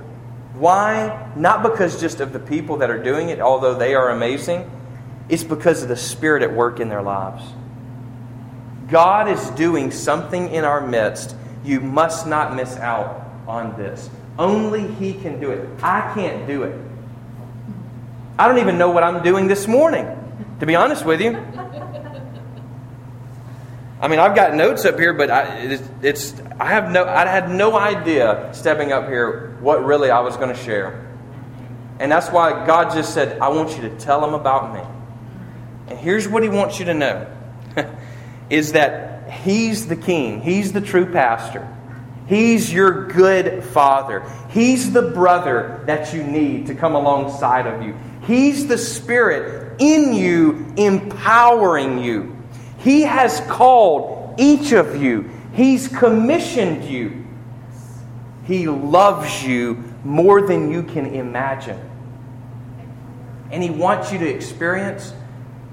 Why? 0.53 1.31
Not 1.35 1.61
because 1.61 1.99
just 1.99 2.21
of 2.21 2.31
the 2.31 2.39
people 2.39 2.77
that 2.77 2.89
are 2.89 3.03
doing 3.03 3.29
it, 3.29 3.41
although 3.41 3.73
they 3.73 3.95
are 3.95 4.11
amazing. 4.11 4.71
It's 5.27 5.43
because 5.43 5.83
of 5.83 5.89
the 5.89 5.97
Spirit 5.97 6.41
at 6.41 6.53
work 6.53 6.79
in 6.79 6.87
their 6.87 7.01
lives. 7.01 7.43
God 8.89 9.27
is 9.27 9.49
doing 9.51 9.91
something 9.91 10.49
in 10.51 10.63
our 10.63 10.85
midst. 10.85 11.35
You 11.65 11.81
must 11.81 12.27
not 12.27 12.55
miss 12.55 12.77
out 12.77 13.25
on 13.45 13.75
this. 13.75 14.09
Only 14.37 14.87
He 14.93 15.13
can 15.13 15.39
do 15.39 15.51
it. 15.51 15.67
I 15.81 16.11
can't 16.13 16.47
do 16.47 16.63
it. 16.63 16.79
I 18.37 18.47
don't 18.47 18.57
even 18.57 18.77
know 18.77 18.89
what 18.89 19.03
I'm 19.03 19.23
doing 19.23 19.47
this 19.47 19.67
morning, 19.67 20.07
to 20.59 20.65
be 20.65 20.75
honest 20.75 21.05
with 21.05 21.21
you. 21.21 21.37
I 24.03 24.09
mean, 24.09 24.19
I've 24.19 24.35
got 24.35 24.53
notes 24.53 24.83
up 24.83 24.99
here, 24.99 25.13
but 25.13 25.31
I, 25.31 25.79
it's, 26.01 26.33
I 26.59 26.65
have 26.65 26.91
no 26.91 27.05
I 27.05 27.25
had 27.25 27.49
no 27.49 27.77
idea 27.77 28.49
stepping 28.53 28.91
up 28.91 29.07
here 29.07 29.55
what 29.61 29.85
really 29.85 30.09
I 30.09 30.19
was 30.19 30.35
going 30.35 30.49
to 30.49 30.61
share, 30.61 31.07
and 31.99 32.11
that's 32.11 32.29
why 32.29 32.65
God 32.65 32.93
just 32.93 33.13
said, 33.13 33.39
"I 33.39 33.47
want 33.47 33.77
you 33.77 33.87
to 33.87 33.97
tell 33.97 34.19
them 34.19 34.33
about 34.33 34.73
me." 34.73 34.81
And 35.87 35.97
here's 35.97 36.27
what 36.27 36.43
He 36.43 36.49
wants 36.49 36.79
you 36.79 36.85
to 36.85 36.93
know: 36.93 37.27
is 38.49 38.73
that 38.73 39.31
He's 39.31 39.87
the 39.87 39.95
King, 39.95 40.41
He's 40.41 40.73
the 40.73 40.81
true 40.81 41.09
pastor, 41.09 41.65
He's 42.33 42.73
your 42.73 43.07
good 43.07 43.63
Father, 43.63 44.27
He's 44.49 44.91
the 44.91 45.03
brother 45.03 45.83
that 45.85 46.15
you 46.15 46.23
need 46.23 46.65
to 46.67 46.73
come 46.73 46.95
alongside 46.95 47.67
of 47.67 47.83
you. 47.83 47.95
He's 48.25 48.65
the 48.67 48.77
Spirit 48.77 49.79
in 49.79 50.13
you, 50.13 50.73
empowering 50.75 51.99
you. 51.99 52.35
He 52.79 53.01
has 53.01 53.39
called 53.41 54.39
each 54.39 54.71
of 54.71 55.01
you, 55.01 55.29
He's 55.53 55.87
commissioned 55.87 56.85
you. 56.85 57.23
He 58.45 58.67
loves 58.67 59.43
you 59.43 59.83
more 60.03 60.41
than 60.47 60.71
you 60.71 60.81
can 60.81 61.05
imagine. 61.05 61.79
And 63.51 63.61
He 63.61 63.69
wants 63.69 64.11
you 64.11 64.17
to 64.17 64.27
experience 64.27 65.13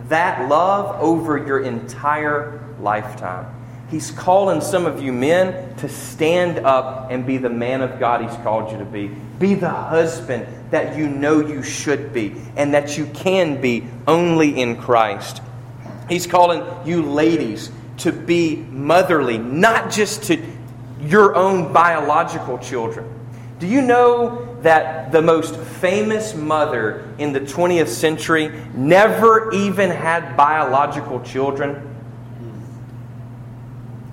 that 0.08 0.46
love 0.48 1.00
over 1.00 1.38
your 1.38 1.60
entire 1.60 2.62
lifetime. 2.80 3.59
He's 3.90 4.12
calling 4.12 4.60
some 4.60 4.86
of 4.86 5.02
you 5.02 5.12
men 5.12 5.74
to 5.76 5.88
stand 5.88 6.60
up 6.60 7.10
and 7.10 7.26
be 7.26 7.38
the 7.38 7.50
man 7.50 7.82
of 7.82 7.98
God 7.98 8.22
He's 8.22 8.36
called 8.42 8.70
you 8.70 8.78
to 8.78 8.84
be. 8.84 9.08
Be 9.38 9.54
the 9.54 9.70
husband 9.70 10.46
that 10.70 10.96
you 10.96 11.08
know 11.08 11.40
you 11.40 11.62
should 11.62 12.12
be 12.12 12.36
and 12.56 12.74
that 12.74 12.96
you 12.96 13.06
can 13.06 13.60
be 13.60 13.84
only 14.06 14.60
in 14.60 14.76
Christ. 14.76 15.42
He's 16.08 16.26
calling 16.26 16.62
you 16.86 17.02
ladies 17.02 17.72
to 17.98 18.12
be 18.12 18.56
motherly, 18.56 19.38
not 19.38 19.90
just 19.90 20.24
to 20.24 20.40
your 21.00 21.34
own 21.34 21.72
biological 21.72 22.58
children. 22.58 23.12
Do 23.58 23.66
you 23.66 23.82
know 23.82 24.56
that 24.62 25.12
the 25.12 25.20
most 25.20 25.56
famous 25.56 26.34
mother 26.34 27.12
in 27.18 27.32
the 27.32 27.40
20th 27.40 27.88
century 27.88 28.48
never 28.74 29.52
even 29.52 29.90
had 29.90 30.36
biological 30.36 31.20
children? 31.20 31.89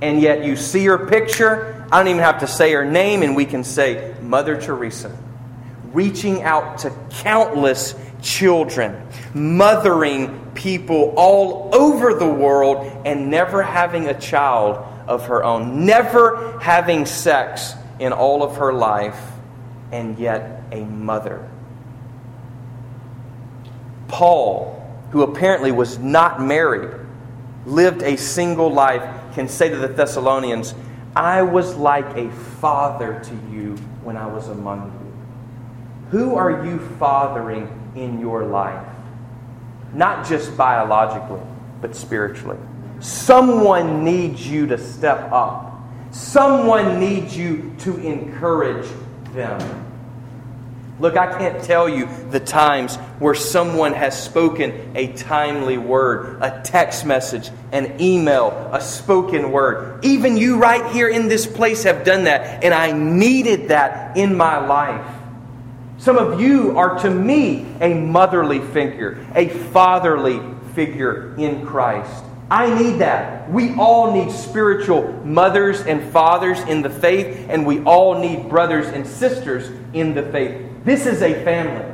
And 0.02 0.22
yet 0.22 0.44
you 0.44 0.56
see 0.56 0.86
her 0.86 1.08
picture. 1.08 1.86
I 1.92 2.00
don't 2.00 2.10
even 2.10 2.22
have 2.22 2.40
to 2.40 2.48
say 2.48 2.74
her 2.74 2.86
name, 2.86 3.24
and 3.24 3.36
we 3.36 3.46
can 3.46 3.64
say 3.64 4.14
Mother 4.22 4.60
Teresa, 4.60 5.16
reaching 5.94 6.44
out 6.44 6.80
to 6.80 6.92
countless 7.10 7.96
children, 8.22 9.08
mothering 9.34 10.52
people 10.54 11.14
all 11.16 11.70
over 11.74 12.14
the 12.14 12.28
world, 12.28 13.04
and 13.06 13.30
never 13.30 13.64
having 13.64 14.08
a 14.08 14.20
child 14.20 14.78
of 15.08 15.28
her 15.28 15.44
own, 15.44 15.86
never 15.86 16.60
having 16.60 17.06
sex 17.06 17.74
in 18.00 18.12
all 18.12 18.44
of 18.44 18.58
her 18.58 18.74
life, 18.74 19.20
and 19.92 20.20
yet 20.20 20.64
a 20.72 20.82
mother. 20.82 21.50
Paul, 24.08 24.74
who 25.12 25.24
apparently 25.24 25.72
was 25.72 25.98
not 25.98 26.42
married, 26.42 26.92
lived 27.66 28.04
a 28.04 28.18
single 28.18 28.72
life, 28.72 29.04
can 29.38 29.48
say 29.48 29.70
to 29.70 29.78
the 29.78 29.88
Thessalonians, 29.88 30.74
I 31.16 31.44
was 31.44 31.76
like 31.76 32.18
a 32.18 32.32
father 32.60 33.22
to 33.24 33.34
you 33.52 33.76
when 34.04 34.18
I 34.18 34.28
was 34.28 34.48
among 34.50 34.92
you. 34.92 36.18
Who 36.18 36.36
are 36.36 36.66
you 36.66 36.80
fathering 36.98 37.70
in 37.98 38.20
your 38.20 38.46
life. 38.46 38.86
Not 39.94 40.28
just 40.28 40.56
biologically, 40.56 41.42
but 41.82 41.96
spiritually. 41.96 42.58
Someone 43.00 44.04
needs 44.04 44.48
you 44.48 44.68
to 44.68 44.78
step 44.78 45.32
up. 45.32 45.82
Someone 46.12 47.00
needs 47.00 47.38
you 47.38 47.76
to 47.80 47.98
encourage 47.98 48.88
them. 49.34 49.87
Look, 51.00 51.16
I 51.16 51.38
can't 51.38 51.64
tell 51.64 51.88
you 51.88 52.08
the 52.32 52.40
times 52.40 52.96
where 53.20 53.36
someone 53.36 53.94
has 53.94 54.22
spoken 54.22 54.94
a 54.96 55.14
timely 55.14 55.78
word, 55.78 56.42
a 56.42 56.62
text 56.64 57.06
message, 57.06 57.52
an 57.72 58.02
email, 58.02 58.70
a 58.74 58.82
spoken 58.82 59.52
word. 59.52 60.04
Even 60.04 60.38
you 60.38 60.58
right 60.58 60.92
here 60.92 61.08
in 61.08 61.28
this 61.28 61.46
place 61.46 61.84
have 61.84 62.04
done 62.04 62.24
that, 62.24 62.64
and 62.64 62.74
I 62.74 62.94
needed 62.94 63.68
that 63.68 64.18
in 64.18 64.36
my 64.36 64.66
life. 64.66 65.06
Some 66.00 66.18
of 66.18 66.42
you 66.42 66.78
are 66.78 66.98
to 67.00 67.10
me 67.10 67.68
a 67.80 67.94
motherly 67.94 68.60
figure, 68.60 69.24
a 69.36 69.50
fatherly 69.50 70.42
figure 70.74 71.36
in 71.38 71.66
Christ. 71.66 72.24
I 72.50 72.74
need 72.74 73.00
that. 73.00 73.52
We 73.52 73.76
all 73.76 74.14
need 74.14 74.32
spiritual 74.32 75.12
mothers 75.26 75.82
and 75.82 76.02
fathers 76.12 76.60
in 76.62 76.82
the 76.82 76.90
faith, 76.90 77.48
and 77.50 77.68
we 77.68 77.84
all 77.84 78.20
need 78.20 78.50
brothers 78.50 78.88
and 78.88 79.06
sisters 79.06 79.70
in 79.94 80.16
the 80.16 80.24
faith. 80.24 80.67
This 80.88 81.06
is 81.06 81.22
a 81.22 81.44
family. 81.44 81.86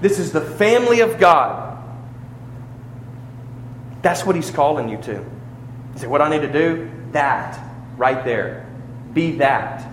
This 0.00 0.18
is 0.18 0.32
the 0.32 0.40
family 0.40 1.02
of 1.02 1.20
God. 1.20 1.80
That's 4.02 4.26
what 4.26 4.34
He's 4.34 4.50
calling 4.50 4.88
you 4.88 4.96
to. 5.02 5.12
You 5.12 5.98
say, 5.98 6.08
What 6.08 6.20
I 6.20 6.28
need 6.28 6.40
to 6.42 6.52
do? 6.52 6.90
That, 7.12 7.64
right 7.96 8.24
there. 8.24 8.68
Be 9.12 9.36
that. 9.36 9.88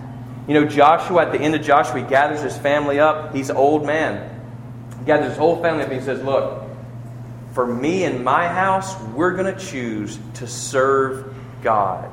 You 0.48 0.54
know, 0.54 0.66
Joshua, 0.66 1.26
at 1.26 1.30
the 1.30 1.38
end 1.38 1.54
of 1.54 1.62
Joshua, 1.62 2.00
he 2.00 2.04
gathers 2.04 2.42
his 2.42 2.56
family 2.56 2.98
up. 2.98 3.32
He's 3.32 3.48
an 3.48 3.56
old 3.56 3.86
man. 3.86 4.28
He 4.98 5.04
gathers 5.04 5.28
his 5.28 5.36
whole 5.36 5.62
family 5.62 5.84
up. 5.84 5.90
and 5.90 6.00
He 6.00 6.04
says, 6.04 6.20
Look, 6.20 6.64
for 7.52 7.64
me 7.64 8.02
and 8.02 8.24
my 8.24 8.48
house, 8.48 9.00
we're 9.14 9.36
going 9.36 9.54
to 9.54 9.64
choose 9.64 10.18
to 10.34 10.48
serve 10.48 11.32
God. 11.62 12.10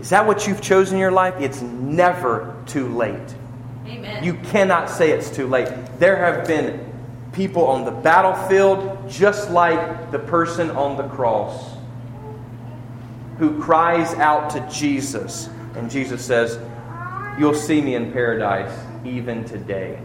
Is 0.00 0.08
that 0.08 0.26
what 0.26 0.46
you've 0.46 0.62
chosen 0.62 0.94
in 0.94 1.00
your 1.00 1.12
life? 1.12 1.34
It's 1.38 1.60
never 1.60 2.56
too 2.64 2.88
late. 2.96 3.34
Amen. 3.90 4.24
You 4.24 4.34
cannot 4.34 4.88
say 4.88 5.10
it's 5.10 5.30
too 5.30 5.46
late. 5.46 5.68
There 5.98 6.16
have 6.16 6.46
been 6.46 6.90
people 7.32 7.66
on 7.66 7.84
the 7.84 7.90
battlefield 7.90 9.08
just 9.08 9.50
like 9.50 10.10
the 10.10 10.18
person 10.18 10.70
on 10.70 10.96
the 10.96 11.08
cross 11.08 11.76
who 13.38 13.60
cries 13.60 14.12
out 14.14 14.50
to 14.50 14.60
Jesus. 14.70 15.48
And 15.74 15.90
Jesus 15.90 16.24
says, 16.24 16.58
You'll 17.38 17.54
see 17.54 17.80
me 17.80 17.94
in 17.94 18.12
paradise 18.12 18.76
even 19.04 19.44
today. 19.44 19.98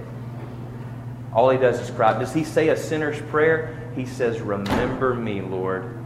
All 1.33 1.49
he 1.49 1.57
does 1.57 1.79
is 1.81 1.89
cry. 1.91 2.17
Does 2.17 2.33
he 2.33 2.45
say 2.45 2.69
a 2.69 2.77
sinner's 2.77 3.21
prayer? 3.23 3.91
He 3.95 4.05
says, 4.05 4.39
Remember 4.39 5.13
me, 5.13 5.41
Lord. 5.41 5.97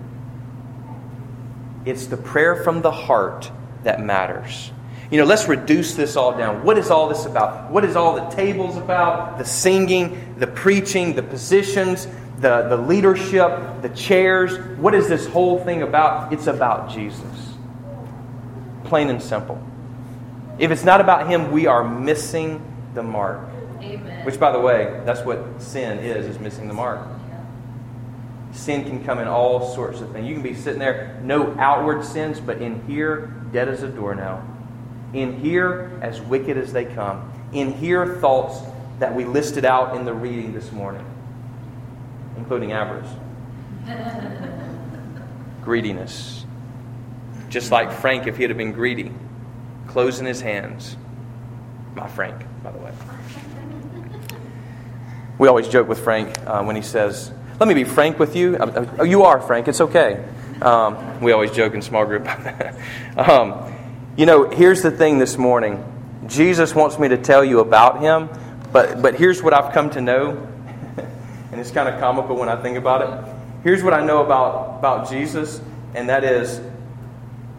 It's 1.86 2.07
the 2.07 2.17
prayer 2.17 2.63
from 2.63 2.82
the 2.82 2.91
heart 2.91 3.51
that 3.84 4.01
matters. 4.01 4.71
You 5.12 5.18
know, 5.18 5.26
let's 5.26 5.47
reduce 5.47 5.95
this 5.95 6.16
all 6.16 6.38
down. 6.38 6.64
What 6.64 6.78
is 6.78 6.91
all 6.91 7.10
this 7.10 7.26
about? 7.26 7.72
What 7.72 7.84
is 7.84 7.95
all 7.95 8.16
the 8.16 8.36
tables 8.36 8.78
about? 8.78 9.39
The 9.39 9.45
singing, 9.45 10.36
the 10.38 10.45
preaching, 10.45 11.16
the 11.16 11.24
positions, 11.24 12.07
the, 12.39 12.68
the 12.70 12.78
leadership, 12.78 13.82
the 13.82 13.89
chairs. 13.89 14.60
What 14.78 14.93
is 14.93 15.07
this 15.07 15.26
whole 15.26 15.64
thing 15.64 15.82
about? 15.82 16.32
It's 16.32 16.45
about 16.45 16.91
Jesus. 16.91 17.55
Plain 18.84 19.10
and 19.10 19.22
simple. 19.22 19.60
If 20.60 20.70
it's 20.70 20.84
not 20.84 21.01
about 21.01 21.28
Him, 21.28 21.51
we 21.51 21.66
are 21.66 21.84
missing 21.84 22.62
the 22.93 23.01
mark. 23.01 23.39
Amen. 23.82 24.26
Which, 24.26 24.39
by 24.39 24.51
the 24.51 24.60
way, 24.60 25.01
that's 25.05 25.22
what 25.22 25.60
sin 25.60 25.99
is, 25.99 26.28
is 26.28 26.38
missing 26.39 26.68
the 26.68 26.74
mark. 26.74 26.99
Sin 28.51 28.84
can 28.84 29.03
come 29.03 29.20
in 29.20 29.28
all 29.28 29.74
sorts 29.74 30.01
of 30.01 30.12
things. 30.12 30.28
You 30.28 30.36
can 30.36 30.43
be 30.43 30.53
sitting 30.53 30.80
there, 30.80 31.20
no 31.24 31.55
outward 31.57 32.03
sins, 32.03 32.39
but 32.39 32.62
in 32.62 32.86
here, 32.86 33.34
dead 33.51 33.70
as 33.70 33.82
a 33.82 33.88
doornail. 33.88 34.43
In 35.14 35.39
here, 35.39 35.97
as 36.01 36.22
wicked 36.22 36.57
as 36.57 36.72
they 36.72 36.86
come. 36.86 37.32
In 37.51 37.74
here, 37.74 38.18
thoughts 38.18 38.60
that 38.99 39.16
we 39.16 39.26
listed 39.26 39.66
out 39.66 39.95
in 39.95 40.05
the 40.05 40.14
reading 40.14 40.53
this 40.53 40.72
morning, 40.72 41.05
including 42.38 42.74
avarice, 42.74 43.10
greediness. 45.64 46.45
Just 47.49 47.72
like 47.72 47.91
Frank, 47.91 48.28
if 48.28 48.38
he'd 48.38 48.49
have 48.49 48.57
been 48.57 48.74
greedy, 48.74 49.12
closing 49.88 50.28
his 50.28 50.41
hands. 50.41 50.95
My 51.95 52.07
Frank, 52.07 52.45
by 52.64 52.72
the 52.72 52.78
way. 52.78 52.91
We 55.39 55.47
always 55.47 55.68
joke 55.68 55.88
with 55.88 55.99
Frank 55.99 56.38
uh, 56.45 56.64
when 56.64 56.76
he 56.76 56.82
says, 56.82 57.32
Let 57.60 57.68
me 57.68 57.74
be 57.74 57.86
frank 57.86 58.20
with 58.20 58.36
you. 58.36 58.57
Uh, 58.57 58.86
uh, 58.99 59.03
you 59.03 59.24
are, 59.24 59.41
Frank. 59.41 59.68
It's 59.68 59.82
okay. 59.82 60.24
Um, 60.62 61.22
we 61.22 61.32
always 61.32 61.51
joke 61.51 61.74
in 61.74 61.82
small 61.82 62.05
group. 62.05 62.24
about 62.24 62.76
um, 63.30 63.74
you 64.20 64.26
know, 64.26 64.49
here's 64.49 64.82
the 64.82 64.91
thing 64.91 65.17
this 65.17 65.38
morning 65.38 65.82
Jesus 66.28 66.76
wants 66.76 66.99
me 66.99 67.07
to 67.07 67.17
tell 67.17 67.41
you 67.41 67.61
about 67.61 68.01
him, 68.01 68.28
but, 68.74 69.01
but 69.01 69.15
here's 69.15 69.41
what 69.41 69.53
I've 69.53 69.74
come 69.74 69.89
to 69.91 70.01
know. 70.01 70.32
and 70.97 71.61
it's 71.61 71.72
kind 71.72 71.88
of 71.88 72.01
comical 72.01 72.36
when 72.36 72.49
I 72.49 72.61
think 72.61 72.78
about 72.78 73.01
it. 73.01 73.34
Here's 73.63 73.82
what 73.82 73.93
I 73.93 74.05
know 74.05 74.22
about, 74.22 74.80
about 74.80 75.09
Jesus, 75.09 75.61
and 75.95 76.09
that 76.09 76.26
is 76.26 76.59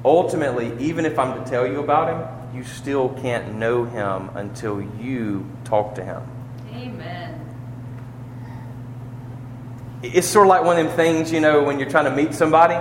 ultimately, 0.04 0.76
even 0.84 1.06
if 1.06 1.18
I'm 1.18 1.42
to 1.42 1.50
tell 1.50 1.66
you 1.66 1.80
about 1.80 2.10
him, 2.10 2.54
you 2.54 2.62
still 2.64 3.08
can't 3.08 3.54
know 3.54 3.86
him 3.86 4.28
until 4.34 4.82
you 4.82 5.46
talk 5.64 5.94
to 5.94 6.04
him. 6.04 6.22
Amen. 6.74 7.40
It's 10.02 10.28
sort 10.28 10.46
of 10.46 10.50
like 10.50 10.64
one 10.64 10.78
of 10.78 10.86
them 10.86 10.94
things, 10.94 11.32
you 11.32 11.40
know, 11.40 11.62
when 11.62 11.78
you're 11.78 11.88
trying 11.88 12.04
to 12.04 12.14
meet 12.14 12.34
somebody 12.34 12.74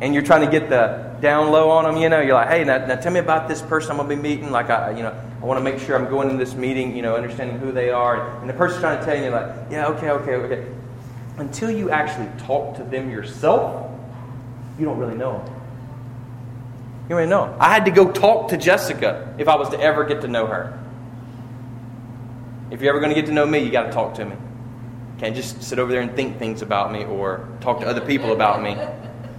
and 0.00 0.14
you're 0.14 0.22
trying 0.22 0.44
to 0.48 0.50
get 0.60 0.70
the 0.70 1.05
down 1.20 1.50
low 1.50 1.70
on 1.70 1.84
them, 1.84 1.96
you 1.96 2.08
know, 2.08 2.20
you're 2.20 2.34
like, 2.34 2.48
hey, 2.48 2.64
now, 2.64 2.84
now 2.86 2.96
tell 2.96 3.12
me 3.12 3.20
about 3.20 3.48
this 3.48 3.62
person 3.62 3.92
I'm 3.92 3.96
going 3.96 4.08
to 4.08 4.16
be 4.16 4.22
meeting. 4.22 4.50
Like, 4.50 4.70
I, 4.70 4.90
you 4.90 5.02
know, 5.02 5.18
I 5.40 5.44
want 5.44 5.58
to 5.58 5.64
make 5.64 5.80
sure 5.80 5.96
I'm 5.96 6.08
going 6.08 6.30
in 6.30 6.38
this 6.38 6.54
meeting, 6.54 6.96
you 6.96 7.02
know, 7.02 7.16
understanding 7.16 7.58
who 7.58 7.72
they 7.72 7.90
are. 7.90 8.38
And 8.40 8.48
the 8.48 8.54
person's 8.54 8.80
trying 8.80 8.98
to 8.98 9.04
tell 9.04 9.16
you, 9.16 9.30
like, 9.30 9.70
yeah, 9.70 9.86
okay, 9.88 10.10
okay, 10.10 10.34
okay. 10.34 10.72
Until 11.38 11.70
you 11.70 11.90
actually 11.90 12.28
talk 12.38 12.76
to 12.76 12.84
them 12.84 13.10
yourself, 13.10 13.90
you 14.78 14.84
don't 14.84 14.98
really 14.98 15.16
know 15.16 15.38
them. 15.38 15.54
You 17.04 17.10
don't 17.10 17.18
really 17.18 17.30
know. 17.30 17.56
I 17.60 17.72
had 17.72 17.84
to 17.84 17.90
go 17.90 18.10
talk 18.10 18.48
to 18.48 18.56
Jessica 18.56 19.34
if 19.38 19.48
I 19.48 19.56
was 19.56 19.68
to 19.70 19.80
ever 19.80 20.04
get 20.04 20.22
to 20.22 20.28
know 20.28 20.46
her. 20.46 20.78
If 22.70 22.80
you're 22.80 22.90
ever 22.90 23.00
going 23.00 23.14
to 23.14 23.20
get 23.20 23.26
to 23.26 23.32
know 23.32 23.46
me, 23.46 23.60
you 23.60 23.70
got 23.70 23.84
to 23.84 23.92
talk 23.92 24.14
to 24.14 24.24
me. 24.24 24.34
Can't 25.18 25.36
just 25.36 25.62
sit 25.62 25.78
over 25.78 25.90
there 25.92 26.02
and 26.02 26.14
think 26.14 26.38
things 26.38 26.62
about 26.62 26.92
me 26.92 27.04
or 27.04 27.48
talk 27.60 27.80
to 27.80 27.86
other 27.86 28.00
people 28.00 28.32
about 28.32 28.62
me. 28.62 28.76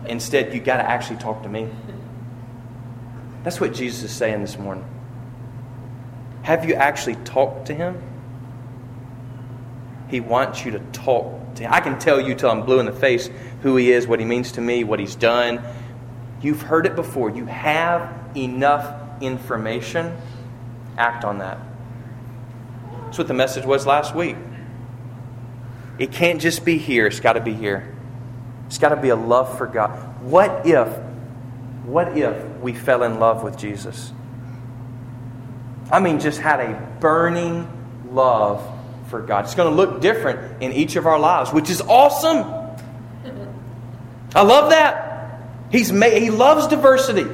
Instead, 0.07 0.53
you 0.53 0.59
got 0.59 0.77
to 0.77 0.83
actually 0.83 1.17
talk 1.17 1.43
to 1.43 1.49
me. 1.49 1.69
That's 3.43 3.59
what 3.61 3.73
Jesus 3.73 4.03
is 4.03 4.11
saying 4.11 4.41
this 4.41 4.57
morning. 4.57 4.85
Have 6.43 6.65
you 6.65 6.75
actually 6.75 7.15
talked 7.15 7.67
to 7.67 7.73
him? 7.73 8.01
He 10.09 10.19
wants 10.19 10.63
you 10.65 10.71
to 10.71 10.79
talk 10.91 11.55
to 11.55 11.63
him. 11.63 11.73
I 11.73 11.81
can 11.81 11.99
tell 11.99 12.19
you 12.21 12.35
till 12.35 12.49
I'm 12.49 12.63
blue 12.63 12.79
in 12.79 12.85
the 12.85 12.91
face 12.91 13.29
who 13.61 13.75
he 13.75 13.91
is, 13.91 14.07
what 14.07 14.19
he 14.19 14.25
means 14.25 14.53
to 14.53 14.61
me, 14.61 14.83
what 14.83 14.99
he's 14.99 15.15
done. 15.15 15.61
You've 16.41 16.61
heard 16.61 16.85
it 16.85 16.95
before. 16.95 17.29
You 17.29 17.45
have 17.45 18.13
enough 18.35 18.93
information. 19.21 20.15
Act 20.97 21.25
on 21.25 21.39
that. 21.39 21.57
That's 23.05 23.17
what 23.17 23.27
the 23.27 23.33
message 23.33 23.65
was 23.65 23.85
last 23.85 24.15
week. 24.15 24.35
It 25.99 26.11
can't 26.11 26.39
just 26.39 26.63
be 26.63 26.77
here, 26.77 27.07
it's 27.07 27.19
got 27.19 27.33
to 27.33 27.41
be 27.41 27.53
here. 27.53 27.96
It's 28.67 28.77
got 28.77 28.89
to 28.89 28.97
be 28.97 29.09
a 29.09 29.15
love 29.15 29.57
for 29.57 29.65
God. 29.65 29.89
What 30.21 30.67
if, 30.67 30.87
what 31.83 32.17
if 32.17 32.59
we 32.59 32.73
fell 32.73 33.03
in 33.03 33.19
love 33.19 33.43
with 33.43 33.57
Jesus? 33.57 34.11
I 35.91 36.01
mean, 36.01 36.19
just 36.19 36.39
had 36.39 36.59
a 36.59 36.97
burning 36.99 37.67
love 38.11 38.61
for 39.09 39.21
God. 39.21 39.45
It's 39.45 39.55
going 39.55 39.69
to 39.69 39.75
look 39.75 40.01
different 40.01 40.61
in 40.61 40.73
each 40.73 40.97
of 40.97 41.07
our 41.07 41.17
lives, 41.17 41.51
which 41.53 41.69
is 41.69 41.81
awesome. 41.81 42.45
I 44.35 44.41
love 44.41 44.71
that. 44.71 45.41
He's 45.71 45.91
made, 45.91 46.21
he 46.21 46.29
loves 46.29 46.67
diversity. 46.67 47.25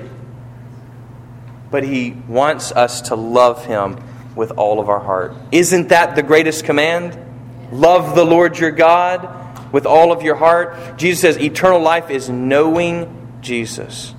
But 1.72 1.84
he 1.84 2.12
wants 2.28 2.72
us 2.72 3.02
to 3.02 3.16
love 3.16 3.66
him 3.66 3.98
with 4.36 4.52
all 4.52 4.80
of 4.80 4.88
our 4.90 5.00
heart. 5.00 5.34
Isn't 5.52 5.90
that 5.90 6.16
the 6.16 6.22
greatest 6.22 6.66
command? 6.66 7.18
Love 7.72 8.16
the 8.16 8.24
Lord 8.24 8.60
your 8.60 8.70
God 8.70 9.43
with 9.74 9.86
all 9.86 10.14
of 10.14 10.22
your 10.22 10.36
heart. 10.36 10.98
Jesus 10.98 11.20
says 11.20 11.38
eternal 11.38 11.82
life 11.82 12.10
is 12.10 12.30
knowing 12.30 13.38
Jesus, 13.42 14.16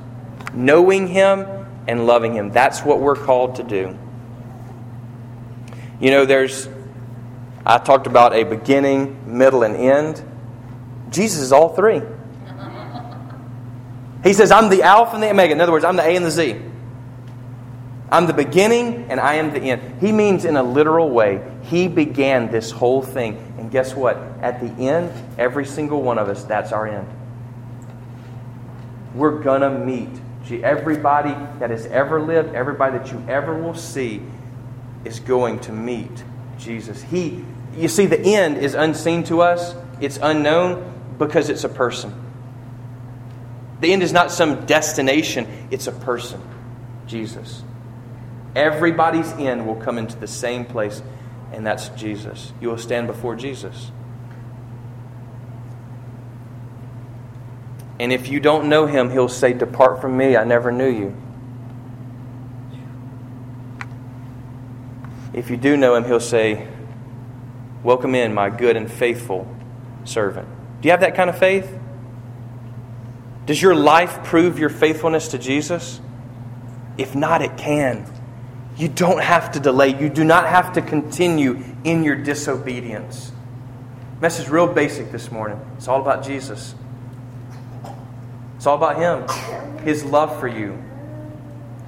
knowing 0.53 1.07
Him 1.07 1.47
and 1.89 2.07
loving 2.07 2.35
Him. 2.35 2.51
That's 2.51 2.85
what 2.85 3.01
we're 3.01 3.17
called 3.17 3.55
to 3.57 3.63
do. 3.63 3.97
You 6.01 6.11
know, 6.11 6.27
there's, 6.27 6.69
I 7.65 7.79
talked 7.79 8.07
about 8.07 8.35
a 8.35 8.45
beginning, 8.45 9.39
middle, 9.39 9.63
and 9.63 9.77
end. 9.77 10.23
Jesus 11.09 11.41
is 11.41 11.53
all 11.53 11.75
three. 11.75 12.03
He 14.25 14.33
says, 14.33 14.51
I'm 14.51 14.71
the 14.71 14.83
Alpha 14.83 15.15
and 15.15 15.23
the 15.23 15.31
Omega. 15.31 15.53
In 15.53 15.61
other 15.61 15.73
words, 15.73 15.85
I'm 15.85 15.97
the 15.97 16.03
A 16.03 16.17
and 16.17 16.25
the 16.25 16.31
Z. 16.31 16.61
I'm 18.11 18.27
the 18.27 18.33
beginning 18.33 19.07
and 19.11 19.21
I 19.21 19.35
am 19.35 19.53
the 19.53 19.61
end. 19.61 20.01
He 20.01 20.13
means, 20.13 20.45
in 20.45 20.57
a 20.57 20.63
literal 20.63 21.11
way, 21.11 21.47
He 21.63 21.89
began 21.89 22.51
this 22.51 22.71
whole 22.71 23.03
thing. 23.03 23.54
And 23.65 23.71
guess 23.71 23.95
what? 23.95 24.19
At 24.43 24.61
the 24.61 24.67
end, 24.85 25.11
every 25.39 25.65
single 25.65 26.03
one 26.03 26.19
of 26.19 26.29
us, 26.29 26.45
that's 26.45 26.71
our 26.71 26.87
end. 26.87 27.09
We're 29.15 29.43
going 29.43 29.63
to 29.63 29.71
meet. 29.71 30.11
Everybody 30.63 31.31
that 31.61 31.71
has 31.71 31.87
ever 31.87 32.21
lived, 32.21 32.55
everybody 32.55 32.99
that 32.99 33.11
you 33.11 33.25
ever 33.27 33.59
will 33.59 33.75
see, 33.75 34.21
is 35.07 35.19
going 35.19 35.61
to 35.61 35.73
meet 35.73 36.25
Jesus. 36.59 37.01
He, 37.05 37.43
you 37.75 37.89
see, 37.89 38.05
the 38.05 38.21
end 38.21 38.59
is 38.59 38.75
unseen 38.75 39.25
to 39.25 39.41
us, 39.41 39.75
it's 39.99 40.19
unknown 40.21 40.93
because 41.17 41.49
it's 41.49 41.65
a 41.65 41.71
person. 41.71 42.13
The 43.81 43.95
end 43.95 44.03
is 44.03 44.13
not 44.13 44.31
some 44.31 44.67
destination, 44.67 45.69
it's 45.71 45.87
a 45.87 45.93
person 45.93 46.43
Jesus. 47.07 47.63
Everybody's 48.55 49.33
end 49.33 49.67
will 49.67 49.77
come 49.77 49.97
into 49.97 50.19
the 50.19 50.29
same 50.29 50.67
place, 50.67 51.03
and 51.55 51.65
that's 51.65 51.89
Jesus. 51.91 52.53
You 52.61 52.69
will 52.69 52.79
stand 52.79 53.07
before 53.07 53.37
Jesus. 53.37 53.91
And 58.01 58.13
if 58.13 58.29
you 58.29 58.41
don't 58.41 58.69
know 58.69 58.87
him, 58.87 59.11
he'll 59.11 59.29
say, 59.29 59.53
Depart 59.53 60.01
from 60.01 60.17
me, 60.17 60.37
I 60.37 60.45
never 60.45 60.73
knew 60.73 60.91
you. 60.91 61.17
If 65.33 65.51
you 65.51 65.57
do 65.57 65.77
know 65.77 65.95
him, 65.95 66.05
he'll 66.05 66.21
say, 66.21 66.69
Welcome 67.83 68.15
in, 68.15 68.35
my 68.35 68.51
good 68.51 68.77
and 68.77 68.91
faithful 68.91 69.47
servant. 70.05 70.49
Do 70.81 70.89
you 70.89 70.91
have 70.91 71.01
that 71.01 71.15
kind 71.15 71.31
of 71.31 71.39
faith? 71.39 71.79
Does 73.47 73.61
your 73.61 73.75
life 73.75 74.25
prove 74.25 74.59
your 74.59 74.71
faithfulness 74.71 75.29
to 75.29 75.39
Jesus? 75.39 76.01
If 76.97 77.15
not, 77.15 77.43
it 77.43 77.57
can. 77.57 78.11
You 78.77 78.89
don't 78.89 79.23
have 79.23 79.53
to 79.53 79.61
delay. 79.61 79.99
You 80.01 80.09
do 80.09 80.25
not 80.25 80.49
have 80.49 80.73
to 80.75 80.83
continue 80.83 81.63
in 81.85 82.03
your 82.03 82.17
disobedience. 82.17 83.31
Message 84.21 84.49
real 84.49 84.67
basic 84.67 85.13
this 85.13 85.31
morning. 85.31 85.61
It's 85.77 85.87
all 85.87 86.01
about 86.01 86.25
Jesus. 86.25 86.75
It's 88.57 88.67
all 88.67 88.77
about 88.77 88.97
Him, 88.97 89.79
His 89.85 90.05
love 90.05 90.41
for 90.41 90.49
you. 90.49 90.83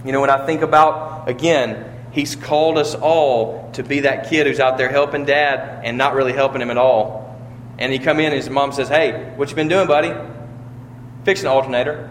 You 0.05 0.12
know, 0.12 0.20
when 0.20 0.30
I 0.30 0.47
think 0.47 0.62
about, 0.62 1.28
again, 1.28 1.93
He's 2.12 2.34
called 2.34 2.78
us 2.78 2.95
all 2.95 3.70
to 3.72 3.82
be 3.82 4.01
that 4.01 4.30
kid 4.30 4.47
who's 4.47 4.59
out 4.59 4.78
there 4.78 4.89
helping 4.89 5.26
dad 5.26 5.84
and 5.84 5.99
not 5.99 6.14
really 6.14 6.32
helping 6.32 6.62
him 6.62 6.70
at 6.70 6.78
all. 6.78 7.39
And 7.78 7.93
he 7.93 7.99
come 7.99 8.20
in 8.20 8.26
and 8.26 8.34
his 8.34 8.49
mom 8.49 8.72
says, 8.72 8.89
Hey, 8.89 9.34
what 9.37 9.51
you 9.51 9.55
been 9.55 9.68
doing, 9.68 9.87
buddy? 9.87 10.14
Fixing 11.24 11.45
the 11.45 11.51
alternator. 11.51 12.11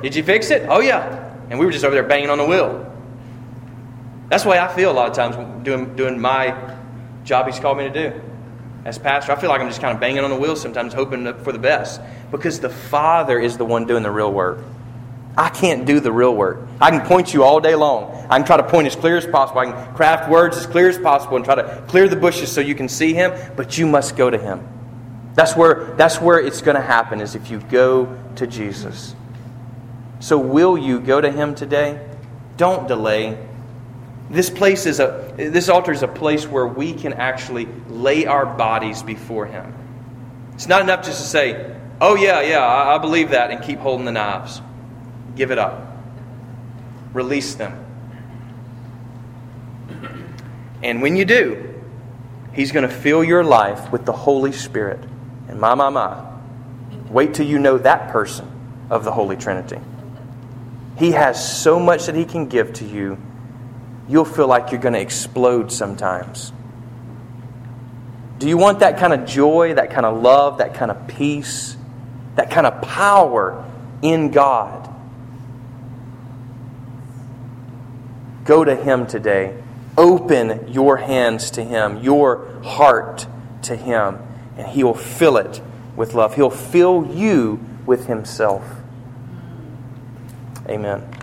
Did 0.00 0.14
you 0.14 0.22
fix 0.22 0.50
it? 0.50 0.66
Oh, 0.70 0.80
yeah. 0.80 1.34
And 1.50 1.58
we 1.58 1.66
were 1.66 1.72
just 1.72 1.84
over 1.84 1.94
there 1.94 2.02
banging 2.02 2.30
on 2.30 2.38
the 2.38 2.46
wheel. 2.46 2.90
That's 4.28 4.42
the 4.42 4.48
way 4.48 4.58
I 4.58 4.74
feel 4.74 4.90
a 4.90 4.92
lot 4.92 5.08
of 5.08 5.14
times 5.14 5.64
doing, 5.64 5.94
doing 5.96 6.20
my 6.20 6.76
job 7.24 7.46
he's 7.46 7.58
called 7.58 7.78
me 7.78 7.84
to 7.84 7.90
do. 7.90 8.20
As 8.84 8.98
pastor, 8.98 9.32
I 9.32 9.36
feel 9.36 9.50
like 9.50 9.60
I'm 9.60 9.68
just 9.68 9.80
kind 9.80 9.94
of 9.94 10.00
banging 10.00 10.22
on 10.22 10.30
the 10.30 10.36
wheel 10.36 10.56
sometimes, 10.56 10.94
hoping 10.94 11.32
for 11.42 11.52
the 11.52 11.58
best. 11.58 12.00
Because 12.30 12.60
the 12.60 12.68
Father 12.68 13.38
is 13.38 13.56
the 13.56 13.64
one 13.64 13.86
doing 13.86 14.02
the 14.02 14.10
real 14.10 14.32
work. 14.32 14.58
I 15.36 15.50
can't 15.50 15.84
do 15.84 16.00
the 16.00 16.12
real 16.12 16.34
work. 16.34 16.66
I 16.80 16.90
can 16.90 17.06
point 17.06 17.34
you 17.34 17.44
all 17.44 17.60
day 17.60 17.74
long. 17.74 18.14
I 18.30 18.38
can 18.38 18.46
try 18.46 18.56
to 18.56 18.62
point 18.62 18.86
as 18.86 18.96
clear 18.96 19.16
as 19.16 19.26
possible. 19.26 19.60
I 19.60 19.66
can 19.66 19.94
craft 19.94 20.30
words 20.30 20.56
as 20.56 20.66
clear 20.66 20.88
as 20.88 20.98
possible 20.98 21.36
and 21.36 21.44
try 21.44 21.56
to 21.56 21.84
clear 21.88 22.08
the 22.08 22.16
bushes 22.16 22.50
so 22.50 22.60
you 22.60 22.74
can 22.74 22.88
see 22.88 23.12
him, 23.12 23.32
but 23.54 23.76
you 23.76 23.86
must 23.86 24.16
go 24.16 24.30
to 24.30 24.38
him. 24.38 24.66
That's 25.34 25.54
where, 25.54 25.94
that's 25.96 26.20
where 26.20 26.40
it's 26.40 26.62
going 26.62 26.76
to 26.76 26.80
happen 26.80 27.20
is 27.20 27.34
if 27.34 27.50
you 27.50 27.60
go 27.60 28.16
to 28.36 28.46
Jesus. 28.46 29.14
So 30.20 30.38
will 30.38 30.78
you 30.78 30.98
go 30.98 31.20
to 31.20 31.30
him 31.30 31.54
today? 31.54 32.00
Don't 32.56 32.88
delay. 32.88 33.45
This 34.28 34.50
place 34.50 34.86
is 34.86 34.98
a 35.00 35.32
this 35.36 35.68
altar 35.68 35.92
is 35.92 36.02
a 36.02 36.08
place 36.08 36.46
where 36.46 36.66
we 36.66 36.92
can 36.92 37.12
actually 37.12 37.68
lay 37.88 38.26
our 38.26 38.44
bodies 38.44 39.02
before 39.02 39.46
him. 39.46 39.72
It's 40.54 40.66
not 40.66 40.82
enough 40.82 41.04
just 41.04 41.20
to 41.22 41.28
say, 41.28 41.76
"Oh 42.00 42.16
yeah, 42.16 42.40
yeah, 42.40 42.58
I, 42.58 42.96
I 42.96 42.98
believe 42.98 43.30
that," 43.30 43.50
and 43.50 43.62
keep 43.62 43.78
holding 43.78 44.04
the 44.04 44.12
knives. 44.12 44.60
Give 45.36 45.50
it 45.50 45.58
up. 45.58 45.86
Release 47.12 47.54
them. 47.54 47.84
And 50.82 51.02
when 51.02 51.16
you 51.16 51.24
do, 51.24 51.74
He's 52.52 52.72
going 52.72 52.88
to 52.88 52.94
fill 52.94 53.22
your 53.22 53.44
life 53.44 53.92
with 53.92 54.06
the 54.06 54.12
Holy 54.12 54.52
Spirit. 54.52 55.00
And 55.48 55.60
my, 55.60 55.74
my, 55.74 55.90
my, 55.90 56.24
wait 57.10 57.34
till 57.34 57.46
you 57.46 57.58
know 57.58 57.76
that 57.76 58.10
person 58.10 58.50
of 58.88 59.04
the 59.04 59.12
Holy 59.12 59.36
Trinity. 59.36 59.78
He 60.96 61.10
has 61.10 61.60
so 61.60 61.78
much 61.78 62.06
that 62.06 62.14
He 62.14 62.24
can 62.24 62.48
give 62.48 62.72
to 62.74 62.86
you, 62.86 63.18
you'll 64.08 64.24
feel 64.24 64.46
like 64.46 64.70
you're 64.72 64.80
going 64.80 64.94
to 64.94 65.00
explode 65.00 65.72
sometimes. 65.72 66.52
Do 68.38 68.48
you 68.48 68.58
want 68.58 68.80
that 68.80 68.98
kind 68.98 69.12
of 69.12 69.26
joy, 69.26 69.74
that 69.74 69.90
kind 69.90 70.04
of 70.04 70.22
love, 70.22 70.58
that 70.58 70.74
kind 70.74 70.90
of 70.90 71.08
peace, 71.08 71.76
that 72.34 72.50
kind 72.50 72.66
of 72.66 72.82
power 72.82 73.64
in 74.02 74.30
God? 74.30 74.92
Go 78.44 78.64
to 78.64 78.76
Him 78.76 79.06
today. 79.06 79.60
Open 79.98 80.72
your 80.72 80.98
hands 80.98 81.52
to 81.52 81.64
Him, 81.64 82.02
your 82.02 82.60
heart 82.62 83.26
to 83.62 83.74
Him, 83.74 84.18
and 84.56 84.66
He 84.68 84.84
will 84.84 84.94
fill 84.94 85.38
it 85.38 85.60
with 85.96 86.14
love. 86.14 86.34
He'll 86.34 86.50
fill 86.50 87.10
you 87.12 87.64
with 87.86 88.06
Himself. 88.06 88.62
Amen. 90.68 91.15